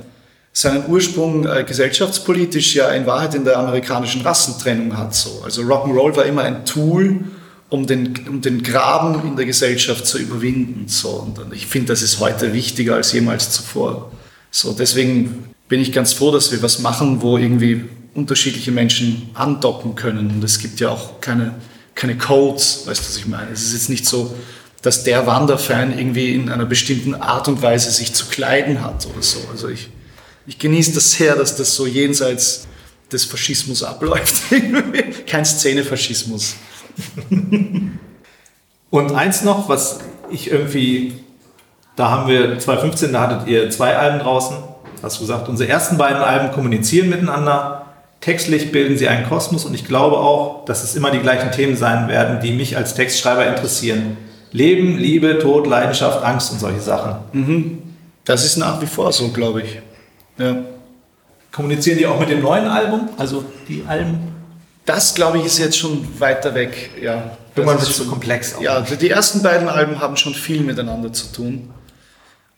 seinen 0.52 0.86
Ursprung 0.88 1.46
äh, 1.46 1.64
gesellschaftspolitisch 1.64 2.74
ja 2.74 2.90
in 2.90 3.06
Wahrheit 3.06 3.34
in 3.34 3.44
der 3.44 3.58
amerikanischen 3.58 4.22
Rassentrennung 4.22 4.96
hat. 4.96 5.14
So. 5.14 5.42
Also 5.44 5.62
Rock'n'Roll 5.62 6.16
war 6.16 6.24
immer 6.24 6.42
ein 6.42 6.64
Tool, 6.64 7.20
um 7.68 7.86
den, 7.86 8.14
um 8.28 8.40
den 8.40 8.62
Graben 8.62 9.26
in 9.26 9.36
der 9.36 9.46
Gesellschaft 9.46 10.06
zu 10.06 10.18
überwinden. 10.18 10.88
So. 10.88 11.32
Und 11.36 11.54
ich 11.54 11.66
finde, 11.66 11.88
das 11.88 12.02
ist 12.02 12.18
heute 12.18 12.52
wichtiger 12.52 12.96
als 12.96 13.12
jemals 13.12 13.52
zuvor. 13.52 14.10
So, 14.50 14.72
deswegen 14.72 15.44
bin 15.68 15.80
ich 15.80 15.92
ganz 15.92 16.12
froh, 16.12 16.32
dass 16.32 16.50
wir 16.50 16.60
was 16.62 16.80
machen, 16.80 17.22
wo 17.22 17.38
irgendwie 17.38 17.84
unterschiedliche 18.14 18.72
Menschen 18.72 19.30
andocken 19.34 19.94
können. 19.94 20.30
Und 20.30 20.42
es 20.42 20.58
gibt 20.58 20.80
ja 20.80 20.88
auch 20.88 21.20
keine, 21.20 21.54
keine 21.94 22.18
Codes, 22.18 22.82
weißt 22.86 23.00
du, 23.00 23.08
was 23.08 23.16
ich 23.16 23.26
meine? 23.26 23.52
Es 23.52 23.62
ist 23.62 23.72
jetzt 23.74 23.88
nicht 23.88 24.04
so, 24.04 24.34
dass 24.82 25.04
der 25.04 25.26
Wanderfan 25.28 25.96
irgendwie 25.96 26.34
in 26.34 26.48
einer 26.48 26.64
bestimmten 26.64 27.14
Art 27.14 27.46
und 27.46 27.62
Weise 27.62 27.90
sich 27.92 28.14
zu 28.14 28.26
kleiden 28.26 28.82
hat 28.82 29.06
oder 29.06 29.22
so. 29.22 29.38
Also 29.52 29.68
ich, 29.68 29.90
ich 30.46 30.58
genieße 30.58 30.94
das 30.94 31.12
sehr, 31.12 31.36
dass 31.36 31.56
das 31.56 31.74
so 31.74 31.86
jenseits 31.86 32.66
des 33.12 33.24
Faschismus 33.24 33.82
abläuft. 33.82 34.42
Kein 35.26 35.44
Szenefaschismus. 35.44 36.56
Und 38.90 39.14
eins 39.14 39.42
noch, 39.42 39.68
was 39.68 40.00
ich 40.30 40.50
irgendwie, 40.50 41.14
da 41.96 42.10
haben 42.10 42.28
wir 42.28 42.58
2015, 42.58 43.12
da 43.12 43.20
hattet 43.22 43.48
ihr 43.48 43.70
zwei 43.70 43.96
Alben 43.96 44.20
draußen, 44.20 44.56
hast 45.02 45.16
du 45.16 45.20
gesagt, 45.20 45.48
unsere 45.48 45.70
ersten 45.70 45.96
beiden 45.96 46.22
Alben 46.22 46.52
kommunizieren 46.52 47.08
miteinander, 47.08 47.86
textlich 48.20 48.72
bilden 48.72 48.98
sie 48.98 49.08
einen 49.08 49.28
Kosmos 49.28 49.64
und 49.64 49.74
ich 49.74 49.86
glaube 49.86 50.16
auch, 50.16 50.64
dass 50.64 50.84
es 50.84 50.94
immer 50.94 51.10
die 51.10 51.20
gleichen 51.20 51.52
Themen 51.52 51.76
sein 51.76 52.08
werden, 52.08 52.40
die 52.40 52.52
mich 52.52 52.76
als 52.76 52.94
Textschreiber 52.94 53.46
interessieren. 53.46 54.16
Leben, 54.52 54.98
Liebe, 54.98 55.38
Tod, 55.38 55.66
Leidenschaft, 55.66 56.24
Angst 56.24 56.52
und 56.52 56.58
solche 56.58 56.80
Sachen. 56.80 57.16
Das 58.24 58.44
ist 58.44 58.56
nach 58.56 58.82
wie 58.82 58.86
vor 58.86 59.12
so, 59.12 59.28
glaube 59.28 59.62
ich. 59.62 59.80
Ja. 60.40 60.56
Kommunizieren 61.52 61.98
die 61.98 62.06
auch 62.06 62.18
mit 62.18 62.30
dem 62.30 62.40
neuen 62.42 62.66
Album? 62.66 63.08
Also 63.18 63.44
die 63.68 63.84
Alben? 63.86 64.18
Das, 64.86 65.14
glaube 65.14 65.38
ich, 65.38 65.44
ist 65.44 65.58
jetzt 65.58 65.76
schon 65.76 66.06
weiter 66.18 66.54
weg. 66.54 66.90
Ja. 67.00 67.36
Es 67.54 67.84
so 67.86 67.92
schon- 68.04 68.08
komplex. 68.08 68.54
auch. 68.54 68.62
Ja, 68.62 68.80
die 68.80 69.10
ersten 69.10 69.42
beiden 69.42 69.68
Alben 69.68 70.00
haben 70.00 70.16
schon 70.16 70.32
viel 70.32 70.62
miteinander 70.62 71.12
zu 71.12 71.26
tun. 71.32 71.70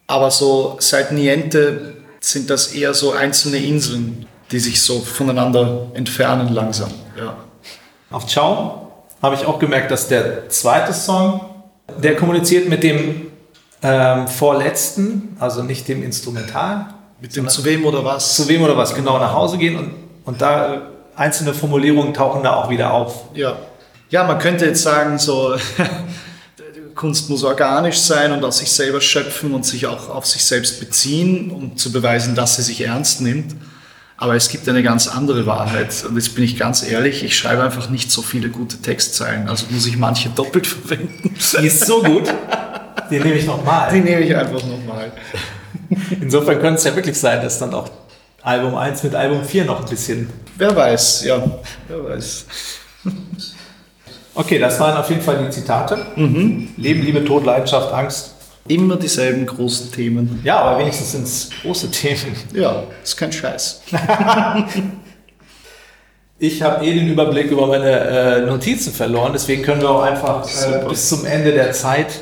Aber 0.07 0.31
so 0.31 0.77
seit 0.79 1.11
Niente 1.12 1.95
sind 2.21 2.51
das 2.51 2.68
eher 2.68 2.95
so 2.95 3.12
einzelne 3.12 3.57
Inseln, 3.57 4.27
die 4.53 4.61
sich 4.61 4.81
so 4.83 5.01
voneinander 5.01 5.88
entfernen 5.95 6.53
langsam. 6.53 6.90
Ja. 7.18 7.37
Auf 8.11 8.27
Ciao 8.27 8.92
habe 9.23 9.35
ich 9.35 9.45
auch 9.47 9.59
gemerkt, 9.59 9.90
dass 9.90 10.07
der 10.09 10.49
zweite 10.51 10.92
Song, 10.92 11.40
der 11.99 12.14
kommuniziert 12.14 12.68
mit 12.68 12.83
dem 12.83 13.27
ähm, 13.83 14.29
vorletzten, 14.29 15.37
also 15.40 15.62
nicht 15.64 15.88
dem 15.88 16.03
Instrumental. 16.05 16.87
Mit 17.22 17.37
dem 17.37 17.48
zu 17.48 17.64
wem 17.64 17.85
oder 17.85 18.04
was? 18.04 18.35
Zu 18.35 18.48
wem 18.48 18.62
oder 18.62 18.76
was 18.76 18.96
genau 18.96 19.16
nach 19.16 19.32
Hause 19.32 19.56
gehen 19.56 19.78
und, 19.78 19.94
und 20.24 20.42
da 20.42 20.74
äh, 20.74 20.80
einzelne 21.14 21.54
Formulierungen 21.54 22.12
tauchen 22.12 22.42
da 22.42 22.54
auch 22.56 22.68
wieder 22.68 22.92
auf. 22.92 23.26
Ja. 23.35 23.56
ja, 24.11 24.24
man 24.24 24.40
könnte 24.40 24.66
jetzt 24.66 24.82
sagen, 24.82 25.20
so 25.20 25.54
Kunst 26.96 27.30
muss 27.30 27.44
organisch 27.44 27.98
sein 28.00 28.32
und 28.32 28.44
aus 28.44 28.58
sich 28.58 28.72
selber 28.72 29.00
schöpfen 29.00 29.54
und 29.54 29.64
sich 29.64 29.87
auch 29.87 30.08
auf 30.08 30.26
sich 30.26 30.44
selbst 30.44 30.80
beziehen, 30.80 31.52
um 31.52 31.76
zu 31.76 31.92
beweisen, 31.92 32.35
dass 32.35 32.56
sie 32.56 32.62
sich 32.62 32.80
ernst 32.80 33.20
nimmt. 33.20 33.54
Aber 34.16 34.35
es 34.35 34.48
gibt 34.48 34.68
eine 34.68 34.82
ganz 34.82 35.06
andere 35.06 35.46
Wahrheit. 35.46 36.04
Und 36.08 36.16
jetzt 36.16 36.35
bin 36.35 36.42
ich 36.42 36.56
ganz 36.56 36.82
ehrlich, 36.82 37.22
ich 37.22 37.37
schreibe 37.37 37.62
einfach 37.62 37.88
nicht 37.88 38.11
so 38.11 38.22
viele 38.22 38.48
gute 38.48 38.78
Textzeilen. 38.78 39.48
Also 39.48 39.66
muss 39.70 39.87
ich 39.87 39.96
manche 39.96 40.28
doppelt 40.28 40.66
verwenden. 40.66 41.37
Die 41.61 41.66
ist 41.66 41.87
so 41.87 42.02
gut, 42.02 42.35
den 43.12 43.22
nehme 43.22 43.37
ich 43.37 43.46
nochmal. 43.46 43.92
Die 43.92 44.01
nehme 44.01 44.22
ich 44.22 44.35
einfach 44.35 44.62
nochmal. 44.64 45.12
Insofern 46.20 46.59
könnte 46.61 46.79
es 46.79 46.85
ja 46.85 46.96
wirklich 46.96 47.18
sein, 47.18 47.40
dass 47.42 47.59
dann 47.59 47.75
auch 47.75 47.88
Album 48.42 48.75
1 48.75 49.03
mit 49.05 49.14
Album 49.14 49.44
4 49.44 49.64
noch 49.64 49.81
ein 49.81 49.88
bisschen. 49.88 50.31
Wer 50.57 50.75
weiß, 50.75 51.25
ja, 51.25 51.42
wer 51.88 52.05
weiß. 52.05 52.46
Okay, 54.35 54.59
das 54.59 54.81
waren 54.81 54.96
auf 54.96 55.11
jeden 55.11 55.20
Fall 55.20 55.44
die 55.44 55.51
Zitate. 55.51 56.07
Leben, 56.16 56.72
Liebe, 56.79 57.22
Tod, 57.22 57.44
Leidenschaft, 57.44 57.92
Angst. 57.92 58.33
Immer 58.66 58.96
dieselben 58.96 59.44
großen 59.44 59.92
Themen. 59.92 60.40
Ja, 60.42 60.59
aber 60.61 60.79
wenigstens 60.79 61.12
sind 61.12 61.25
es 61.25 61.51
große 61.61 61.90
Themen. 61.90 62.35
Ja, 62.55 62.85
ist 63.03 63.14
kein 63.18 63.31
Scheiß. 63.31 63.83
Ich 66.38 66.61
habe 66.61 66.85
eh 66.85 66.92
den 66.92 67.07
Überblick 67.07 67.53
über 67.53 67.68
meine 67.68 67.88
äh, 67.88 68.40
Notizen 68.40 68.92
verloren, 68.92 69.31
deswegen 69.33 69.62
können 69.62 69.81
wir 69.81 69.90
auch 69.90 70.03
einfach 70.03 70.44
äh, 70.44 70.88
bis 70.88 71.09
zum 71.09 71.25
Ende 71.25 71.53
der 71.53 71.70
Zeit, 71.70 72.18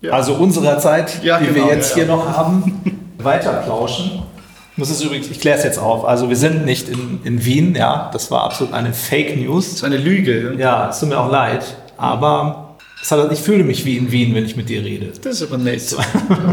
Ja. 0.00 0.12
also 0.12 0.34
unserer 0.34 0.78
Zeit, 0.78 1.22
Ja, 1.22 1.38
die 1.38 1.46
genau, 1.46 1.66
wir 1.66 1.74
jetzt 1.74 1.90
ja, 1.90 1.96
hier 1.96 2.06
noch 2.06 2.26
haben, 2.36 2.80
weiter 3.18 3.52
plauschen. 3.64 4.22
Ich 4.72 4.78
muss 4.78 4.90
es 4.90 5.02
übrigens, 5.02 5.28
ich 5.28 5.40
kläre 5.40 5.58
es 5.58 5.64
jetzt 5.64 5.78
auf. 5.78 6.04
Also 6.04 6.28
wir 6.28 6.36
sind 6.36 6.64
nicht 6.64 6.88
in, 6.88 7.20
in 7.24 7.44
Wien, 7.44 7.74
ja, 7.74 8.10
das 8.12 8.30
war 8.30 8.44
absolut 8.44 8.72
eine 8.72 8.92
Fake 8.92 9.36
News. 9.36 9.66
Das 9.66 9.74
ist 9.78 9.84
eine 9.84 9.96
Lüge. 9.96 10.54
Ja. 10.56 10.88
Es 10.88 11.00
tut 11.00 11.08
mir 11.08 11.18
auch 11.18 11.30
leid, 11.30 11.64
aber 11.96 12.76
hat, 13.10 13.32
ich 13.32 13.40
fühle 13.40 13.64
mich 13.64 13.84
wie 13.84 13.96
in 13.96 14.12
Wien, 14.12 14.34
wenn 14.34 14.44
ich 14.44 14.56
mit 14.56 14.68
dir 14.68 14.84
rede. 14.84 15.12
Das 15.22 15.40
ist 15.40 15.42
aber 15.42 15.58
nett. 15.58 15.82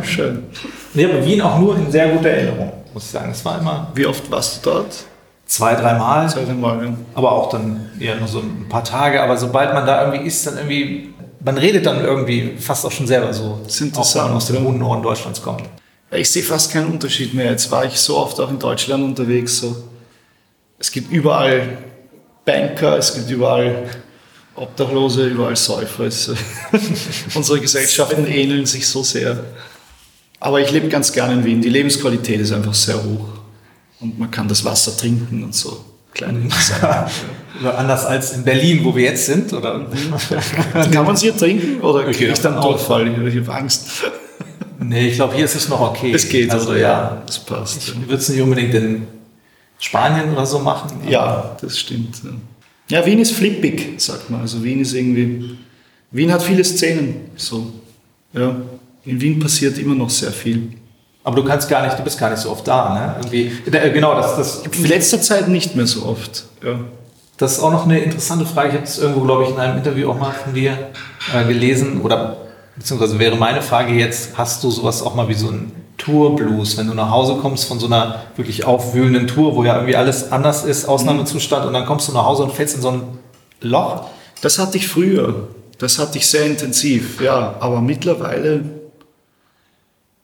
Schön. 0.04 0.44
Ich 0.98 1.04
habe 1.04 1.26
Wien 1.26 1.42
auch 1.42 1.60
nur 1.60 1.76
in 1.76 1.92
sehr 1.92 2.08
guter 2.08 2.30
Erinnerung, 2.30 2.72
muss 2.94 3.04
ich 3.04 3.10
sagen. 3.10 3.30
Es 3.32 3.44
war 3.44 3.60
immer 3.60 3.92
Wie 3.96 4.06
oft 4.06 4.32
warst 4.32 4.66
du 4.66 4.70
dort? 4.70 5.06
zwei, 5.46 5.76
dreimal. 5.76 6.30
Sag 6.30 6.48
mal. 6.58 6.86
ja. 6.86 6.94
aber 7.14 7.32
auch 7.32 7.50
dann 7.50 7.90
eher 8.00 8.16
nur 8.16 8.28
so 8.28 8.40
ein 8.40 8.68
paar 8.70 8.84
Tage. 8.84 9.22
Aber 9.22 9.38
sobald 9.38 9.74
man 9.74 9.86
da 9.86 10.06
irgendwie 10.06 10.26
ist, 10.28 10.48
dann 10.48 10.56
irgendwie, 10.56 11.14
man 11.46 11.58
redet 11.60 11.86
dann 11.86 12.04
irgendwie 12.04 12.58
fast 12.60 12.86
auch 12.86 12.92
schon 12.92 13.06
selber 13.06 13.32
so. 13.32 13.60
Auch 13.64 13.82
interessant, 13.82 14.16
wenn 14.16 14.32
man 14.32 14.38
aus 14.38 14.48
dem 14.48 14.64
hohen 14.64 14.80
Norden 14.80 15.04
Deutschlands 15.04 15.42
kommt. 15.42 15.64
Ich 16.12 16.30
sehe 16.30 16.44
fast 16.44 16.72
keinen 16.72 16.92
Unterschied 16.92 17.34
mehr. 17.34 17.52
Jetzt 17.52 17.70
war 17.70 17.86
ich 17.86 17.98
so 18.00 18.18
oft 18.18 18.40
auch 18.40 18.50
in 18.50 18.58
Deutschland 18.58 19.04
unterwegs. 19.04 19.60
So. 19.60 19.76
Es 20.80 20.92
gibt 20.92 21.12
überall 21.12 21.78
Banker, 22.44 22.98
es 22.98 23.14
gibt 23.14 23.30
überall 23.30 23.90
Obdachlose, 24.56 25.28
überall 25.28 25.56
Säufer. 25.56 26.06
Unsere 27.36 27.60
Gesellschaften 27.60 28.26
ähneln 28.26 28.66
sich 28.66 28.88
so 28.88 29.04
sehr. 29.04 29.44
Aber 30.40 30.60
ich 30.62 30.72
lebe 30.72 30.88
ganz 30.88 31.12
gerne 31.12 31.34
in 31.34 31.46
Wien. 31.46 31.62
Die 31.62 31.70
Lebensqualität 31.70 32.40
ist 32.40 32.54
einfach 32.54 32.74
sehr 32.74 33.04
hoch. 33.04 33.28
Und 34.00 34.18
man 34.18 34.32
kann 34.32 34.48
das 34.48 34.66
Wasser 34.66 34.98
trinken 34.98 35.44
und 35.44 35.54
so. 35.54 35.84
Kleine 36.16 36.50
Sachen. 36.50 37.12
Oder 37.62 37.78
anders 37.78 38.06
als 38.06 38.34
in 38.34 38.44
Berlin, 38.44 38.84
wo 38.84 38.96
wir 38.96 39.04
jetzt 39.04 39.26
sind. 39.28 39.54
Oder? 39.54 39.86
Kann 40.92 41.06
man 41.06 41.14
es 41.14 41.22
hier 41.22 41.36
trinken 41.36 41.80
oder 41.82 42.02
Okay, 42.02 42.12
kriege 42.12 42.32
ich 42.34 42.40
dann. 42.40 42.60
Durchfall? 42.62 43.08
Ich 43.28 43.38
habe 43.38 43.54
Angst. 43.54 44.04
nee, 44.80 45.08
ich 45.08 45.16
glaube, 45.16 45.36
hier 45.36 45.46
ist 45.46 45.56
es 45.56 45.70
noch 45.70 45.80
okay. 45.80 46.12
Es 46.12 46.28
geht, 46.28 46.52
also, 46.52 46.72
oder? 46.72 46.80
ja. 46.80 47.24
Das 47.26 47.40
passt. 47.40 47.78
Ich 47.78 47.96
würde 47.96 48.16
es 48.16 48.28
nicht 48.28 48.42
unbedingt 48.42 48.74
in 48.74 49.08
Spanien 49.80 50.34
oder 50.34 50.46
so 50.46 50.60
machen. 50.60 50.90
Ja, 51.08 51.56
das 51.62 51.80
stimmt. 51.80 52.22
Ja. 52.90 53.00
ja, 53.00 53.06
Wien 53.06 53.20
ist 53.20 53.32
flippig, 53.32 53.94
sagt 54.02 54.30
man. 54.30 54.42
Also 54.42 54.62
Wien 54.62 54.82
ist 54.82 54.94
irgendwie. 54.94 55.58
Wien 56.12 56.32
hat 56.34 56.44
viele 56.44 56.64
Szenen. 56.66 57.30
So. 57.38 57.72
Ja. 58.34 58.54
In 59.06 59.22
Wien 59.22 59.40
passiert 59.40 59.78
immer 59.78 59.96
noch 59.96 60.10
sehr 60.10 60.32
viel. 60.32 60.72
Aber 61.26 61.36
du 61.36 61.44
kannst 61.44 61.68
gar 61.68 61.84
nicht, 61.84 61.98
du 61.98 62.04
bist 62.04 62.20
gar 62.20 62.30
nicht 62.30 62.40
so 62.40 62.52
oft 62.52 62.68
da, 62.68 62.94
ne? 62.94 63.16
Irgendwie, 63.20 63.52
äh, 63.76 63.90
genau, 63.90 64.14
das, 64.14 64.38
das, 64.38 64.64
In 64.72 64.86
letzter 64.86 65.20
Zeit 65.20 65.48
nicht 65.48 65.76
mehr 65.76 65.88
so 65.88 66.06
oft. 66.06 66.44
Ja. 66.64 66.76
Das 67.38 67.54
ist 67.54 67.60
auch 67.64 67.72
noch 67.72 67.86
eine 67.86 68.00
interessante 68.00 68.46
Frage. 68.46 68.70
Ich 68.70 68.76
habe 68.76 68.84
es 68.86 69.00
irgendwo, 69.00 69.22
glaube 69.22 69.44
ich, 69.44 69.50
in 69.50 69.58
einem 69.58 69.78
Interview 69.78 70.12
auch 70.12 70.20
mal 70.20 70.32
von 70.32 70.54
dir 70.54 70.78
äh, 71.34 71.44
gelesen. 71.46 72.02
Oder 72.02 72.38
beziehungsweise 72.76 73.18
wäre 73.18 73.36
meine 73.38 73.64
Frage 73.64 73.94
jetzt, 73.94 74.38
hast 74.38 74.64
du 74.64 74.70
sowas 74.70 75.02
auch 75.02 75.16
mal 75.16 75.28
wie 75.28 75.34
so 75.34 75.50
ein 75.50 75.72
Tour-Blues, 75.98 76.78
wenn 76.78 76.88
du 76.88 76.94
nach 76.94 77.10
Hause 77.10 77.38
kommst 77.42 77.66
von 77.66 77.80
so 77.80 77.88
einer 77.88 78.22
wirklich 78.36 78.66
aufwühlenden 78.66 79.26
Tour, 79.26 79.56
wo 79.56 79.64
ja 79.64 79.74
irgendwie 79.76 79.96
alles 79.96 80.32
anders 80.32 80.64
ist, 80.64 80.86
Ausnahmezustand, 80.86 81.66
und 81.66 81.74
dann 81.74 81.88
kommst 81.88 82.08
du 82.08 82.14
nach 82.14 82.26
Hause 82.26 82.44
und 82.44 82.54
fällst 82.54 82.76
in 82.76 82.82
so 82.84 82.92
ein 82.92 83.02
Loch? 83.62 84.06
Das 84.42 84.60
hatte 84.60 84.78
ich 84.78 84.88
früher. 84.88 85.48
Das 85.80 85.98
hatte 85.98 86.20
ich 86.20 86.28
sehr 86.28 86.46
intensiv, 86.46 87.20
ja. 87.20 87.56
Aber 87.60 87.82
mittlerweile 87.82 88.85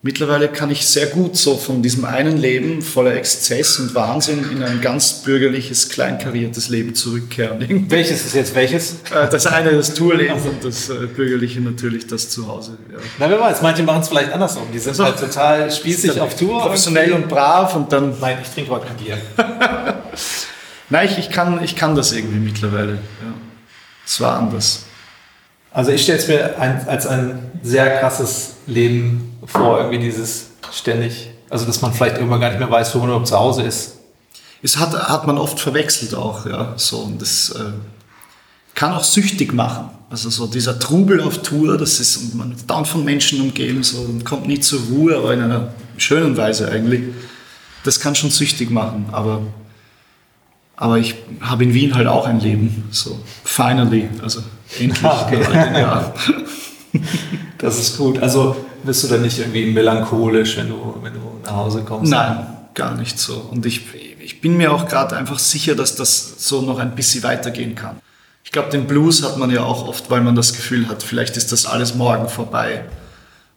Mittlerweile 0.04 0.48
kann 0.48 0.72
ich 0.72 0.88
sehr 0.88 1.06
gut 1.06 1.38
so 1.38 1.58
von 1.58 1.84
diesem 1.84 2.06
einen 2.06 2.36
Leben 2.40 2.82
voller 2.82 3.14
Exzess 3.14 3.78
und 3.78 3.94
Wahnsinn 3.94 4.50
in 4.52 4.64
ein 4.64 4.82
ganz 4.82 5.22
bürgerliches, 5.22 5.90
kleinkariertes 5.90 6.70
Leben 6.70 6.96
zurückkehren. 6.96 7.86
Welches 7.90 8.26
ist 8.26 8.34
jetzt 8.34 8.56
welches? 8.56 8.94
Äh, 9.14 9.30
das 9.30 9.46
eine 9.46 9.74
das 9.74 9.94
Tourleben 9.94 10.42
und 10.42 10.64
das 10.64 10.90
äh, 10.90 11.06
bürgerliche 11.06 11.62
natürlich 11.62 12.08
das 12.08 12.32
Zuhause. 12.32 12.80
Ja. 12.92 12.98
Na, 13.20 13.30
wer 13.30 13.40
weiß, 13.40 13.62
manche 13.62 13.84
machen 13.84 14.02
es 14.02 14.08
vielleicht 14.08 14.32
andersrum. 14.34 14.64
Die 14.74 14.80
sind 14.80 14.96
So. 14.96 15.04
halt 15.04 15.20
total 15.20 15.70
spießig 15.70 16.20
auf 16.20 16.36
Tour. 16.36 16.62
Professionell 16.62 17.14
und 17.14 17.30
brav 17.30 17.76
und 17.76 17.94
dann. 17.94 18.16
Nein, 18.20 18.40
ich 18.42 18.50
trinke 18.50 18.72
heute 18.72 18.88
kein 18.88 18.98
Bier. 18.98 19.18
Nein, 20.90 21.10
ich, 21.12 21.20
ich, 21.20 21.30
kann, 21.30 21.64
ich 21.64 21.76
kann 21.76 21.96
das 21.96 22.12
irgendwie 22.12 22.40
mittlerweile. 22.40 22.94
Ja. 22.94 23.34
Es 24.04 24.20
war 24.20 24.40
anders. 24.40 24.86
Also 25.74 25.92
ich 25.92 26.04
stelle 26.04 26.20
es 26.20 26.28
mir 26.28 26.60
ein, 26.60 26.86
als 26.88 27.08
ein 27.08 27.40
sehr 27.64 28.00
krasses 28.00 28.56
Leben 28.68 29.38
vor, 29.46 29.80
irgendwie 29.80 30.00
dieses 30.00 30.48
ständig, 30.72 31.30
also 31.50 31.66
dass 31.66 31.82
man 31.82 31.94
vielleicht 31.94 32.18
irgendwann 32.18 32.42
gar 32.42 32.50
nicht 32.50 32.60
mehr 32.60 32.70
weiß, 32.70 32.94
wo 32.96 33.00
man 33.00 33.10
überhaupt 33.10 33.28
zu 33.28 33.40
Hause 33.40 33.64
ist. 33.64 33.98
Es 34.62 34.78
hat, 34.78 34.94
hat 34.94 35.26
man 35.26 35.38
oft 35.38 35.60
verwechselt 35.60 36.14
auch, 36.14 36.46
ja. 36.46 36.74
So, 36.76 37.00
und 37.00 37.22
das 37.22 37.50
äh, 37.52 37.72
kann 38.76 38.94
auch 38.94 39.04
süchtig 39.04 39.54
machen. 39.54 39.90
Also 40.10 40.30
so 40.30 40.46
dieser 40.46 40.78
Trubel 40.78 41.22
auf 41.22 41.42
Tour, 41.42 41.78
das 41.78 42.00
ist, 42.00 42.18
und 42.18 42.36
man 42.36 42.52
ist 42.52 42.70
dauernd 42.70 42.88
von 42.88 43.04
Menschen 43.04 43.42
umgeben, 43.42 43.82
so, 43.82 44.02
und 44.02 44.26
kommt 44.26 44.46
nie 44.48 44.60
zur 44.60 44.82
Ruhe, 44.92 45.18
aber 45.18 45.34
in 45.34 45.42
einer 45.42 45.74
schönen 45.98 46.36
Weise 46.36 46.70
eigentlich. 46.70 47.02
Das 47.84 48.00
kann 48.00 48.14
schon 48.14 48.30
süchtig 48.30 48.70
machen, 48.70 49.08
aber, 49.12 49.42
aber 50.76 51.00
ich 51.00 51.16
habe 51.40 51.64
in 51.64 51.74
Wien 51.74 51.96
halt 51.96 52.08
auch 52.08 52.28
ein 52.28 52.40
Leben, 52.40 52.84
so, 52.92 53.20
finally, 53.44 54.10
also 54.22 54.44
endlich. 54.80 55.12
Den 55.30 55.76
Jahren. 55.76 56.14
Das 57.58 57.80
ist 57.80 57.98
gut. 57.98 58.20
Also 58.20 58.56
bist 58.84 59.04
du 59.04 59.08
dann 59.08 59.22
nicht 59.22 59.40
irgendwie 59.40 59.72
melancholisch, 59.72 60.58
wenn 60.58 60.70
du, 60.70 60.96
wenn 61.02 61.14
du 61.14 61.20
nach 61.44 61.56
Hause 61.56 61.84
kommst? 61.84 62.12
Nein, 62.12 62.48
gar 62.74 62.96
nicht 62.96 63.20
so. 63.20 63.50
Und 63.52 63.66
ich, 63.66 63.82
ich 64.20 64.42
bin 64.42 64.58
mir 64.58 64.74
auch 64.74 64.88
gerade 64.88 65.16
einfach 65.16 65.40
sicher, 65.40 65.76
dass 65.76 65.96
das 65.96 66.36
so 66.38 66.62
noch 66.62 66.80
ein 66.80 66.96
bisschen 66.96 67.24
weitergehen 67.24 67.76
kann. 67.76 67.98
Ich 68.44 68.52
glaube, 68.52 68.70
den 68.70 68.88
Blues 68.88 69.24
hat 69.24 69.38
man 69.38 69.52
ja 69.52 69.64
auch 69.64 69.88
oft, 69.88 70.10
weil 70.10 70.22
man 70.22 70.36
das 70.36 70.54
Gefühl 70.54 70.90
hat, 70.90 71.04
vielleicht 71.04 71.38
ist 71.38 71.52
das 71.52 71.66
alles 71.66 71.96
morgen 71.96 72.28
vorbei. 72.28 72.86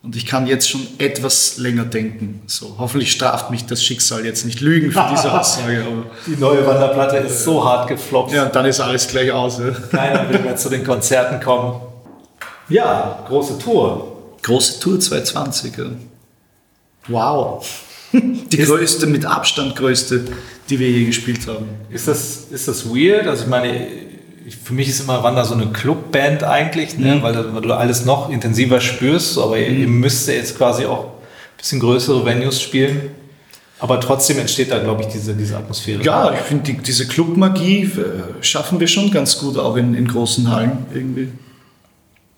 Und 0.05 0.15
ich 0.17 0.27
kann 0.27 0.47
jetzt 0.47 0.69
schon 0.69 0.87
etwas 0.99 1.57
länger 1.57 1.85
denken. 1.87 2.43
So, 2.47 2.75
hoffentlich 2.79 3.11
straft 3.11 3.51
mich 3.51 3.65
das 3.65 3.83
Schicksal 3.83 4.25
jetzt 4.27 4.45
nicht 4.45 4.61
lügen 4.61 4.93
für 4.93 5.07
diese 5.11 5.33
Aussage. 5.41 5.83
Aber 5.87 6.05
Die 6.27 6.37
neue 6.39 6.67
Wanderplatte 6.67 7.17
ist 7.17 7.43
so 7.43 7.65
hart 7.65 7.89
gefloppt. 7.89 8.31
ja, 8.33 8.45
und 8.45 8.55
dann 8.55 8.67
ist 8.67 8.81
alles 8.81 9.09
gleich 9.09 9.33
aus. 9.33 9.59
Ja. 9.59 9.71
Keiner 9.71 10.29
will 10.29 10.41
mehr 10.41 10.57
zu 10.57 10.69
den 10.69 10.85
Konzerten 10.85 11.43
kommen. 11.43 11.81
Ja, 12.69 13.25
große 13.29 13.59
Tour. 13.59 14.35
Große 14.43 14.79
Tour 14.79 15.01
2020. 15.01 15.77
Ja. 15.79 15.85
Wow. 17.09 17.67
Die 18.13 18.59
Ist- 18.59 18.69
größte, 18.69 19.07
mit 19.07 19.25
Abstand 19.25 19.75
größte, 19.77 20.25
die 20.69 20.79
wir 20.79 20.91
je 20.91 21.05
gespielt 21.07 21.47
haben. 21.47 21.67
Ist 21.91 22.09
das, 22.09 22.47
ist 22.51 22.69
das 22.69 22.87
weird? 22.89 23.27
Also 23.27 23.45
ich 23.45 23.49
meine, 23.49 23.87
für 24.49 24.75
mich 24.75 24.89
ist 24.89 25.01
immer 25.01 25.23
Wander 25.23 25.45
so 25.45 25.55
eine 25.55 25.67
Clubband 25.69 26.43
eigentlich, 26.45 26.99
ne? 26.99 27.23
weil, 27.23 27.33
du- 27.35 27.55
weil 27.55 27.63
du 27.63 27.73
alles 27.73 28.05
noch 28.05 28.29
intensiver 28.31 28.81
spürst, 28.81 29.39
aber 29.39 29.59
ihr, 29.59 29.69
ihr 29.69 29.89
müsst 29.89 30.29
ja 30.29 30.35
jetzt 30.35 30.57
quasi 30.57 30.85
auch 30.85 31.05
ein 31.05 31.57
bisschen 31.57 31.81
größere 31.81 32.25
Venues 32.25 32.61
spielen. 32.61 33.11
Aber 33.81 34.01
trotzdem 34.01 34.39
entsteht 34.39 34.71
da, 34.71 34.79
glaube 34.79 35.03
ich, 35.03 35.09
diese, 35.09 35.35
diese 35.35 35.57
Atmosphäre. 35.57 36.03
Ja, 36.03 36.33
ich 36.33 36.41
finde, 36.41 36.65
die, 36.65 36.79
diese 36.79 37.07
Clubmagie 37.07 37.83
äh, 37.83 38.43
schaffen 38.43 38.81
wir 38.81 38.87
schon 38.87 39.11
ganz 39.11 39.39
gut, 39.39 39.59
auch 39.59 39.77
in, 39.77 39.95
in 39.95 40.07
großen 40.07 40.51
Hallen 40.51 40.87
irgendwie. 40.95 41.29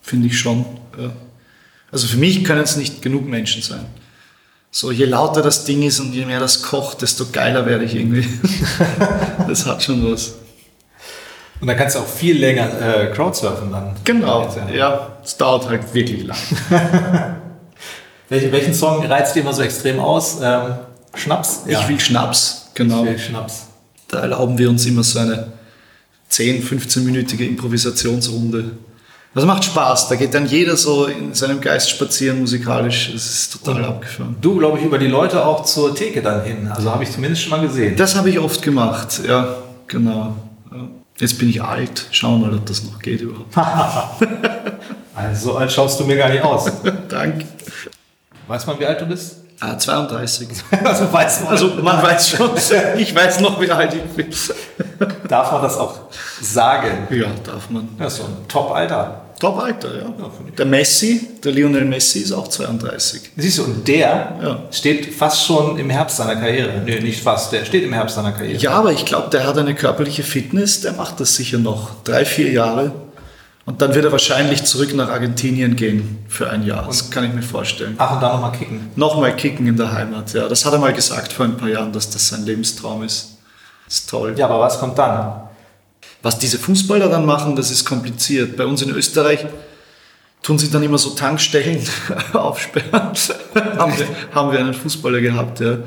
Finde 0.01 0.29
ich 0.29 0.39
schon. 0.39 0.65
Ja. 0.99 1.13
Also 1.93 2.07
für 2.09 2.17
mich 2.17 2.43
können 2.45 2.63
es 2.63 2.77
nicht 2.77 3.03
genug 3.03 3.29
Menschen 3.29 3.63
sein. 3.63 3.85
So, 4.71 4.91
je 4.91 5.05
lauter 5.05 5.41
das 5.43 5.65
Ding 5.65 5.83
ist 5.83 6.01
und 6.01 6.13
je 6.15 6.25
mehr 6.25 6.41
das 6.41 6.63
kocht, 6.63 7.03
desto 7.03 7.27
geiler 7.33 7.65
werde 7.67 7.85
ich 7.85 7.95
irgendwie. 7.95 8.27
das 9.49 9.67
hat 9.67 9.83
schon 9.83 10.11
was. 10.11 10.35
Und 11.61 11.69
dann 11.69 11.77
kannst 11.77 11.97
du 11.97 12.01
auch 12.01 12.07
viel 12.07 12.39
länger 12.39 12.69
äh, 12.81 13.07
Crowdsurfen 13.13 13.73
dann. 13.73 13.95
Genau, 14.05 14.43
Jetzt, 14.43 14.57
ja. 14.57 14.75
ja, 14.75 15.09
es 15.25 15.37
dauert 15.37 15.69
halt 15.69 15.95
wirklich 15.95 16.25
lang. 16.25 16.37
Welchen, 18.29 18.51
welchen 18.51 18.75
Song 18.75 19.05
reizt 19.07 19.37
dir 19.37 19.41
immer 19.41 19.53
so 19.53 19.63
extrem 19.63 20.01
aus? 20.01 20.39
Ähm, 20.43 20.75
Schnaps? 21.15 21.63
Ich 21.67 21.89
will 21.89 22.01
Schnaps, 22.01 22.71
genau. 22.75 23.05
Ich 23.05 23.11
will 23.11 23.19
Schnaps. 23.19 23.67
Da 24.09 24.19
erlauben 24.19 24.59
wir 24.59 24.69
uns 24.69 24.85
immer 24.85 25.05
so 25.05 25.21
eine 25.21 25.53
10-, 26.31 26.63
15-minütige 26.63 27.47
Improvisationsrunde. 27.47 28.73
Das 29.33 29.45
macht 29.45 29.65
Spaß, 29.65 30.09
da 30.09 30.17
geht 30.17 30.33
dann 30.33 30.47
jeder 30.47 30.77
so 30.77 31.07
in 31.07 31.35
seinem 31.35 31.61
Geist 31.61 31.91
spazieren 31.91 32.41
musikalisch. 32.41 33.13
Es 33.15 33.27
ist 33.27 33.63
total 33.63 33.85
abgefahren. 33.85 34.37
Du, 34.41 34.57
glaube 34.57 34.79
ich, 34.79 34.85
über 34.85 34.99
die 34.99 35.09
Leute 35.09 35.45
auch 35.45 35.65
zur 35.65 35.95
Theke 35.95 36.23
dann 36.23 36.43
hin. 36.43 36.69
Also 36.75 36.91
habe 36.91 37.05
ich 37.05 37.13
zumindest 37.13 37.43
schon 37.43 37.51
mal 37.51 37.61
gesehen. 37.61 37.97
Das 37.97 38.17
habe 38.17 38.31
ich 38.31 38.39
oft 38.39 38.63
gemacht, 38.63 39.21
ja, 39.29 39.57
genau. 39.87 40.35
Jetzt 41.19 41.39
bin 41.39 41.49
ich 41.49 41.63
alt, 41.63 42.07
schauen 42.11 42.41
wir 42.43 42.49
mal, 42.49 42.57
ob 42.57 42.67
das 42.67 42.85
noch 42.85 42.99
geht 42.99 43.21
überhaupt. 43.21 43.55
Also 45.19 45.53
so 45.53 45.57
alt 45.57 45.73
schaust 45.73 45.99
du 45.99 46.05
mir 46.05 46.19
gar 46.19 46.29
nicht 46.29 46.43
aus. 46.43 46.71
Danke. 47.09 47.47
Weiß 48.47 48.67
man, 48.67 48.79
wie 48.79 48.85
alt 48.85 49.01
du 49.01 49.07
bist? 49.07 49.37
Ah, 49.61 49.79
32. 49.79 50.47
Also 50.85 51.11
weiß 51.11 51.41
man. 51.41 51.49
Also 51.53 51.69
man 51.69 52.03
weiß 52.03 52.29
schon, 52.29 52.51
ich 52.99 53.15
weiß 53.15 53.41
noch, 53.41 53.59
wie 53.59 53.71
alt 53.71 53.95
ich 53.95 54.03
bin. 54.03 54.29
darf 55.27 55.53
man 55.53 55.63
das 55.63 55.79
auch 55.79 56.01
sagen. 56.43 57.09
Ja, 57.09 57.29
darf 57.45 57.71
man. 57.71 57.89
Das 57.97 58.13
ist 58.13 58.19
so 58.19 58.25
ein 58.25 58.47
Top-Alter. 58.47 59.23
Top 59.39 59.59
Alter, 59.59 59.89
ja. 59.99 60.07
ich. 60.49 60.55
Der 60.55 60.65
Messi, 60.67 61.29
der 61.45 61.53
Lionel 61.53 61.85
Messi 61.85 62.21
ist 62.21 62.33
auch 62.33 62.49
32. 62.49 63.21
Siehst 63.37 63.59
du, 63.59 63.65
und 63.65 63.87
der 63.87 64.39
Ja. 64.43 64.59
steht 64.71 65.15
fast 65.15 65.45
schon 65.45 65.79
im 65.79 65.91
Herbst 65.91 66.17
seiner 66.17 66.37
Karriere. 66.37 66.81
Nee, 66.85 67.01
nicht 67.01 67.23
fast, 67.23 67.53
der 67.53 67.65
steht 67.65 67.85
im 67.85 67.93
Herbst 67.93 68.17
seiner 68.17 68.33
Karriere. 68.33 68.59
Ja, 68.59 68.71
aber 68.73 68.93
ich 68.93 69.05
glaube, 69.05 69.29
der 69.31 69.47
hat 69.47 69.59
eine 69.59 69.75
körperliche 69.75 70.23
Fitness, 70.23 70.81
der 70.81 70.93
macht 70.93 71.21
das 71.21 71.37
sicher 71.37 71.59
noch 71.59 72.03
drei, 72.05 72.25
vier 72.25 72.51
Jahre. 72.51 72.93
Und 73.67 73.83
dann 73.83 73.95
wird 73.95 74.05
er 74.05 74.13
wahrscheinlich 74.13 74.63
zurück 74.65 74.95
nach 74.95 75.09
Argentinien 75.11 75.75
gehen 75.75 76.25
für 76.29 76.49
ein 76.49 76.65
Jahr. 76.65 76.87
Das 76.87 77.11
kann 77.11 77.25
ich 77.25 77.33
mir 77.35 77.43
vorstellen. 77.43 77.97
Ach, 77.99 78.13
und 78.15 78.23
dann 78.23 78.33
nochmal 78.33 78.53
kicken. 78.53 78.91
Nochmal 78.95 79.35
kicken 79.35 79.67
in 79.67 79.77
der 79.77 79.93
Heimat, 79.93 80.33
ja. 80.35 80.47
Das 80.49 80.65
hat 80.65 80.73
er 80.73 80.79
mal 80.79 80.93
gesagt 80.93 81.33
vor 81.33 81.47
ein 81.47 81.57
paar 81.57 81.69
Jahren, 81.69 81.93
dass 81.93 82.09
das 82.09 82.29
sein 82.29 82.45
Lebenstraum 82.47 83.03
ist. 83.03 83.39
Das 83.87 83.97
ist 83.99 84.09
toll. 84.11 84.35
Ja, 84.37 84.47
aber 84.47 84.61
was 84.61 84.79
kommt 84.79 84.97
dann? 84.97 85.46
Was 86.23 86.39
diese 86.39 86.59
Fußballer 86.59 87.09
dann 87.09 87.27
machen, 87.27 87.57
das 87.57 87.71
ist 87.71 87.85
kompliziert. 87.85 88.57
Bei 88.57 88.65
uns 88.65 88.83
in 88.83 88.91
Österreich 88.91 89.47
tun 90.43 90.59
sie 90.59 90.71
dann 90.71 90.83
immer 90.83 90.99
so 90.99 91.11
Tankstellen 91.11 91.83
aufsperren. 92.33 93.13
haben, 93.79 93.99
wir, 93.99 94.07
haben 94.35 94.53
wir 94.53 94.59
einen 94.59 94.75
Fußballer 94.75 95.21
gehabt, 95.21 95.61
ja. 95.61 95.79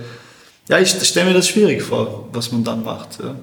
Ja, 0.68 0.78
ich 0.78 0.90
stelle 0.90 1.28
mir 1.28 1.34
das 1.34 1.48
schwierig 1.48 1.82
vor, 1.82 2.30
was 2.32 2.52
man 2.52 2.64
dann 2.64 2.84
macht. 2.84 3.20
Ja. 3.24 3.36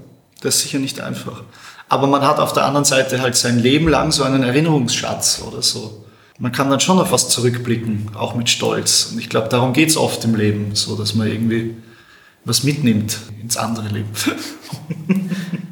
Das 0.42 0.56
ist 0.56 0.62
sicher 0.62 0.78
nicht 0.78 1.00
einfach. 1.00 1.42
Aber 1.88 2.06
man 2.06 2.22
hat 2.22 2.38
auf 2.38 2.52
der 2.52 2.64
anderen 2.64 2.84
Seite 2.84 3.20
halt 3.20 3.34
sein 3.36 3.58
Leben 3.58 3.88
lang 3.88 4.12
so 4.12 4.22
einen 4.22 4.44
Erinnerungsschatz 4.44 5.42
oder 5.46 5.62
so. 5.62 6.04
Man 6.38 6.52
kann 6.52 6.70
dann 6.70 6.80
schon 6.80 6.98
auf 6.98 7.12
was 7.12 7.28
zurückblicken, 7.28 8.10
auch 8.14 8.34
mit 8.34 8.48
Stolz. 8.48 9.08
Und 9.10 9.18
ich 9.18 9.28
glaube, 9.28 9.48
darum 9.48 9.72
geht 9.72 9.88
es 9.88 9.96
oft 9.96 10.22
im 10.24 10.34
Leben, 10.34 10.74
so 10.74 10.96
dass 10.96 11.14
man 11.14 11.28
irgendwie 11.28 11.74
was 12.46 12.62
mitnimmt 12.64 13.18
ins 13.42 13.56
andere 13.58 13.88
Leben. 13.88 14.08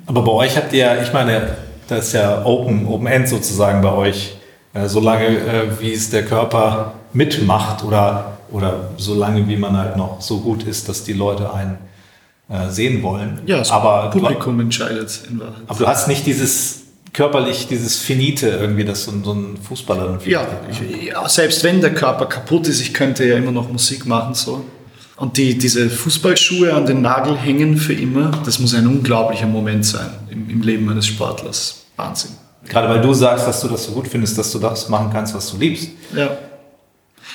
Aber 0.07 0.23
bei 0.23 0.33
euch 0.33 0.57
habt 0.57 0.73
ihr, 0.73 1.01
ich 1.03 1.13
meine, 1.13 1.57
das 1.89 2.09
ist 2.09 2.13
ja 2.15 2.45
Open, 2.45 2.87
Open 2.87 3.07
End 3.07 3.29
sozusagen 3.29 3.81
bei 3.83 3.93
euch. 3.93 4.37
Äh, 4.75 4.89
solange 4.89 5.27
äh, 5.27 5.81
wie 5.81 5.93
es 5.93 6.11
der 6.11 6.25
Körper 6.25 6.95
mitmacht 7.13 7.85
oder, 7.85 8.39
oder 8.51 8.91
solange 8.97 9.47
wie 9.49 9.57
man 9.57 9.77
halt 9.79 9.97
noch 9.97 10.21
so 10.21 10.41
gut 10.41 10.65
ist, 10.65 10.89
dass 10.89 11.05
die 11.05 11.13
Leute 11.13 11.53
einen 11.55 11.79
äh, 12.49 12.69
sehen 12.71 13.03
wollen. 13.03 13.41
Ja, 13.47 13.59
das 13.59 13.71
aber, 13.71 14.11
du, 14.13 14.19
Publikum 14.21 14.59
entscheidet 14.61 15.23
in 15.31 15.39
Wahrheit. 15.41 15.55
aber 15.69 15.79
du 15.79 15.87
hast 15.87 16.09
nicht 16.09 16.27
dieses 16.27 16.81
körperlich, 17.13 17.69
dieses 17.69 17.99
Finite 17.99 18.49
irgendwie, 18.49 18.85
das 18.85 19.05
so, 19.05 19.13
ein- 19.13 19.23
so 19.23 19.33
ein 19.33 19.57
Fußballer 19.63 20.07
dann 20.09 20.19
Ja, 20.25 20.45
ja, 21.07 21.29
selbst 21.29 21.63
wenn 21.63 21.81
der 21.81 21.95
Körper 21.95 22.27
kaputt 22.27 22.67
ist, 22.67 22.81
ich 22.81 22.93
könnte 22.93 23.25
ja 23.25 23.37
immer 23.37 23.53
noch 23.53 23.71
Musik 23.71 24.05
machen 24.07 24.35
so. 24.35 24.65
Und 25.17 25.37
die, 25.37 25.57
diese 25.57 25.89
Fußballschuhe 25.89 26.75
an 26.75 26.87
den 26.87 27.03
Nagel 27.03 27.37
hängen 27.37 27.77
für 27.77 27.93
immer, 27.93 28.33
das 28.45 28.59
muss 28.59 28.75
ein 28.75 28.87
unglaublicher 28.87 29.47
Moment 29.47 29.87
sein 29.87 30.11
im, 30.29 30.51
im 30.51 30.63
Leben 30.63 30.89
eines 30.91 31.07
Sportlers. 31.07 31.85
Wahnsinn. 31.97 32.33
Gerade 32.69 32.89
weil 32.89 33.01
du 33.01 33.13
sagst, 33.13 33.47
dass 33.47 33.61
du 33.61 33.69
das 33.69 33.85
so 33.85 33.93
gut 33.93 34.09
findest, 34.09 34.37
dass 34.39 34.51
du 34.51 34.59
das 34.59 34.89
machen 34.89 35.11
kannst, 35.13 35.35
was 35.35 35.51
du 35.51 35.59
liebst. 35.59 35.91
Ja. 36.17 36.37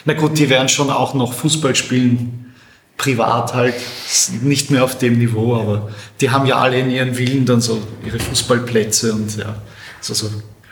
Na 0.05 0.13
gut, 0.13 0.37
die 0.37 0.49
werden 0.49 0.69
schon 0.69 0.89
auch 0.89 1.13
noch 1.13 1.33
Fußball 1.33 1.75
spielen, 1.75 2.53
privat 2.97 3.53
halt, 3.53 3.75
nicht 4.41 4.71
mehr 4.71 4.83
auf 4.83 4.97
dem 4.97 5.17
Niveau, 5.17 5.55
aber 5.55 5.89
die 6.19 6.29
haben 6.29 6.45
ja 6.45 6.57
alle 6.57 6.79
in 6.79 6.89
ihren 6.89 7.15
Villen 7.15 7.45
dann 7.45 7.61
so 7.61 7.81
ihre 8.05 8.19
Fußballplätze 8.19 9.13
und 9.13 9.37
ja, 9.37 9.55
so, 10.01 10.13
so. 10.13 10.29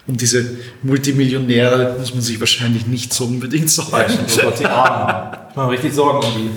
Um 0.08 0.16
diese 0.16 0.46
Multimillionäre 0.84 1.96
muss 2.00 2.14
man 2.14 2.22
sich 2.24 2.40
wahrscheinlich 2.40 2.88
nicht 2.88 3.14
so 3.14 3.26
unbedingt 3.26 3.70
sorgen. 3.70 4.14
Oh 4.18 4.42
Gott, 4.44 4.60
die 4.60 4.66
Armen. 4.66 5.38
Ich 5.50 5.56
mache 5.56 5.72
richtig 5.72 5.94
Sorgen 5.94 6.26
um 6.26 6.34
die. 6.36 6.50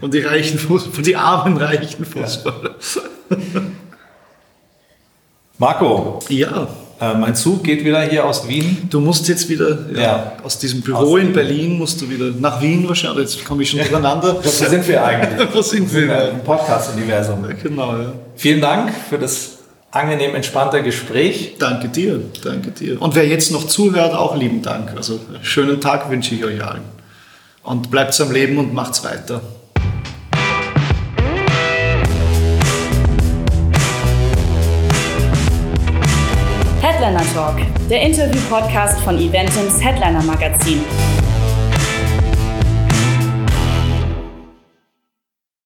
Und 0.00 0.14
die 0.14 0.20
reichen 0.20 0.58
Fußballer, 0.58 1.02
die 1.02 1.16
armen 1.16 1.56
reichen 1.56 2.04
Fußballer. 2.04 2.76
Marco, 5.58 6.18
Ja, 6.28 6.68
Äh, 7.00 7.14
mein 7.14 7.34
Zug 7.34 7.64
geht 7.64 7.84
wieder 7.84 8.00
hier 8.02 8.24
aus 8.24 8.46
Wien. 8.46 8.86
Du 8.88 9.00
musst 9.00 9.26
jetzt 9.26 9.48
wieder 9.48 9.76
ja, 9.92 10.00
Ja. 10.00 10.32
aus 10.44 10.58
diesem 10.58 10.82
Büro 10.82 11.14
Aus 11.16 11.20
in. 11.20 11.32
Berlin, 11.32 11.76
musst 11.76 12.00
du 12.00 12.08
wieder 12.08 12.26
nach 12.38 12.62
Wien 12.62 12.86
wahrscheinlich. 12.88 13.34
Jetzt 13.34 13.44
komme 13.44 13.64
ich 13.64 13.70
schon 13.70 13.80
durcheinander. 13.80 14.36
Wo 14.44 14.48
sind 14.48 14.86
wir 14.86 15.02
eigentlich? 15.04 15.48
Wo 15.52 15.60
sind 15.62 15.92
wir? 15.92 16.28
Im 16.30 16.40
Podcast-Universum. 16.44 17.44
Genau, 17.60 17.96
ja. 17.98 18.12
Vielen 18.36 18.60
Dank 18.60 18.92
für 19.10 19.18
das 19.18 19.58
angenehm 19.92 20.34
entspannte 20.34 20.82
Gespräch. 20.82 21.56
Danke 21.58 21.88
dir, 21.88 22.20
danke 22.42 22.72
dir. 22.72 23.00
Und 23.00 23.14
wer 23.14 23.26
jetzt 23.28 23.52
noch 23.52 23.66
zuhört, 23.66 24.14
auch 24.14 24.34
lieben 24.36 24.62
Dank. 24.62 24.96
Also 24.96 25.20
schönen 25.42 25.80
Tag 25.80 26.10
wünsche 26.10 26.34
ich 26.34 26.44
euch 26.44 26.64
allen. 26.64 26.82
Und 27.62 27.90
bleibt 27.90 28.18
am 28.20 28.32
Leben 28.32 28.58
und 28.58 28.74
macht's 28.74 29.04
weiter. 29.04 29.40
Headliner 36.80 37.22
Talk, 37.34 37.56
der 37.88 38.02
Interview-Podcast 38.02 39.00
von 39.02 39.16
Eventums 39.18 39.80
Headliner 39.80 40.22
Magazin. 40.22 40.80